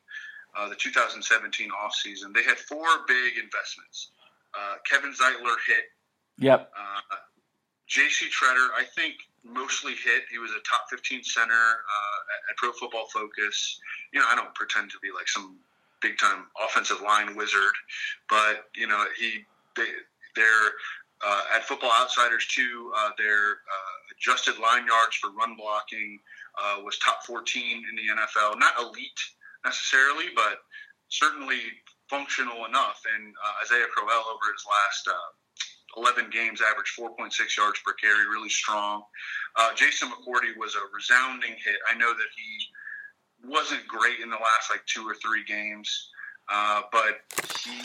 uh, 0.57 0.69
the 0.69 0.75
2017 0.75 1.71
offseason. 1.71 2.35
They 2.35 2.43
had 2.43 2.59
four 2.59 2.87
big 3.07 3.39
investments. 3.43 4.11
Uh, 4.55 4.77
Kevin 4.89 5.13
Zeitler 5.13 5.57
hit. 5.67 5.85
Yep. 6.39 6.73
Uh, 6.77 7.17
J.C. 7.87 8.27
Tretter, 8.27 8.69
I 8.77 8.85
think, 8.95 9.15
mostly 9.45 9.93
hit. 9.93 10.23
He 10.31 10.39
was 10.39 10.51
a 10.53 10.63
top 10.69 10.87
15 10.91 11.25
center 11.25 11.53
uh, 11.53 12.51
at 12.51 12.57
Pro 12.57 12.73
Football 12.73 13.07
Focus. 13.13 13.81
You 14.13 14.21
know, 14.21 14.27
I 14.31 14.37
don't 14.37 14.55
pretend 14.55 14.91
to 14.91 14.99
be 15.03 15.09
like 15.15 15.29
some 15.29 15.57
big 16.01 16.19
time 16.19 16.47
offensive 16.65 17.01
line 17.03 17.37
wizard, 17.37 17.75
but 18.29 18.69
you 18.75 18.87
know 18.87 19.05
he 19.19 19.45
they, 19.77 19.87
they're 20.37 20.73
uh, 21.25 21.43
at 21.55 21.65
Football 21.65 21.93
Outsiders 22.01 22.47
too. 22.47 22.93
Uh, 22.97 23.11
their 23.19 23.51
uh, 23.51 24.17
adjusted 24.17 24.59
line 24.59 24.87
yards 24.87 25.17
for 25.17 25.31
run 25.31 25.57
blocking 25.57 26.19
uh, 26.63 26.81
was 26.83 26.99
top 26.99 27.25
14 27.25 27.85
in 27.89 27.97
the 27.97 28.03
NFL. 28.03 28.59
Not 28.59 28.73
elite 28.81 29.21
necessarily, 29.65 30.27
but 30.35 30.59
certainly 31.09 31.61
functional 32.09 32.67
enough. 32.67 33.03
And 33.17 33.35
uh, 33.35 33.65
Isaiah 33.65 33.87
Crowell 33.93 34.25
over 34.29 34.53
his 34.53 34.65
last 34.67 35.09
uh, 35.09 36.01
11 36.01 36.31
games 36.31 36.61
averaged 36.61 36.97
4.6 36.99 37.57
yards 37.57 37.81
per 37.85 37.93
carry, 37.95 38.27
really 38.29 38.49
strong. 38.49 39.03
Jason 39.77 40.09
McCourty 40.09 40.57
was 40.57 40.75
a 40.77 40.87
resounding 40.95 41.51
hit. 41.51 41.77
I 41.91 41.99
know 41.99 42.15
that 42.15 42.31
he 42.37 43.49
wasn't 43.49 43.87
great 43.87 44.21
in 44.21 44.31
the 44.31 44.37
last 44.37 44.71
like 44.71 44.85
two 44.87 45.07
or 45.07 45.15
three 45.15 45.45
games, 45.45 46.11
uh, 46.51 46.83
but 46.93 47.21
he 47.65 47.81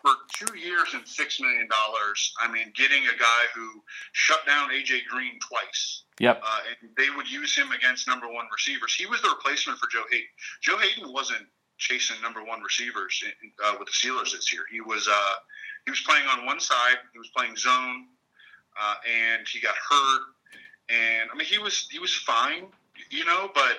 for 0.00 0.12
two 0.34 0.56
years 0.58 0.94
and 0.94 1.06
six 1.06 1.40
million 1.40 1.68
dollars. 1.68 2.32
I 2.40 2.50
mean, 2.50 2.72
getting 2.74 3.02
a 3.04 3.18
guy 3.18 3.42
who 3.54 3.82
shut 4.12 4.46
down 4.46 4.70
AJ 4.70 5.06
Green 5.10 5.38
twice. 5.40 6.02
Yep. 6.20 6.40
Uh, 6.44 6.58
and 6.82 6.90
they 6.96 7.10
would 7.10 7.30
use 7.30 7.56
him 7.56 7.70
against 7.72 8.06
number 8.08 8.26
one 8.26 8.46
receivers. 8.52 8.94
He 8.94 9.06
was 9.06 9.22
the 9.22 9.28
replacement 9.28 9.78
for 9.78 9.88
Joe 9.90 10.04
Haden. 10.10 10.26
Joe 10.60 10.78
Haden 10.78 11.12
wasn't 11.12 11.46
chasing 11.78 12.20
number 12.22 12.42
one 12.42 12.60
receivers 12.62 13.22
in, 13.24 13.50
uh, 13.64 13.76
with 13.78 13.86
the 13.86 13.92
Steelers 13.92 14.32
this 14.32 14.52
year. 14.52 14.62
He 14.70 14.80
was 14.80 15.08
uh, 15.08 15.34
he 15.84 15.90
was 15.90 16.00
playing 16.00 16.26
on 16.26 16.46
one 16.46 16.60
side. 16.60 16.98
He 17.12 17.18
was 17.18 17.28
playing 17.28 17.56
zone, 17.56 18.06
uh, 18.80 18.94
and 19.08 19.46
he 19.48 19.60
got 19.60 19.74
hurt. 19.88 20.22
And 20.90 21.30
I 21.32 21.36
mean, 21.36 21.46
he 21.46 21.58
was 21.58 21.88
he 21.90 21.98
was 21.98 22.14
fine, 22.14 22.66
you 23.10 23.24
know, 23.24 23.50
but 23.54 23.78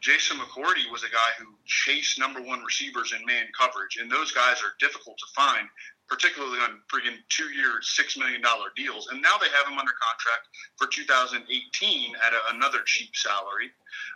Jason 0.00 0.38
McCourty 0.38 0.90
was 0.90 1.04
a 1.04 1.12
guy 1.12 1.30
who 1.38 1.46
chased 1.66 2.18
number 2.18 2.40
one 2.40 2.64
receivers 2.64 3.12
in 3.12 3.24
man 3.26 3.46
coverage, 3.58 3.98
and 4.00 4.10
those 4.10 4.32
guys 4.32 4.56
are 4.62 4.72
difficult 4.80 5.18
to 5.18 5.26
find, 5.36 5.68
particularly 6.08 6.58
on 6.58 6.80
friggin' 6.88 7.18
two-year, 7.28 7.80
six 7.82 8.16
million 8.16 8.40
dollar 8.40 8.72
deals. 8.76 9.08
And 9.08 9.20
now 9.20 9.36
they 9.38 9.48
have 9.48 9.66
him 9.70 9.78
under 9.78 9.92
contract 10.00 10.48
for 10.78 10.86
2018 10.86 12.14
at 12.16 12.32
a, 12.32 12.56
another 12.56 12.80
cheap 12.86 13.14
salary. 13.14 13.70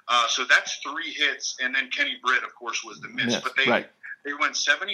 Uh, 0.08 0.26
so 0.28 0.44
that's 0.44 0.76
three 0.76 1.12
hits, 1.12 1.56
and 1.62 1.74
then 1.74 1.90
Kenny 1.90 2.16
Britt, 2.24 2.44
of 2.44 2.54
course, 2.54 2.82
was 2.82 3.00
the 3.00 3.08
miss. 3.08 3.32
Yes, 3.32 3.42
but 3.42 3.52
they 3.54 3.70
right. 3.70 3.88
they 4.24 4.32
went 4.32 4.54
75% 4.54 4.88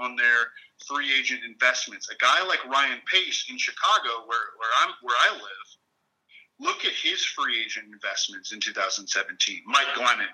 on 0.00 0.16
their 0.16 0.50
free 0.86 1.16
agent 1.16 1.42
investments. 1.46 2.08
A 2.10 2.16
guy 2.16 2.42
like 2.44 2.64
Ryan 2.66 2.98
Pace 3.06 3.46
in 3.48 3.56
Chicago, 3.56 4.26
where 4.26 4.50
where 4.58 4.70
I'm 4.82 4.94
where 5.02 5.16
I 5.16 5.34
live 5.34 5.68
Look 6.60 6.84
at 6.84 6.92
his 6.92 7.24
free 7.24 7.60
agent 7.60 7.86
investments 7.92 8.52
in 8.52 8.60
2017. 8.60 9.62
Mike 9.66 9.86
Glennon, 9.96 10.26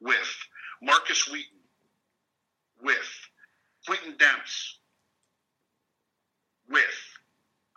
with 0.00 0.36
Markus 0.82 1.30
Wheaton, 1.30 1.58
with 2.82 3.08
Quintin 3.86 4.14
Demps, 4.14 4.74
with 6.68 6.84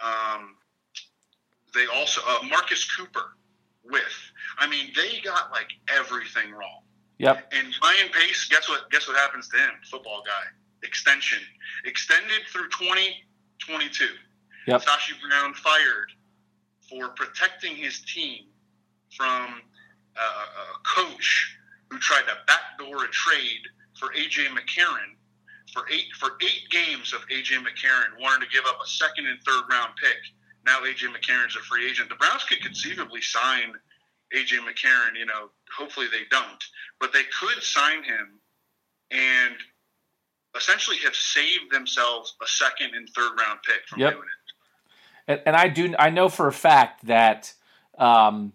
um, 0.03 0.55
they 1.73 1.85
also 1.87 2.21
uh, 2.27 2.43
Marcus 2.49 2.89
Cooper, 2.95 3.37
with. 3.83 4.31
I 4.57 4.67
mean, 4.67 4.91
they 4.95 5.19
got 5.23 5.51
like 5.51 5.69
everything 5.87 6.51
wrong. 6.51 6.81
Yep. 7.19 7.53
And 7.53 7.67
Ryan 7.81 8.09
Pace, 8.11 8.45
guess 8.49 8.67
what? 8.67 8.89
Guess 8.91 9.07
what 9.07 9.17
happens 9.17 9.47
to 9.49 9.57
him? 9.57 9.71
Football 9.89 10.23
guy 10.25 10.45
extension 10.83 11.39
extended 11.85 12.41
through 12.51 12.69
2022. 12.69 14.05
Yep. 14.67 14.81
Sashi 14.81 15.13
Brown 15.27 15.53
fired 15.53 16.11
for 16.93 17.09
protecting 17.09 17.75
his 17.75 18.01
team 18.01 18.45
from 19.15 19.61
uh, 20.15 20.19
a 20.21 20.87
coach 20.87 21.57
who 21.89 21.97
tried 21.99 22.23
to 22.23 22.35
backdoor 22.47 23.05
a 23.05 23.07
trade 23.09 23.61
for 23.99 24.09
AJ 24.09 24.47
McCarron 24.47 25.15
for 25.73 25.83
eight 25.91 26.05
for 26.19 26.31
eight 26.41 26.69
games 26.69 27.13
of 27.13 27.21
AJ 27.29 27.57
McCarron 27.63 28.19
wanted 28.21 28.45
to 28.45 28.51
give 28.51 28.65
up 28.65 28.77
a 28.83 28.87
second 28.87 29.25
and 29.27 29.39
third 29.43 29.63
round 29.69 29.93
pick. 30.01 30.17
Now 30.65 30.79
AJ 30.81 31.13
McCarron's 31.13 31.55
a 31.55 31.59
free 31.59 31.89
agent. 31.89 32.09
The 32.09 32.15
Browns 32.15 32.43
could 32.43 32.61
conceivably 32.61 33.21
sign 33.21 33.73
AJ 34.35 34.59
McCarron. 34.59 35.17
You 35.17 35.25
know, 35.25 35.49
hopefully 35.75 36.07
they 36.11 36.23
don't, 36.29 36.63
but 36.99 37.11
they 37.11 37.23
could 37.39 37.61
sign 37.63 38.03
him 38.03 38.39
and 39.11 39.55
essentially 40.55 40.97
have 40.97 41.15
saved 41.15 41.71
themselves 41.71 42.35
a 42.41 42.47
second 42.47 42.93
and 42.93 43.09
third 43.09 43.31
round 43.39 43.59
pick 43.65 43.87
from 43.87 43.99
Yep. 43.99 44.13
doing 44.13 44.23
it. 44.27 44.42
And, 45.27 45.41
and 45.45 45.55
I 45.55 45.67
do 45.67 45.93
I 45.97 46.09
know 46.09 46.29
for 46.29 46.47
a 46.47 46.53
fact 46.53 47.05
that 47.05 47.53
um, 47.97 48.53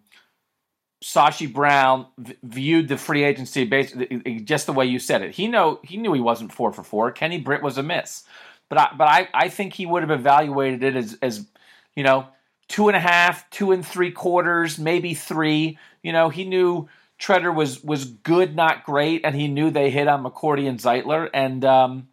Sashi 1.02 1.52
Brown 1.52 2.06
v- 2.18 2.36
viewed 2.42 2.88
the 2.88 2.96
free 2.96 3.24
agency 3.24 3.64
basically 3.64 4.40
just 4.40 4.66
the 4.66 4.72
way 4.72 4.86
you 4.86 4.98
said 4.98 5.22
it. 5.22 5.32
He 5.34 5.48
know 5.48 5.80
he 5.84 5.96
knew 5.96 6.12
he 6.12 6.20
wasn't 6.20 6.52
four 6.52 6.72
for 6.72 6.82
four. 6.82 7.10
Kenny 7.12 7.38
Britt 7.38 7.62
was 7.62 7.78
a 7.78 7.82
miss, 7.82 8.24
but 8.68 8.78
I, 8.78 8.90
but 8.96 9.08
I, 9.08 9.28
I 9.32 9.48
think 9.48 9.74
he 9.74 9.86
would 9.86 10.02
have 10.02 10.10
evaluated 10.10 10.82
it 10.82 10.96
as 10.96 11.16
as 11.22 11.46
you 11.94 12.02
know 12.02 12.26
two 12.68 12.88
and 12.88 12.96
a 12.96 13.00
half, 13.00 13.48
two 13.50 13.72
and 13.72 13.86
three 13.86 14.10
quarters, 14.10 14.78
maybe 14.78 15.14
three. 15.14 15.78
You 16.02 16.12
know 16.12 16.30
he 16.30 16.44
knew 16.44 16.88
Tretter 17.18 17.54
was 17.54 17.82
was 17.82 18.04
good, 18.04 18.56
not 18.56 18.84
great, 18.84 19.22
and 19.24 19.34
he 19.34 19.48
knew 19.48 19.70
they 19.70 19.90
hit 19.90 20.08
on 20.08 20.24
McCourty 20.24 20.68
and 20.68 20.78
Zeitler, 20.80 21.30
and 21.32 21.64
um, 21.64 22.08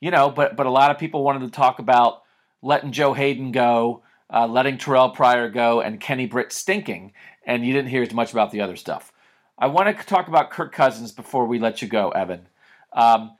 you 0.00 0.10
know, 0.10 0.30
but 0.30 0.56
but 0.56 0.66
a 0.66 0.70
lot 0.70 0.90
of 0.90 0.98
people 0.98 1.22
wanted 1.22 1.40
to 1.40 1.50
talk 1.50 1.78
about 1.78 2.22
letting 2.62 2.92
Joe 2.92 3.12
Haden 3.14 3.52
go, 3.52 4.02
uh, 4.32 4.46
letting 4.46 4.78
Terrell 4.78 5.10
Pryor 5.10 5.48
go, 5.48 5.80
and 5.80 6.00
Kenny 6.00 6.26
Britt 6.26 6.52
stinking, 6.52 7.12
and 7.46 7.64
you 7.64 7.72
didn't 7.72 7.90
hear 7.90 8.02
as 8.02 8.12
much 8.12 8.32
about 8.32 8.50
the 8.50 8.60
other 8.60 8.76
stuff. 8.76 9.12
I 9.58 9.68
want 9.68 9.96
to 9.96 10.06
talk 10.06 10.28
about 10.28 10.50
Kirk 10.50 10.72
Cousins 10.72 11.12
before 11.12 11.46
we 11.46 11.58
let 11.58 11.80
you 11.80 11.88
go, 11.88 12.10
Evan. 12.10 12.48
Um, 12.92 13.36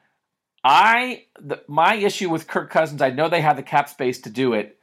I 0.64 1.24
the, 1.40 1.62
my 1.68 1.94
issue 1.94 2.28
with 2.30 2.48
Kirk 2.48 2.70
Cousins, 2.70 3.02
I 3.02 3.10
know 3.10 3.28
they 3.28 3.40
have 3.40 3.56
the 3.56 3.62
cap 3.62 3.88
space 3.88 4.20
to 4.22 4.30
do 4.30 4.52
it. 4.52 4.78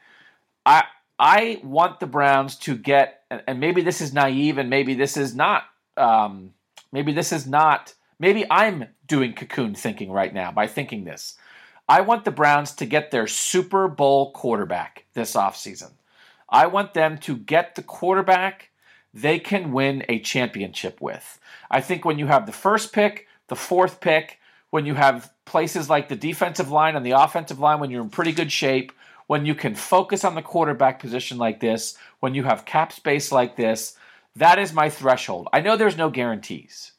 I 0.66 0.84
I 1.20 1.60
want 1.64 2.00
the 2.00 2.08
Browns 2.08 2.56
to 2.60 2.76
get, 2.76 3.22
and 3.30 3.60
maybe 3.60 3.82
this 3.82 4.02
is 4.02 4.14
naive, 4.14 4.58
and 4.58 4.70
maybe 4.70 4.94
this 4.94 5.18
is 5.18 5.36
not. 5.36 5.64
Um, 5.98 6.54
maybe 6.92 7.12
this 7.12 7.32
is 7.32 7.48
not. 7.48 7.94
Maybe 8.20 8.46
I'm 8.50 8.86
doing 9.08 9.34
cocoon 9.34 9.76
thinking 9.76 10.12
right 10.12 10.34
now 10.34 10.52
by 10.52 10.68
thinking 10.68 11.04
this. 11.04 11.36
I 11.88 12.02
want 12.02 12.26
the 12.26 12.32
Browns 12.32 12.74
to 12.76 12.86
get 12.86 13.12
their 13.12 13.28
Super 13.28 13.88
Bowl 13.88 14.32
quarterback 14.32 15.06
this 15.14 15.36
offseason. 15.36 15.92
I 16.50 16.68
want 16.68 16.94
them 16.94 17.18
to 17.20 17.36
get 17.36 17.76
the 17.76 17.84
quarterback 17.84 18.70
they 19.14 19.38
can 19.38 19.72
win 19.72 20.04
a 20.10 20.20
championship 20.20 21.00
with. 21.00 21.40
I 21.70 21.82
think 21.82 22.04
when 22.04 22.18
you 22.18 22.28
have 22.28 22.46
the 22.46 22.52
first 22.52 22.94
pick, 22.94 23.28
the 23.48 23.56
fourth 23.56 24.00
pick, 24.00 24.40
when 24.72 24.86
you 24.86 24.96
have 24.96 25.32
places 25.46 25.90
like 25.90 26.10
the 26.10 26.16
defensive 26.16 26.72
line 26.72 26.96
and 26.96 27.06
the 27.06 27.12
offensive 27.12 27.60
line, 27.60 27.80
when 27.80 27.92
you're 27.92 28.02
in 28.02 28.10
pretty 28.10 28.32
good 28.32 28.52
shape, 28.52 28.92
when 29.28 29.46
you 29.46 29.54
can 29.54 29.76
focus 29.76 30.24
on 30.24 30.36
the 30.36 30.42
quarterback 30.42 31.00
position 31.00 31.38
like 31.38 31.60
this, 31.60 31.96
when 32.22 32.34
you 32.34 32.44
have 32.44 32.66
cap 32.66 32.92
space 32.92 33.32
like 33.32 33.56
this, 33.56 33.96
that 34.36 34.58
is 34.58 34.74
my 34.74 34.90
threshold. 34.90 35.48
I 35.54 35.62
know 35.62 35.78
there's 35.78 35.98
no 35.98 36.10
guarantees, 36.10 36.94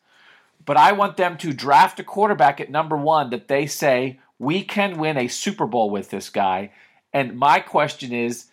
but 0.64 0.76
I 0.76 0.92
want 0.92 1.16
them 1.16 1.36
to 1.38 1.52
draft 1.52 1.98
a 1.98 2.04
quarterback 2.04 2.60
at 2.60 2.70
number 2.70 2.96
one 2.96 3.30
that 3.30 3.48
they 3.48 3.66
say, 3.66 4.20
we 4.38 4.62
can 4.62 4.98
win 4.98 5.16
a 5.16 5.28
Super 5.28 5.66
Bowl 5.66 5.90
with 5.90 6.10
this 6.10 6.30
guy. 6.30 6.72
And 7.12 7.36
my 7.36 7.60
question 7.60 8.12
is, 8.12 8.46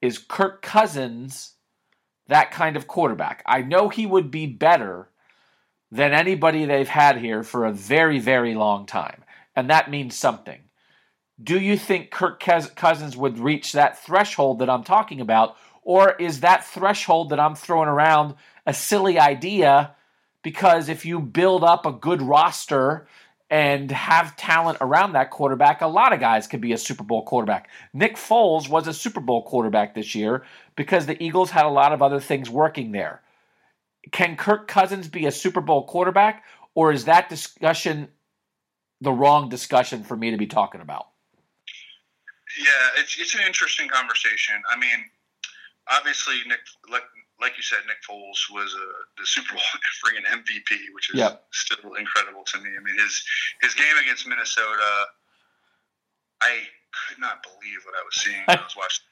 is 0.00 0.18
Kirk 0.18 0.62
Cousins 0.62 1.54
that 2.28 2.50
kind 2.50 2.76
of 2.76 2.86
quarterback. 2.86 3.42
I 3.46 3.62
know 3.62 3.88
he 3.88 4.06
would 4.06 4.30
be 4.30 4.46
better 4.46 5.08
than 5.90 6.12
anybody 6.12 6.64
they've 6.64 6.88
had 6.88 7.16
here 7.18 7.42
for 7.42 7.64
a 7.64 7.72
very, 7.72 8.18
very 8.18 8.54
long 8.54 8.86
time. 8.86 9.24
And 9.56 9.70
that 9.70 9.90
means 9.90 10.14
something. 10.14 10.60
Do 11.42 11.58
you 11.58 11.78
think 11.78 12.10
Kirk 12.10 12.40
Cousins 12.40 13.16
would 13.16 13.38
reach 13.38 13.72
that 13.72 14.02
threshold 14.04 14.58
that 14.58 14.70
I'm 14.70 14.84
talking 14.84 15.20
about? 15.20 15.56
Or 15.82 16.14
is 16.16 16.40
that 16.40 16.66
threshold 16.66 17.30
that 17.30 17.40
I'm 17.40 17.54
throwing 17.54 17.88
around 17.88 18.34
a 18.66 18.74
silly 18.74 19.18
idea? 19.18 19.94
Because 20.42 20.88
if 20.88 21.06
you 21.06 21.20
build 21.20 21.64
up 21.64 21.86
a 21.86 21.92
good 21.92 22.20
roster 22.20 23.06
and 23.50 23.90
have 23.90 24.36
talent 24.36 24.78
around 24.80 25.12
that 25.12 25.30
quarterback, 25.30 25.80
a 25.80 25.86
lot 25.86 26.12
of 26.12 26.20
guys 26.20 26.46
could 26.46 26.60
be 26.60 26.72
a 26.72 26.78
Super 26.78 27.04
Bowl 27.04 27.24
quarterback. 27.24 27.68
Nick 27.94 28.16
Foles 28.16 28.68
was 28.68 28.86
a 28.86 28.92
Super 28.92 29.20
Bowl 29.20 29.42
quarterback 29.42 29.94
this 29.94 30.14
year 30.14 30.44
because 30.76 31.06
the 31.06 31.22
Eagles 31.22 31.50
had 31.50 31.64
a 31.64 31.70
lot 31.70 31.92
of 31.92 32.02
other 32.02 32.20
things 32.20 32.50
working 32.50 32.92
there. 32.92 33.22
Can 34.12 34.36
Kirk 34.36 34.68
Cousins 34.68 35.08
be 35.08 35.26
a 35.26 35.32
Super 35.32 35.60
Bowl 35.60 35.86
quarterback, 35.86 36.44
or 36.74 36.92
is 36.92 37.06
that 37.06 37.28
discussion 37.28 38.08
the 39.00 39.12
wrong 39.12 39.48
discussion 39.48 40.02
for 40.02 40.16
me 40.16 40.30
to 40.30 40.36
be 40.36 40.46
talking 40.46 40.80
about? 40.80 41.08
Yeah, 42.58 43.00
it's 43.00 43.18
it's 43.18 43.34
an 43.34 43.42
interesting 43.46 43.88
conversation. 43.88 44.56
I 44.70 44.78
mean, 44.78 45.04
obviously, 45.90 46.36
Nick, 46.46 46.60
like, 47.40 47.56
you 47.56 47.62
said, 47.62 47.78
Nick 47.86 48.02
Foles 48.02 48.38
was 48.52 48.74
a, 48.74 48.86
the 49.20 49.26
Super 49.26 49.54
Bowl 49.54 49.62
freaking 50.04 50.26
MVP, 50.26 50.94
which 50.94 51.10
is 51.10 51.18
yep. 51.18 51.44
still 51.52 51.94
incredible 51.94 52.42
to 52.44 52.58
me. 52.60 52.70
I 52.76 52.82
mean, 52.82 52.98
his 52.98 53.22
his 53.62 53.74
game 53.74 53.96
against 54.02 54.26
Minnesota, 54.26 55.06
I 56.42 56.66
could 56.92 57.18
not 57.18 57.42
believe 57.42 57.84
what 57.84 57.94
I 57.94 58.02
was 58.04 58.16
seeing 58.16 58.42
when 58.46 58.58
I 58.58 58.62
was 58.62 58.76
watching. 58.76 59.06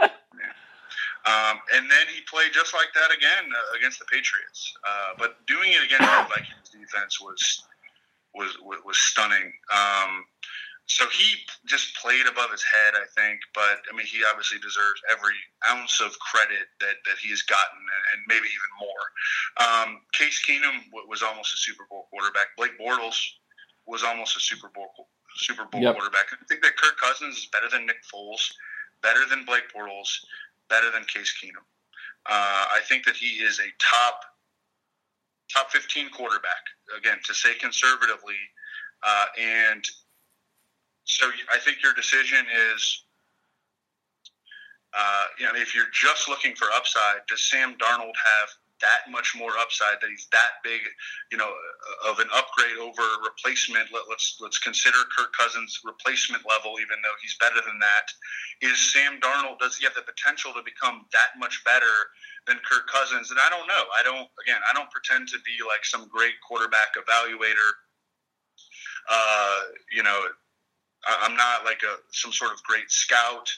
yeah. 0.00 0.52
Um, 1.26 1.60
and 1.76 1.84
then 1.90 2.06
he 2.08 2.22
played 2.24 2.52
just 2.54 2.72
like 2.72 2.88
that 2.94 3.12
again 3.12 3.52
uh, 3.52 3.76
against 3.76 3.98
the 3.98 4.06
Patriots. 4.06 4.72
Uh, 4.80 5.12
but 5.18 5.36
doing 5.46 5.72
it 5.72 5.84
against 5.84 6.08
the 6.08 6.26
Vikings 6.32 6.72
defense 6.72 7.20
was 7.20 7.64
was 8.34 8.56
was, 8.64 8.96
stunning. 8.96 9.52
Um, 9.68 10.24
so 10.90 11.06
he 11.14 11.38
just 11.70 11.94
played 11.94 12.26
above 12.26 12.50
his 12.50 12.66
head, 12.66 12.98
I 12.98 13.06
think. 13.14 13.38
But 13.54 13.78
I 13.86 13.94
mean, 13.94 14.10
he 14.10 14.26
obviously 14.26 14.58
deserves 14.58 14.98
every 15.06 15.38
ounce 15.70 16.02
of 16.02 16.18
credit 16.18 16.66
that, 16.82 16.98
that 17.06 17.16
he 17.22 17.30
has 17.30 17.46
gotten, 17.46 17.78
and 17.78 18.18
maybe 18.26 18.50
even 18.50 18.72
more. 18.82 19.04
Um, 19.62 20.02
Case 20.10 20.42
Keenum 20.42 20.90
was 21.06 21.22
almost 21.22 21.54
a 21.54 21.58
Super 21.62 21.86
Bowl 21.86 22.10
quarterback. 22.10 22.58
Blake 22.58 22.74
Bortles 22.74 23.14
was 23.86 24.02
almost 24.02 24.36
a 24.36 24.40
Super 24.40 24.66
Bowl 24.74 24.90
Super 25.38 25.64
Bowl 25.70 25.80
yep. 25.80 25.94
quarterback. 25.94 26.26
I 26.34 26.42
think 26.50 26.60
that 26.62 26.74
Kirk 26.74 26.98
Cousins 26.98 27.38
is 27.38 27.46
better 27.54 27.70
than 27.70 27.86
Nick 27.86 28.02
Foles, 28.12 28.50
better 29.00 29.22
than 29.30 29.46
Blake 29.46 29.70
Bortles, 29.70 30.10
better 30.68 30.90
than 30.90 31.04
Case 31.06 31.32
Keenum. 31.38 31.62
Uh, 32.26 32.66
I 32.74 32.80
think 32.88 33.06
that 33.06 33.14
he 33.14 33.38
is 33.46 33.60
a 33.60 33.70
top 33.78 34.26
top 35.54 35.70
15 35.70 36.10
quarterback. 36.10 36.66
Again, 36.98 37.18
to 37.26 37.34
say 37.34 37.54
conservatively, 37.54 38.42
uh, 39.06 39.26
and 39.38 39.86
so 41.10 41.26
I 41.52 41.58
think 41.58 41.82
your 41.82 41.92
decision 41.92 42.46
is, 42.70 43.02
uh, 44.94 45.24
you 45.38 45.46
know, 45.46 45.52
if 45.54 45.74
you're 45.74 45.90
just 45.92 46.28
looking 46.28 46.54
for 46.54 46.70
upside, 46.70 47.26
does 47.28 47.42
Sam 47.42 47.74
Darnold 47.78 48.14
have 48.14 48.48
that 48.80 49.10
much 49.10 49.34
more 49.36 49.58
upside 49.58 50.00
that 50.00 50.08
he's 50.08 50.26
that 50.32 50.62
big, 50.64 50.80
you 51.30 51.36
know, 51.36 51.50
of 52.06 52.18
an 52.18 52.28
upgrade 52.32 52.78
over 52.78 53.02
replacement? 53.26 53.90
Let, 53.92 54.06
let's 54.08 54.38
let's 54.40 54.58
consider 54.58 54.98
Kirk 55.10 55.34
Cousins' 55.34 55.80
replacement 55.84 56.46
level, 56.48 56.78
even 56.78 56.96
though 57.02 57.16
he's 57.20 57.36
better 57.42 57.58
than 57.58 57.78
that. 57.82 58.06
Is 58.62 58.78
Sam 58.92 59.18
Darnold 59.18 59.58
does 59.58 59.76
he 59.76 59.84
have 59.84 59.94
the 59.94 60.06
potential 60.06 60.52
to 60.54 60.62
become 60.62 61.06
that 61.12 61.34
much 61.38 61.60
better 61.64 62.14
than 62.46 62.62
Kirk 62.62 62.86
Cousins? 62.86 63.30
And 63.30 63.38
I 63.42 63.50
don't 63.50 63.66
know. 63.66 63.84
I 63.98 64.02
don't 64.06 64.30
again. 64.46 64.62
I 64.62 64.72
don't 64.74 64.90
pretend 64.90 65.26
to 65.34 65.38
be 65.42 65.58
like 65.66 65.82
some 65.82 66.06
great 66.06 66.38
quarterback 66.46 66.94
evaluator. 66.94 67.70
Uh, 69.10 69.60
you 69.90 70.02
know, 70.02 70.22
I'm 71.06 71.36
not 71.36 71.64
like 71.64 71.82
a 71.82 71.96
some 72.12 72.32
sort 72.32 72.52
of 72.52 72.62
great 72.62 72.90
scout. 72.90 73.48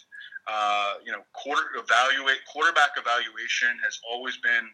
Uh, 0.46 0.94
you 1.04 1.12
know, 1.12 1.22
quarter 1.32 1.62
evaluate 1.76 2.38
quarterback 2.50 2.90
evaluation 2.96 3.78
has 3.82 4.00
always 4.08 4.36
been 4.38 4.66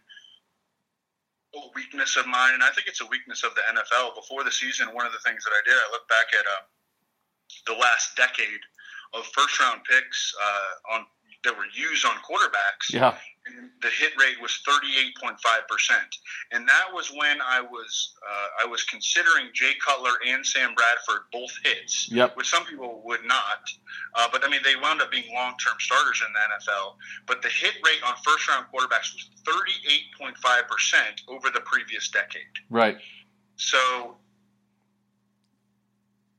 a 1.54 1.60
weakness 1.74 2.16
of 2.16 2.26
mine, 2.26 2.54
and 2.54 2.62
I 2.62 2.70
think 2.70 2.88
it's 2.88 3.00
a 3.00 3.06
weakness 3.06 3.44
of 3.44 3.54
the 3.54 3.62
NFL. 3.72 4.14
Before 4.14 4.44
the 4.44 4.52
season, 4.52 4.88
one 4.92 5.06
of 5.06 5.12
the 5.12 5.20
things 5.24 5.44
that 5.44 5.52
I 5.52 5.60
did, 5.64 5.76
I 5.76 5.88
looked 5.92 6.08
back 6.08 6.28
at 6.32 6.44
uh, 6.44 6.64
the 7.66 7.78
last 7.80 8.16
decade 8.16 8.60
of 9.14 9.24
first 9.26 9.60
round 9.60 9.80
picks 9.84 10.34
uh, 10.36 10.94
on 10.96 11.06
that 11.44 11.56
were 11.56 11.66
used 11.72 12.04
on 12.04 12.12
quarterbacks. 12.16 12.92
Yeah. 12.92 13.14
And 13.46 13.70
the 13.80 13.88
hit 13.88 14.12
rate 14.20 14.40
was 14.42 14.60
38.5%. 14.68 15.36
And 16.52 16.68
that 16.68 16.92
was 16.92 17.10
when 17.10 17.40
I 17.40 17.62
was 17.62 18.14
uh, 18.22 18.64
I 18.64 18.66
was 18.66 18.84
considering 18.84 19.46
Jay 19.54 19.72
Cutler 19.84 20.10
and 20.26 20.44
Sam 20.44 20.74
Bradford 20.74 21.24
both 21.32 21.52
hits, 21.64 22.10
yep. 22.12 22.36
which 22.36 22.48
some 22.50 22.66
people 22.66 23.00
would 23.06 23.24
not. 23.24 23.70
Uh, 24.14 24.28
but 24.30 24.44
I 24.44 24.50
mean, 24.50 24.60
they 24.64 24.76
wound 24.76 25.00
up 25.00 25.10
being 25.10 25.32
long 25.32 25.54
term 25.64 25.76
starters 25.78 26.22
in 26.26 26.32
the 26.34 26.40
NFL. 26.40 26.96
But 27.26 27.40
the 27.40 27.48
hit 27.48 27.74
rate 27.84 28.02
on 28.06 28.14
first 28.22 28.46
round 28.48 28.66
quarterbacks 28.74 29.14
was 29.14 29.30
38.5% 29.46 30.34
over 31.28 31.48
the 31.48 31.60
previous 31.60 32.10
decade. 32.10 32.42
Right. 32.68 32.98
So, 33.56 34.16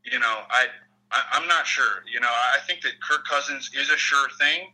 you 0.03 0.19
know, 0.19 0.41
I 0.51 0.67
I, 1.11 1.37
am 1.41 1.47
not 1.47 1.65
sure. 1.65 2.03
You 2.11 2.19
know, 2.19 2.29
I 2.29 2.59
think 2.67 2.81
that 2.81 3.01
Kirk 3.01 3.25
Cousins 3.27 3.71
is 3.75 3.89
a 3.89 3.97
sure 3.97 4.29
thing. 4.39 4.67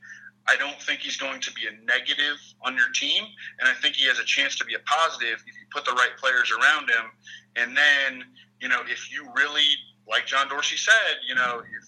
I 0.47 0.55
don't 0.57 0.79
think 0.81 0.99
he's 0.99 1.17
going 1.17 1.41
to 1.41 1.51
be 1.53 1.63
a 1.65 1.85
negative 1.85 2.37
on 2.61 2.75
your 2.75 2.89
team, 2.93 3.23
and 3.59 3.69
I 3.69 3.73
think 3.73 3.95
he 3.95 4.05
has 4.07 4.19
a 4.19 4.23
chance 4.23 4.55
to 4.57 4.65
be 4.65 4.75
a 4.75 4.79
positive 4.85 5.41
if 5.45 5.55
you 5.57 5.65
put 5.71 5.85
the 5.85 5.93
right 5.93 6.15
players 6.17 6.51
around 6.51 6.89
him. 6.89 7.09
And 7.55 7.75
then, 7.75 8.23
you 8.61 8.69
know, 8.69 8.81
if 8.87 9.11
you 9.11 9.27
really, 9.35 9.65
like 10.07 10.25
John 10.27 10.47
Dorsey 10.47 10.77
said, 10.77 11.17
you 11.27 11.35
know, 11.35 11.61
if 11.61 11.85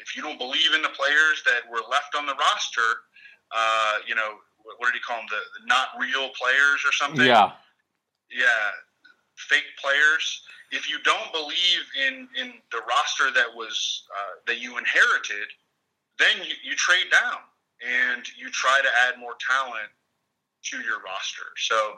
if 0.00 0.16
you 0.16 0.22
don't 0.22 0.38
believe 0.38 0.72
in 0.74 0.80
the 0.80 0.88
players 0.88 1.42
that 1.44 1.68
were 1.70 1.84
left 1.90 2.16
on 2.16 2.24
the 2.24 2.32
roster, 2.32 3.04
uh, 3.52 3.98
you 4.08 4.14
know, 4.14 4.40
what, 4.78 4.92
did 4.92 4.94
he 4.94 5.00
call 5.00 5.18
them? 5.18 5.26
The, 5.28 5.60
the 5.60 5.66
not 5.66 5.88
real 5.98 6.30
players 6.40 6.80
or 6.86 6.92
something? 6.92 7.26
Yeah. 7.26 7.52
Yeah. 8.32 8.70
Fake 9.36 9.68
players 9.80 10.42
if 10.70 10.88
you 10.88 10.98
don't 11.02 11.32
believe 11.32 11.82
in 12.06 12.28
in 12.38 12.54
the 12.70 12.78
roster 12.88 13.30
that 13.34 13.54
was 13.54 14.04
uh, 14.16 14.34
that 14.46 14.60
you 14.60 14.78
inherited, 14.78 15.48
then 16.18 16.46
you, 16.46 16.54
you 16.62 16.76
trade 16.76 17.10
down 17.10 17.40
and 17.80 18.22
you 18.36 18.50
try 18.50 18.80
to 18.82 18.88
add 19.08 19.18
more 19.18 19.34
talent 19.40 19.88
to 20.70 20.76
your 20.78 21.00
roster. 21.00 21.48
So 21.56 21.96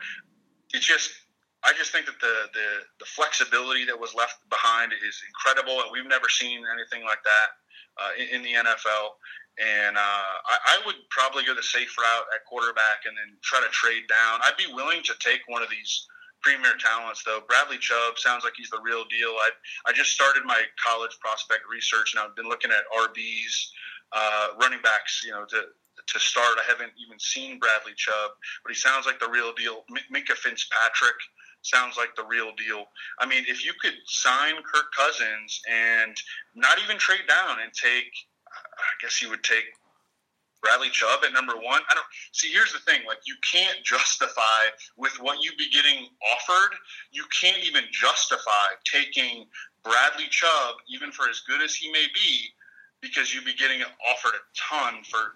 it's 0.73 0.87
just 0.87 1.11
I 1.65 1.73
just 1.79 1.93
think 1.93 2.07
that 2.07 2.19
the, 2.19 2.51
the 2.55 2.69
the 2.99 3.07
flexibility 3.07 3.85
that 3.87 3.99
was 3.99 4.15
left 4.15 4.43
behind 4.51 4.93
is 4.93 5.23
incredible, 5.23 5.83
and 5.83 5.91
we've 5.93 6.09
never 6.09 6.29
seen 6.29 6.63
anything 6.67 7.07
like 7.07 7.23
that 7.23 7.49
uh, 8.03 8.13
in, 8.19 8.41
in, 8.41 8.43
the 8.43 8.55
NFL. 8.59 9.15
And 9.61 9.97
uh, 9.97 10.33
I, 10.49 10.57
I, 10.75 10.77
would 10.87 10.97
probably 11.11 11.45
go 11.45 11.55
the 11.55 11.63
safe 11.63 11.95
route 11.99 12.27
at 12.35 12.43
quarterback, 12.49 13.07
and 13.07 13.15
then 13.15 13.37
try 13.43 13.61
to 13.61 13.71
trade 13.71 14.09
down. 14.09 14.41
I'd 14.43 14.59
be 14.59 14.73
willing 14.73 15.03
to 15.05 15.15
take 15.21 15.47
one 15.47 15.63
of 15.63 15.71
these 15.71 16.09
premier 16.43 16.75
talents, 16.83 17.23
though. 17.23 17.47
Bradley 17.47 17.79
Chubb 17.79 18.19
sounds 18.19 18.43
like 18.43 18.55
he's 18.57 18.71
the 18.71 18.83
real 18.83 19.05
deal. 19.07 19.31
I 19.39 19.51
I 19.87 19.93
just 19.93 20.11
started 20.11 20.43
my 20.45 20.59
college 20.83 21.15
prospect 21.21 21.63
research, 21.71 22.15
and 22.15 22.19
I've 22.19 22.35
been 22.35 22.49
looking 22.49 22.73
at 22.73 22.91
RBs, 22.91 23.55
uh, 24.15 24.49
running 24.61 24.81
backs, 24.83 25.23
you 25.25 25.31
know, 25.31 25.45
to 25.47 25.63
to 26.07 26.19
start. 26.19 26.59
I 26.59 26.71
haven't 26.71 26.93
even 26.99 27.19
seen 27.19 27.59
Bradley 27.59 27.93
Chubb, 27.97 28.33
but 28.65 28.73
he 28.73 28.75
sounds 28.75 29.07
like 29.07 29.21
the 29.21 29.29
real 29.29 29.53
deal. 29.53 29.85
Minkah 30.13 30.37
Fitzpatrick 30.37 31.21
sounds 31.63 31.97
like 31.97 32.15
the 32.17 32.25
real 32.25 32.53
deal. 32.57 32.87
I 33.19 33.27
mean, 33.27 33.45
if 33.49 33.65
you 33.65 33.73
could 33.81 33.95
sign 34.07 34.55
Kirk 34.57 34.93
Cousins 34.97 35.61
and 35.71 36.17
not 36.55 36.79
even 36.83 36.99
trade 36.99 37.27
down 37.29 37.59
and 37.63 37.73
take, 37.73 38.11
I 38.51 38.93
guess 39.01 39.23
you 39.23 39.31
would 39.31 39.45
take 39.45 39.65
Bradley 40.63 40.91
Chubb 40.91 41.21
at 41.25 41.33
number 41.33 41.55
one. 41.55 41.83
I 41.91 41.95
don't 41.95 42.07
see. 42.33 42.53
Here's 42.53 42.73
the 42.73 42.79
thing: 42.81 43.03
like 43.07 43.19
you 43.27 43.35
can't 43.51 43.79
justify 43.85 44.71
with 44.97 45.13
what 45.21 45.43
you'd 45.43 45.57
be 45.57 45.71
getting 45.71 46.07
offered. 46.35 46.75
You 47.11 47.25
can't 47.39 47.65
even 47.65 47.85
justify 47.91 48.79
taking 48.85 49.47
Bradley 49.85 50.29
Chubb, 50.31 50.77
even 50.89 51.11
for 51.11 51.29
as 51.29 51.41
good 51.41 51.61
as 51.61 51.75
he 51.75 51.91
may 51.91 52.07
be, 52.15 52.49
because 53.03 53.35
you'd 53.35 53.45
be 53.45 53.55
getting 53.55 53.83
offered 54.11 54.33
a 54.35 54.43
ton 54.57 55.03
for 55.05 55.35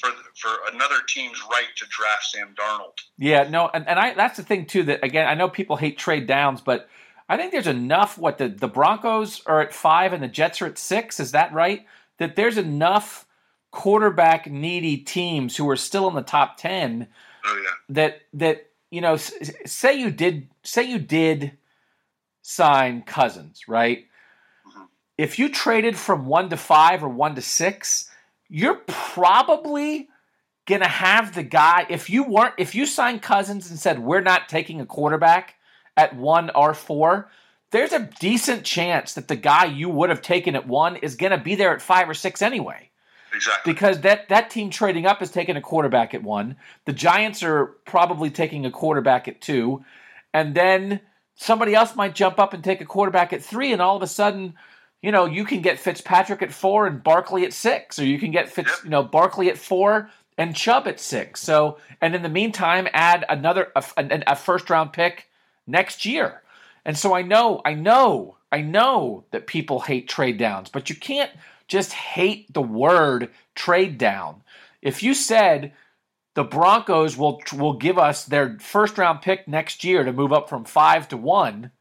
for 0.00 0.10
for 0.36 0.50
another 0.72 0.96
team's 1.06 1.42
right 1.50 1.68
to 1.76 1.84
draft 1.90 2.24
Sam 2.24 2.54
Darnold. 2.58 2.94
Yeah, 3.18 3.48
no, 3.50 3.68
and, 3.74 3.86
and 3.86 3.98
I 3.98 4.14
that's 4.14 4.38
the 4.38 4.42
thing 4.42 4.64
too. 4.64 4.84
That 4.84 5.04
again, 5.04 5.26
I 5.26 5.34
know 5.34 5.48
people 5.48 5.76
hate 5.76 5.98
trade 5.98 6.26
downs, 6.26 6.62
but 6.62 6.88
I 7.28 7.36
think 7.36 7.52
there's 7.52 7.66
enough. 7.66 8.16
What 8.16 8.38
the 8.38 8.48
the 8.48 8.68
Broncos 8.68 9.42
are 9.44 9.60
at 9.60 9.74
five 9.74 10.12
and 10.14 10.22
the 10.22 10.28
Jets 10.28 10.62
are 10.62 10.66
at 10.66 10.78
six. 10.78 11.20
Is 11.20 11.32
that 11.32 11.52
right? 11.52 11.84
That 12.18 12.36
there's 12.36 12.56
enough 12.56 13.26
quarterback 13.70 14.50
needy 14.50 14.96
teams 14.96 15.56
who 15.56 15.68
are 15.68 15.76
still 15.76 16.08
in 16.08 16.14
the 16.14 16.22
top 16.22 16.56
10 16.56 17.06
oh, 17.44 17.62
yeah. 17.62 17.70
that 17.90 18.22
that 18.32 18.70
you 18.90 19.00
know 19.00 19.16
say 19.16 19.92
you 19.92 20.10
did 20.10 20.48
say 20.62 20.82
you 20.84 20.98
did 20.98 21.52
sign 22.40 23.02
Cousins, 23.02 23.68
right? 23.68 24.06
If 25.18 25.38
you 25.38 25.48
traded 25.48 25.98
from 25.98 26.26
1 26.26 26.50
to 26.50 26.56
5 26.56 27.04
or 27.04 27.08
1 27.08 27.34
to 27.34 27.42
6, 27.42 28.10
you're 28.48 28.82
probably 28.86 30.08
going 30.66 30.80
to 30.80 30.88
have 30.88 31.34
the 31.34 31.42
guy 31.42 31.86
if 31.88 32.08
you 32.08 32.22
weren't 32.22 32.54
if 32.58 32.74
you 32.74 32.86
signed 32.86 33.22
Cousins 33.22 33.70
and 33.70 33.78
said 33.78 33.98
we're 33.98 34.20
not 34.20 34.48
taking 34.48 34.80
a 34.80 34.86
quarterback 34.86 35.56
at 35.96 36.14
1 36.14 36.50
or 36.54 36.72
4, 36.72 37.28
there's 37.72 37.92
a 37.92 38.08
decent 38.20 38.64
chance 38.64 39.14
that 39.14 39.28
the 39.28 39.36
guy 39.36 39.64
you 39.64 39.88
would 39.88 40.08
have 40.08 40.22
taken 40.22 40.54
at 40.54 40.68
1 40.68 40.96
is 40.96 41.16
going 41.16 41.32
to 41.32 41.38
be 41.38 41.56
there 41.56 41.74
at 41.74 41.82
5 41.82 42.10
or 42.10 42.14
6 42.14 42.40
anyway. 42.40 42.88
Exactly. 43.34 43.72
Because 43.72 44.00
that, 44.00 44.28
that 44.28 44.50
team 44.50 44.70
trading 44.70 45.06
up 45.06 45.20
is 45.22 45.30
taking 45.30 45.56
a 45.56 45.60
quarterback 45.60 46.14
at 46.14 46.22
one. 46.22 46.56
The 46.86 46.92
Giants 46.92 47.42
are 47.42 47.66
probably 47.84 48.30
taking 48.30 48.64
a 48.64 48.70
quarterback 48.70 49.28
at 49.28 49.40
two. 49.40 49.84
And 50.32 50.54
then 50.54 51.00
somebody 51.34 51.74
else 51.74 51.94
might 51.94 52.14
jump 52.14 52.38
up 52.38 52.54
and 52.54 52.64
take 52.64 52.80
a 52.80 52.86
quarterback 52.86 53.32
at 53.32 53.42
three. 53.42 53.72
And 53.72 53.82
all 53.82 53.96
of 53.96 54.02
a 54.02 54.06
sudden, 54.06 54.54
you 55.02 55.12
know, 55.12 55.26
you 55.26 55.44
can 55.44 55.62
get 55.62 55.78
Fitzpatrick 55.78 56.42
at 56.42 56.52
four 56.52 56.86
and 56.86 57.02
Barkley 57.02 57.44
at 57.44 57.52
six. 57.52 57.98
Or 57.98 58.04
you 58.04 58.18
can 58.18 58.30
get 58.30 58.50
Fitz, 58.50 58.70
yep. 58.70 58.84
you 58.84 58.90
know, 58.90 59.02
Barkley 59.02 59.48
at 59.48 59.58
four 59.58 60.10
and 60.36 60.54
Chubb 60.54 60.88
at 60.88 61.00
six. 61.00 61.40
So, 61.40 61.78
and 62.00 62.14
in 62.14 62.22
the 62.22 62.28
meantime, 62.28 62.88
add 62.92 63.24
another, 63.28 63.68
a, 63.76 63.84
a 64.26 64.36
first 64.36 64.70
round 64.70 64.92
pick 64.92 65.28
next 65.66 66.04
year. 66.04 66.42
And 66.84 66.96
so 66.96 67.14
I 67.14 67.22
know, 67.22 67.60
I 67.64 67.74
know, 67.74 68.36
I 68.50 68.62
know 68.62 69.24
that 69.30 69.46
people 69.46 69.80
hate 69.80 70.08
trade 70.08 70.38
downs, 70.38 70.68
but 70.70 70.88
you 70.88 70.96
can't 70.96 71.30
just 71.68 71.92
hate 71.92 72.52
the 72.52 72.62
word 72.62 73.30
trade 73.54 73.98
down. 73.98 74.42
If 74.80 75.02
you 75.02 75.12
said 75.14 75.72
the 76.38 76.44
Broncos 76.44 77.16
will 77.16 77.42
will 77.56 77.72
give 77.72 77.98
us 77.98 78.24
their 78.24 78.58
first 78.60 78.96
round 78.96 79.22
pick 79.22 79.48
next 79.48 79.82
year 79.82 80.04
to 80.04 80.12
move 80.12 80.32
up 80.32 80.48
from 80.48 80.64
5 80.64 81.08
to 81.08 81.16
1 81.16 81.72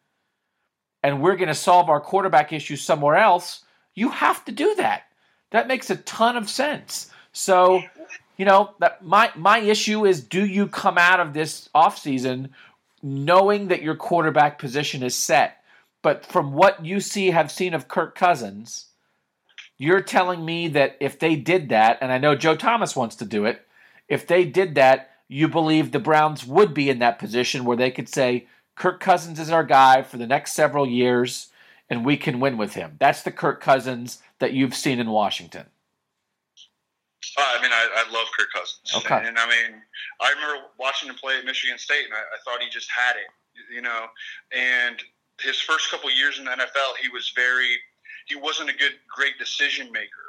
and 1.03 1.21
we're 1.21 1.35
going 1.35 1.47
to 1.47 1.55
solve 1.55 1.89
our 1.89 2.01
quarterback 2.01 2.51
issue 2.53 2.75
somewhere 2.75 3.15
else, 3.15 3.63
you 3.95 4.09
have 4.09 4.43
to 4.45 4.51
do 4.51 4.75
that. 4.75 5.03
That 5.51 5.67
makes 5.67 5.89
a 5.89 5.95
ton 5.97 6.37
of 6.37 6.49
sense. 6.49 7.09
So, 7.31 7.81
you 8.37 8.45
know, 8.45 8.71
that 8.79 9.03
my 9.03 9.31
my 9.35 9.59
issue 9.59 10.05
is 10.05 10.23
do 10.23 10.45
you 10.45 10.67
come 10.67 10.97
out 10.97 11.19
of 11.19 11.33
this 11.33 11.69
offseason 11.75 12.49
knowing 13.01 13.67
that 13.67 13.81
your 13.81 13.95
quarterback 13.95 14.59
position 14.59 15.03
is 15.03 15.15
set? 15.15 15.63
But 16.01 16.25
from 16.25 16.53
what 16.53 16.85
you 16.85 16.99
see 16.99 17.31
have 17.31 17.51
seen 17.51 17.73
of 17.73 17.87
Kirk 17.87 18.15
Cousins, 18.15 18.87
you're 19.77 20.01
telling 20.01 20.43
me 20.43 20.67
that 20.69 20.97
if 20.99 21.19
they 21.19 21.35
did 21.35 21.69
that, 21.69 21.99
and 22.01 22.11
I 22.11 22.17
know 22.17 22.35
Joe 22.35 22.55
Thomas 22.55 22.95
wants 22.95 23.15
to 23.17 23.25
do 23.25 23.45
it, 23.45 23.65
if 24.07 24.27
they 24.27 24.45
did 24.45 24.75
that, 24.75 25.11
you 25.27 25.47
believe 25.47 25.91
the 25.91 25.99
Browns 25.99 26.45
would 26.45 26.73
be 26.73 26.89
in 26.89 26.99
that 26.99 27.19
position 27.19 27.65
where 27.65 27.77
they 27.77 27.91
could 27.91 28.09
say, 28.09 28.47
Kirk 28.77 28.99
Cousins 28.99 29.39
is 29.39 29.49
our 29.49 29.63
guy 29.63 30.03
for 30.03 30.17
the 30.17 30.27
next 30.27 30.53
several 30.53 30.87
years, 30.87 31.49
and 31.89 32.05
we 32.05 32.15
can 32.15 32.39
win 32.39 32.57
with 32.57 32.75
him. 32.75 32.95
That's 32.99 33.23
the 33.23 33.31
Kirk 33.31 33.59
Cousins 33.59 34.21
that 34.39 34.53
you've 34.53 34.75
seen 34.75 34.99
in 34.99 35.09
Washington. 35.09 35.65
Uh, 37.37 37.41
I 37.57 37.61
mean, 37.61 37.71
I, 37.71 38.05
I, 38.07 38.11
love 38.11 38.27
Kirk 38.37 38.47
Cousins. 38.53 38.93
Okay. 38.95 39.27
And, 39.27 39.37
I 39.37 39.45
mean, 39.47 39.81
I 40.21 40.31
remember 40.31 40.67
watching 40.79 41.09
him 41.09 41.15
play 41.15 41.37
at 41.37 41.45
Michigan 41.45 41.77
State, 41.77 42.05
and 42.05 42.13
I, 42.13 42.19
I 42.19 42.37
thought 42.45 42.61
he 42.61 42.69
just 42.69 42.89
had 42.89 43.15
it, 43.15 43.73
you 43.73 43.81
know. 43.81 44.05
And 44.55 45.01
his 45.41 45.59
first 45.59 45.91
couple 45.91 46.09
years 46.11 46.39
in 46.39 46.45
the 46.45 46.51
NFL, 46.51 46.97
he 47.01 47.09
was 47.09 47.31
very 47.35 47.77
he 48.27 48.35
wasn't 48.35 48.69
a 48.69 48.73
good, 48.73 48.93
great 49.09 49.39
decision 49.39 49.91
maker. 49.91 50.26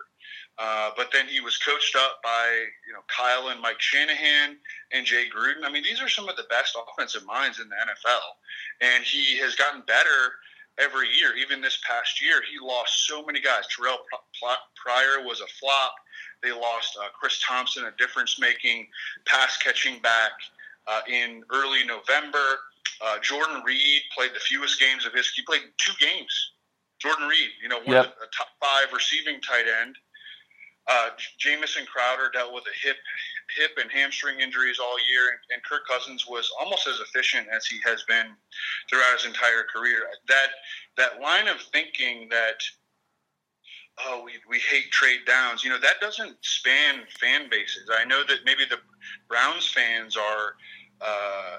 Uh, 0.59 0.91
but 0.97 1.09
then 1.13 1.27
he 1.27 1.41
was 1.41 1.57
coached 1.57 1.95
up 1.95 2.21
by 2.23 2.65
you 2.87 2.93
know 2.93 3.01
Kyle 3.07 3.49
and 3.49 3.61
Mike 3.61 3.81
Shanahan 3.81 4.57
and 4.93 5.07
Jay 5.07 5.27
Gruden. 5.29 5.65
I 5.65 5.71
mean, 5.71 5.85
these 5.85 6.03
are 6.03 6.09
some 6.09 6.29
of 6.29 6.37
the 6.37 6.47
best 6.51 6.77
offensive 6.77 7.25
minds 7.25 7.61
in 7.61 7.69
the 7.69 7.77
NFL, 7.77 8.27
and 8.81 9.05
he 9.05 9.39
has 9.39 9.55
gotten 9.55 9.83
better 9.83 10.35
every 10.79 11.09
year. 11.15 11.37
Even 11.37 11.61
this 11.61 11.79
past 11.87 12.21
year, 12.21 12.43
he 12.43 12.65
lost 12.65 13.07
so 13.07 13.25
many 13.25 13.41
guys. 13.41 13.65
Terrelle 13.67 13.99
Pryor 14.75 15.25
was 15.25 15.41
a 15.41 15.47
flop. 15.61 15.95
They 16.43 16.51
lost 16.51 16.99
uh, 17.01 17.09
Chris 17.19 17.41
Thompson, 17.47 17.85
a 17.85 17.93
difference-making 17.99 18.87
pass-catching 19.27 20.01
back 20.01 20.31
uh, 20.87 21.01
in 21.09 21.43
early 21.51 21.85
November. 21.85 22.59
Uh, 23.01 23.19
Jordan 23.21 23.63
Reed 23.65 24.03
played 24.17 24.31
the 24.35 24.41
fewest 24.41 24.79
games 24.79 25.05
of 25.05 25.13
his. 25.13 25.29
He 25.31 25.43
played 25.43 25.63
two 25.79 25.93
games 26.01 26.53
Jordan 26.99 27.29
Reed, 27.29 27.51
you 27.63 27.69
know, 27.69 27.79
one 27.79 27.95
yep. 27.95 28.07
of 28.07 28.13
the 28.21 28.27
top 28.37 28.49
five 28.61 28.93
receiving 28.93 29.41
tight 29.41 29.67
end. 29.83 29.97
Uh, 30.89 31.11
Jamison 31.39 31.85
Crowder 31.85 32.31
dealt 32.33 32.55
with 32.55 32.65
a 32.65 32.87
hip, 32.87 32.97
hip 33.55 33.73
and 33.79 33.91
hamstring 33.91 34.41
injuries 34.41 34.79
all 34.81 34.97
year, 35.11 35.39
and, 35.53 35.63
Kirk 35.63 35.87
Cousins 35.87 36.27
was 36.27 36.51
almost 36.59 36.87
as 36.87 37.01
efficient 37.01 37.47
as 37.55 37.67
he 37.67 37.79
has 37.85 38.05
been 38.05 38.27
throughout 38.89 39.19
his 39.19 39.27
entire 39.27 39.65
career. 39.65 40.07
That 40.29 40.49
that 40.97 41.21
line 41.21 41.47
of 41.47 41.61
thinking 41.73 42.29
that 42.31 42.63
oh 44.01 44.23
we, 44.25 44.33
we 44.49 44.59
hate 44.61 44.91
trade 44.91 45.21
downs, 45.27 45.63
you 45.63 45.69
know, 45.69 45.79
that 45.79 46.01
doesn't 46.01 46.37
span 46.41 47.03
fan 47.21 47.51
bases. 47.51 47.91
I 47.93 48.05
know 48.05 48.23
that 48.27 48.39
maybe 48.47 48.65
the 48.65 48.79
Browns 49.29 49.69
fans 49.69 50.17
are. 50.17 50.55
Uh, 51.01 51.59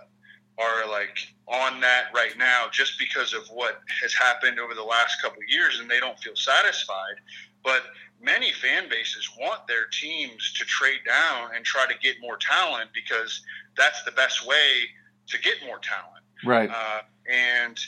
are 0.59 0.89
like 0.89 1.17
on 1.47 1.79
that 1.79 2.07
right 2.13 2.37
now 2.37 2.65
just 2.69 2.99
because 2.99 3.33
of 3.33 3.47
what 3.47 3.79
has 4.01 4.13
happened 4.13 4.59
over 4.59 4.73
the 4.73 4.83
last 4.83 5.15
couple 5.21 5.41
years 5.47 5.79
and 5.79 5.89
they 5.89 6.01
don't 6.01 6.19
feel 6.19 6.35
satisfied 6.35 7.15
but 7.63 7.83
many 8.21 8.51
fan 8.51 8.89
bases 8.89 9.29
want 9.39 9.67
their 9.67 9.85
teams 10.01 10.53
to 10.53 10.65
trade 10.65 10.99
down 11.05 11.51
and 11.55 11.63
try 11.63 11.85
to 11.85 11.97
get 11.99 12.15
more 12.21 12.37
talent 12.37 12.89
because 12.93 13.41
that's 13.77 14.03
the 14.03 14.11
best 14.11 14.45
way 14.45 14.89
to 15.27 15.39
get 15.39 15.55
more 15.65 15.79
talent. 15.79 16.23
Right. 16.45 16.69
Uh, 16.69 17.01
and 17.31 17.79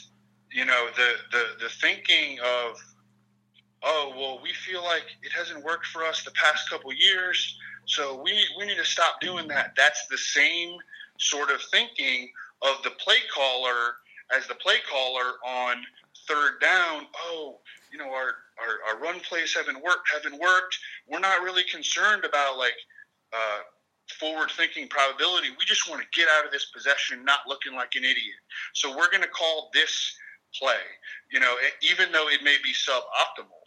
you 0.50 0.64
know 0.64 0.88
the, 0.96 1.14
the 1.30 1.44
the 1.64 1.68
thinking 1.68 2.38
of 2.40 2.76
oh 3.82 4.12
well 4.14 4.38
we 4.42 4.52
feel 4.52 4.84
like 4.84 5.04
it 5.22 5.32
hasn't 5.32 5.64
worked 5.64 5.86
for 5.86 6.04
us 6.04 6.22
the 6.24 6.30
past 6.32 6.68
couple 6.68 6.92
years 6.92 7.56
so 7.86 8.20
we 8.22 8.32
need, 8.32 8.48
we 8.58 8.66
need 8.66 8.76
to 8.76 8.84
stop 8.84 9.20
doing 9.20 9.48
that. 9.48 9.72
That's 9.76 10.06
the 10.06 10.18
same 10.18 10.76
sort 11.18 11.50
of 11.50 11.60
thinking 11.70 12.30
of 12.62 12.82
the 12.84 12.90
play 12.90 13.18
caller 13.34 13.96
as 14.34 14.46
the 14.46 14.54
play 14.54 14.76
caller 14.90 15.32
on 15.46 15.82
third 16.28 16.60
down. 16.60 17.06
Oh, 17.16 17.58
you 17.92 17.98
know, 17.98 18.10
our, 18.10 18.34
our, 18.62 18.94
our 18.94 19.02
run 19.02 19.20
plays 19.20 19.54
haven't 19.54 19.82
worked, 19.82 20.08
haven't 20.12 20.40
worked. 20.40 20.78
We're 21.08 21.20
not 21.20 21.42
really 21.42 21.64
concerned 21.64 22.24
about 22.24 22.58
like 22.58 22.76
uh, 23.32 23.60
forward 24.18 24.50
thinking 24.56 24.88
probability. 24.88 25.48
We 25.58 25.64
just 25.64 25.88
want 25.88 26.02
to 26.02 26.08
get 26.18 26.28
out 26.38 26.44
of 26.44 26.52
this 26.52 26.66
possession 26.66 27.24
not 27.24 27.40
looking 27.46 27.74
like 27.74 27.94
an 27.96 28.04
idiot. 28.04 28.40
So 28.74 28.96
we're 28.96 29.10
going 29.10 29.22
to 29.22 29.28
call 29.28 29.70
this 29.74 30.14
play, 30.58 30.82
you 31.30 31.40
know, 31.40 31.54
even 31.82 32.12
though 32.12 32.28
it 32.28 32.42
may 32.42 32.56
be 32.62 32.72
suboptimal. 32.72 33.58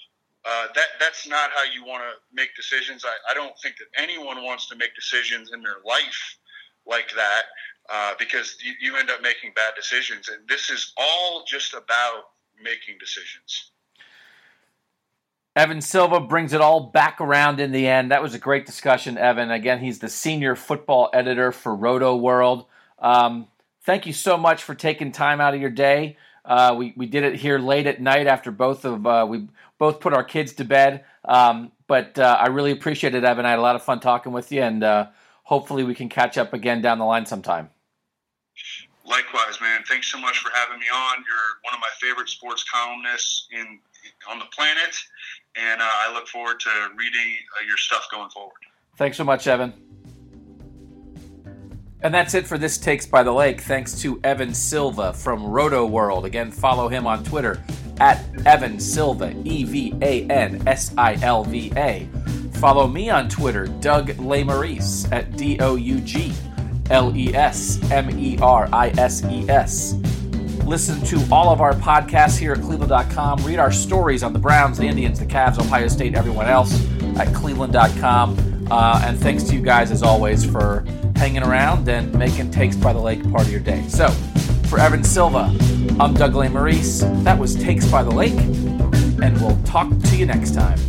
Uh, 0.48 0.68
that 0.76 0.86
that's 1.00 1.28
not 1.28 1.50
how 1.56 1.64
you 1.64 1.84
want 1.84 2.04
to 2.04 2.12
make 2.32 2.56
decisions. 2.56 3.04
I, 3.04 3.32
I 3.32 3.34
don't 3.34 3.58
think 3.64 3.78
that 3.78 3.88
anyone 3.98 4.44
wants 4.44 4.70
to 4.70 4.76
make 4.76 4.94
decisions 4.94 5.52
in 5.52 5.64
their 5.64 5.78
life 5.84 6.38
like 6.86 7.10
that 7.16 7.46
uh, 7.90 8.14
because 8.20 8.56
you, 8.64 8.74
you 8.80 8.96
end 8.96 9.10
up 9.10 9.24
making 9.24 9.54
bad 9.56 9.74
decisions. 9.76 10.30
And 10.30 10.48
this 10.48 10.70
is 10.70 10.94
all 10.98 11.44
just 11.48 11.74
about 11.74 12.26
making 12.62 12.98
decisions. 13.00 13.72
Evan 15.56 15.80
Silva 15.80 16.20
brings 16.20 16.52
it 16.52 16.60
all 16.60 16.82
back 16.82 17.22
around 17.22 17.62
in 17.62 17.72
the 17.72 17.88
end. 17.88 18.12
That 18.12 18.22
was 18.22 18.34
a 18.34 18.40
great 18.40 18.66
discussion, 18.66 19.18
Evan. 19.18 19.52
Again, 19.52 19.80
he's 19.80 20.00
the 20.00 20.10
senior 20.10 20.56
football 20.56 21.10
editor 21.14 21.54
for 21.54 21.76
Rotoworld. 21.76 22.66
Um, 23.00 23.48
thank 23.84 24.06
you 24.06 24.12
so 24.12 24.38
much 24.38 24.64
for 24.64 24.76
taking 24.76 25.14
time 25.14 25.40
out 25.40 25.54
of 25.54 25.62
your 25.62 25.70
day. 25.70 26.18
Uh, 26.44 26.76
we 26.78 26.94
we 26.98 27.06
did 27.06 27.24
it 27.24 27.36
here 27.36 27.58
late 27.58 27.88
at 27.88 28.02
night 28.02 28.28
after 28.28 28.52
both 28.52 28.84
of 28.84 29.08
uh, 29.08 29.26
we 29.28 29.48
both 29.80 30.02
put 30.02 30.14
our 30.14 30.24
kids 30.24 30.54
to 30.54 30.66
bed. 30.66 31.06
Um, 31.24 31.72
but 31.88 32.20
uh, 32.20 32.38
I 32.40 32.48
really 32.48 32.72
appreciate 32.72 33.16
it, 33.16 33.24
Evan. 33.24 33.46
I 33.46 33.52
had 33.52 33.60
a 33.60 33.64
lot 33.64 33.76
of 33.76 33.82
fun 33.84 34.02
talking 34.02 34.34
with 34.34 34.52
you, 34.52 34.62
and 34.62 34.84
uh, 34.84 35.08
hopefully 35.44 35.84
we 35.84 35.96
can 35.96 36.10
catch 36.10 36.38
up 36.38 36.54
again 36.54 36.82
down 36.82 37.00
the 37.00 37.06
line 37.06 37.26
sometime. 37.26 37.70
Likewise, 39.06 39.62
man. 39.62 39.84
Thanks 39.88 40.12
so 40.12 40.20
much 40.20 40.40
for 40.40 40.52
having 40.54 40.80
me 40.80 40.88
on. 40.94 41.18
You're 41.18 41.62
one 41.64 41.74
of 41.74 41.80
my 41.80 41.90
favorite 42.00 42.28
sports 42.28 42.66
columnists 42.72 43.48
in 43.52 43.80
on 44.30 44.40
the 44.40 44.46
planet, 44.46 44.96
and 45.56 45.82
uh, 45.82 45.86
I 45.86 46.14
look 46.14 46.28
forward 46.28 46.60
to 46.62 46.70
reading 46.96 47.36
uh, 47.60 47.66
your 47.68 47.78
stuff 47.78 48.08
going 48.12 48.30
forward. 48.30 48.58
Thanks 48.98 49.18
so 49.18 49.24
much, 49.24 49.48
Evan. 49.48 49.74
And 52.02 52.14
that's 52.14 52.34
it 52.36 52.46
for 52.46 52.58
this 52.58 52.78
Takes 52.78 53.06
by 53.06 53.24
the 53.24 53.32
Lake. 53.32 53.62
Thanks 53.62 54.00
to 54.02 54.20
Evan 54.24 54.54
Silva 54.54 55.14
from 55.14 55.42
Rotoworld. 55.42 56.26
Again, 56.26 56.52
follow 56.52 56.88
him 56.88 57.08
on 57.08 57.24
Twitter 57.24 57.64
at 58.00 58.24
Evan 58.46 58.80
Silva, 58.80 59.34
E 59.44 59.64
V 59.64 59.96
A 60.02 60.28
N 60.28 60.62
S 60.68 60.94
I 60.98 61.16
L 61.24 61.44
V 61.44 61.72
A. 61.76 62.08
Follow 62.56 62.88
me 62.88 63.10
on 63.10 63.28
Twitter, 63.28 63.68
Doug 63.68 64.10
Lesmerises, 64.10 65.12
at 65.12 65.36
D 65.36 65.58
O 65.60 65.76
U 65.76 66.00
G 66.02 66.32
L 66.90 67.16
E 67.16 67.34
S 67.34 67.80
M 67.92 68.18
E 68.20 68.38
R 68.40 68.70
I 68.72 68.90
S 68.98 69.24
E 69.26 69.50
S. 69.50 69.96
Listen 70.66 71.00
to 71.02 71.24
all 71.32 71.50
of 71.50 71.62
our 71.62 71.74
podcasts 71.74 72.40
here 72.40 72.54
at 72.54 72.62
cleveland.com. 72.62 73.46
Read 73.46 73.60
our 73.60 73.72
stories 73.72 74.24
on 74.24 74.34
the 74.34 74.40
Browns, 74.40 74.80
the 74.80 74.88
Indians, 74.88 75.20
the 75.20 75.26
Cavs, 75.26 75.60
Ohio 75.60 75.88
State, 75.88 76.16
everyone 76.16 76.48
else 76.48 76.84
at 77.18 77.34
cleveland.com. 77.36 78.68
Uh, 78.72 79.02
and 79.06 79.20
thanks 79.20 79.44
to 79.44 79.54
you 79.54 79.62
guys, 79.62 79.92
as 79.92 80.02
always, 80.02 80.44
for 80.44 80.84
hanging 81.16 81.44
around 81.44 81.88
and 81.88 82.14
making 82.18 82.50
Takes 82.50 82.76
by 82.76 82.94
the 82.94 83.00
Lake 83.00 83.22
part 83.32 83.44
of 83.44 83.52
your 83.52 83.60
day. 83.60 83.88
So, 83.88 84.10
for 84.68 84.80
Evan 84.80 85.04
Silva, 85.04 85.56
I'm 86.00 86.16
Doug 86.16 86.34
Lesmerises. 86.34 87.24
That 87.24 87.38
was 87.38 87.56
Takes 87.56 87.86
by 87.86 88.02
the 88.02 88.12
Lake, 88.12 88.34
and 88.34 89.40
we'll 89.40 89.62
talk 89.66 89.90
to 89.90 90.16
you 90.18 90.26
next 90.26 90.56
time. 90.56 90.80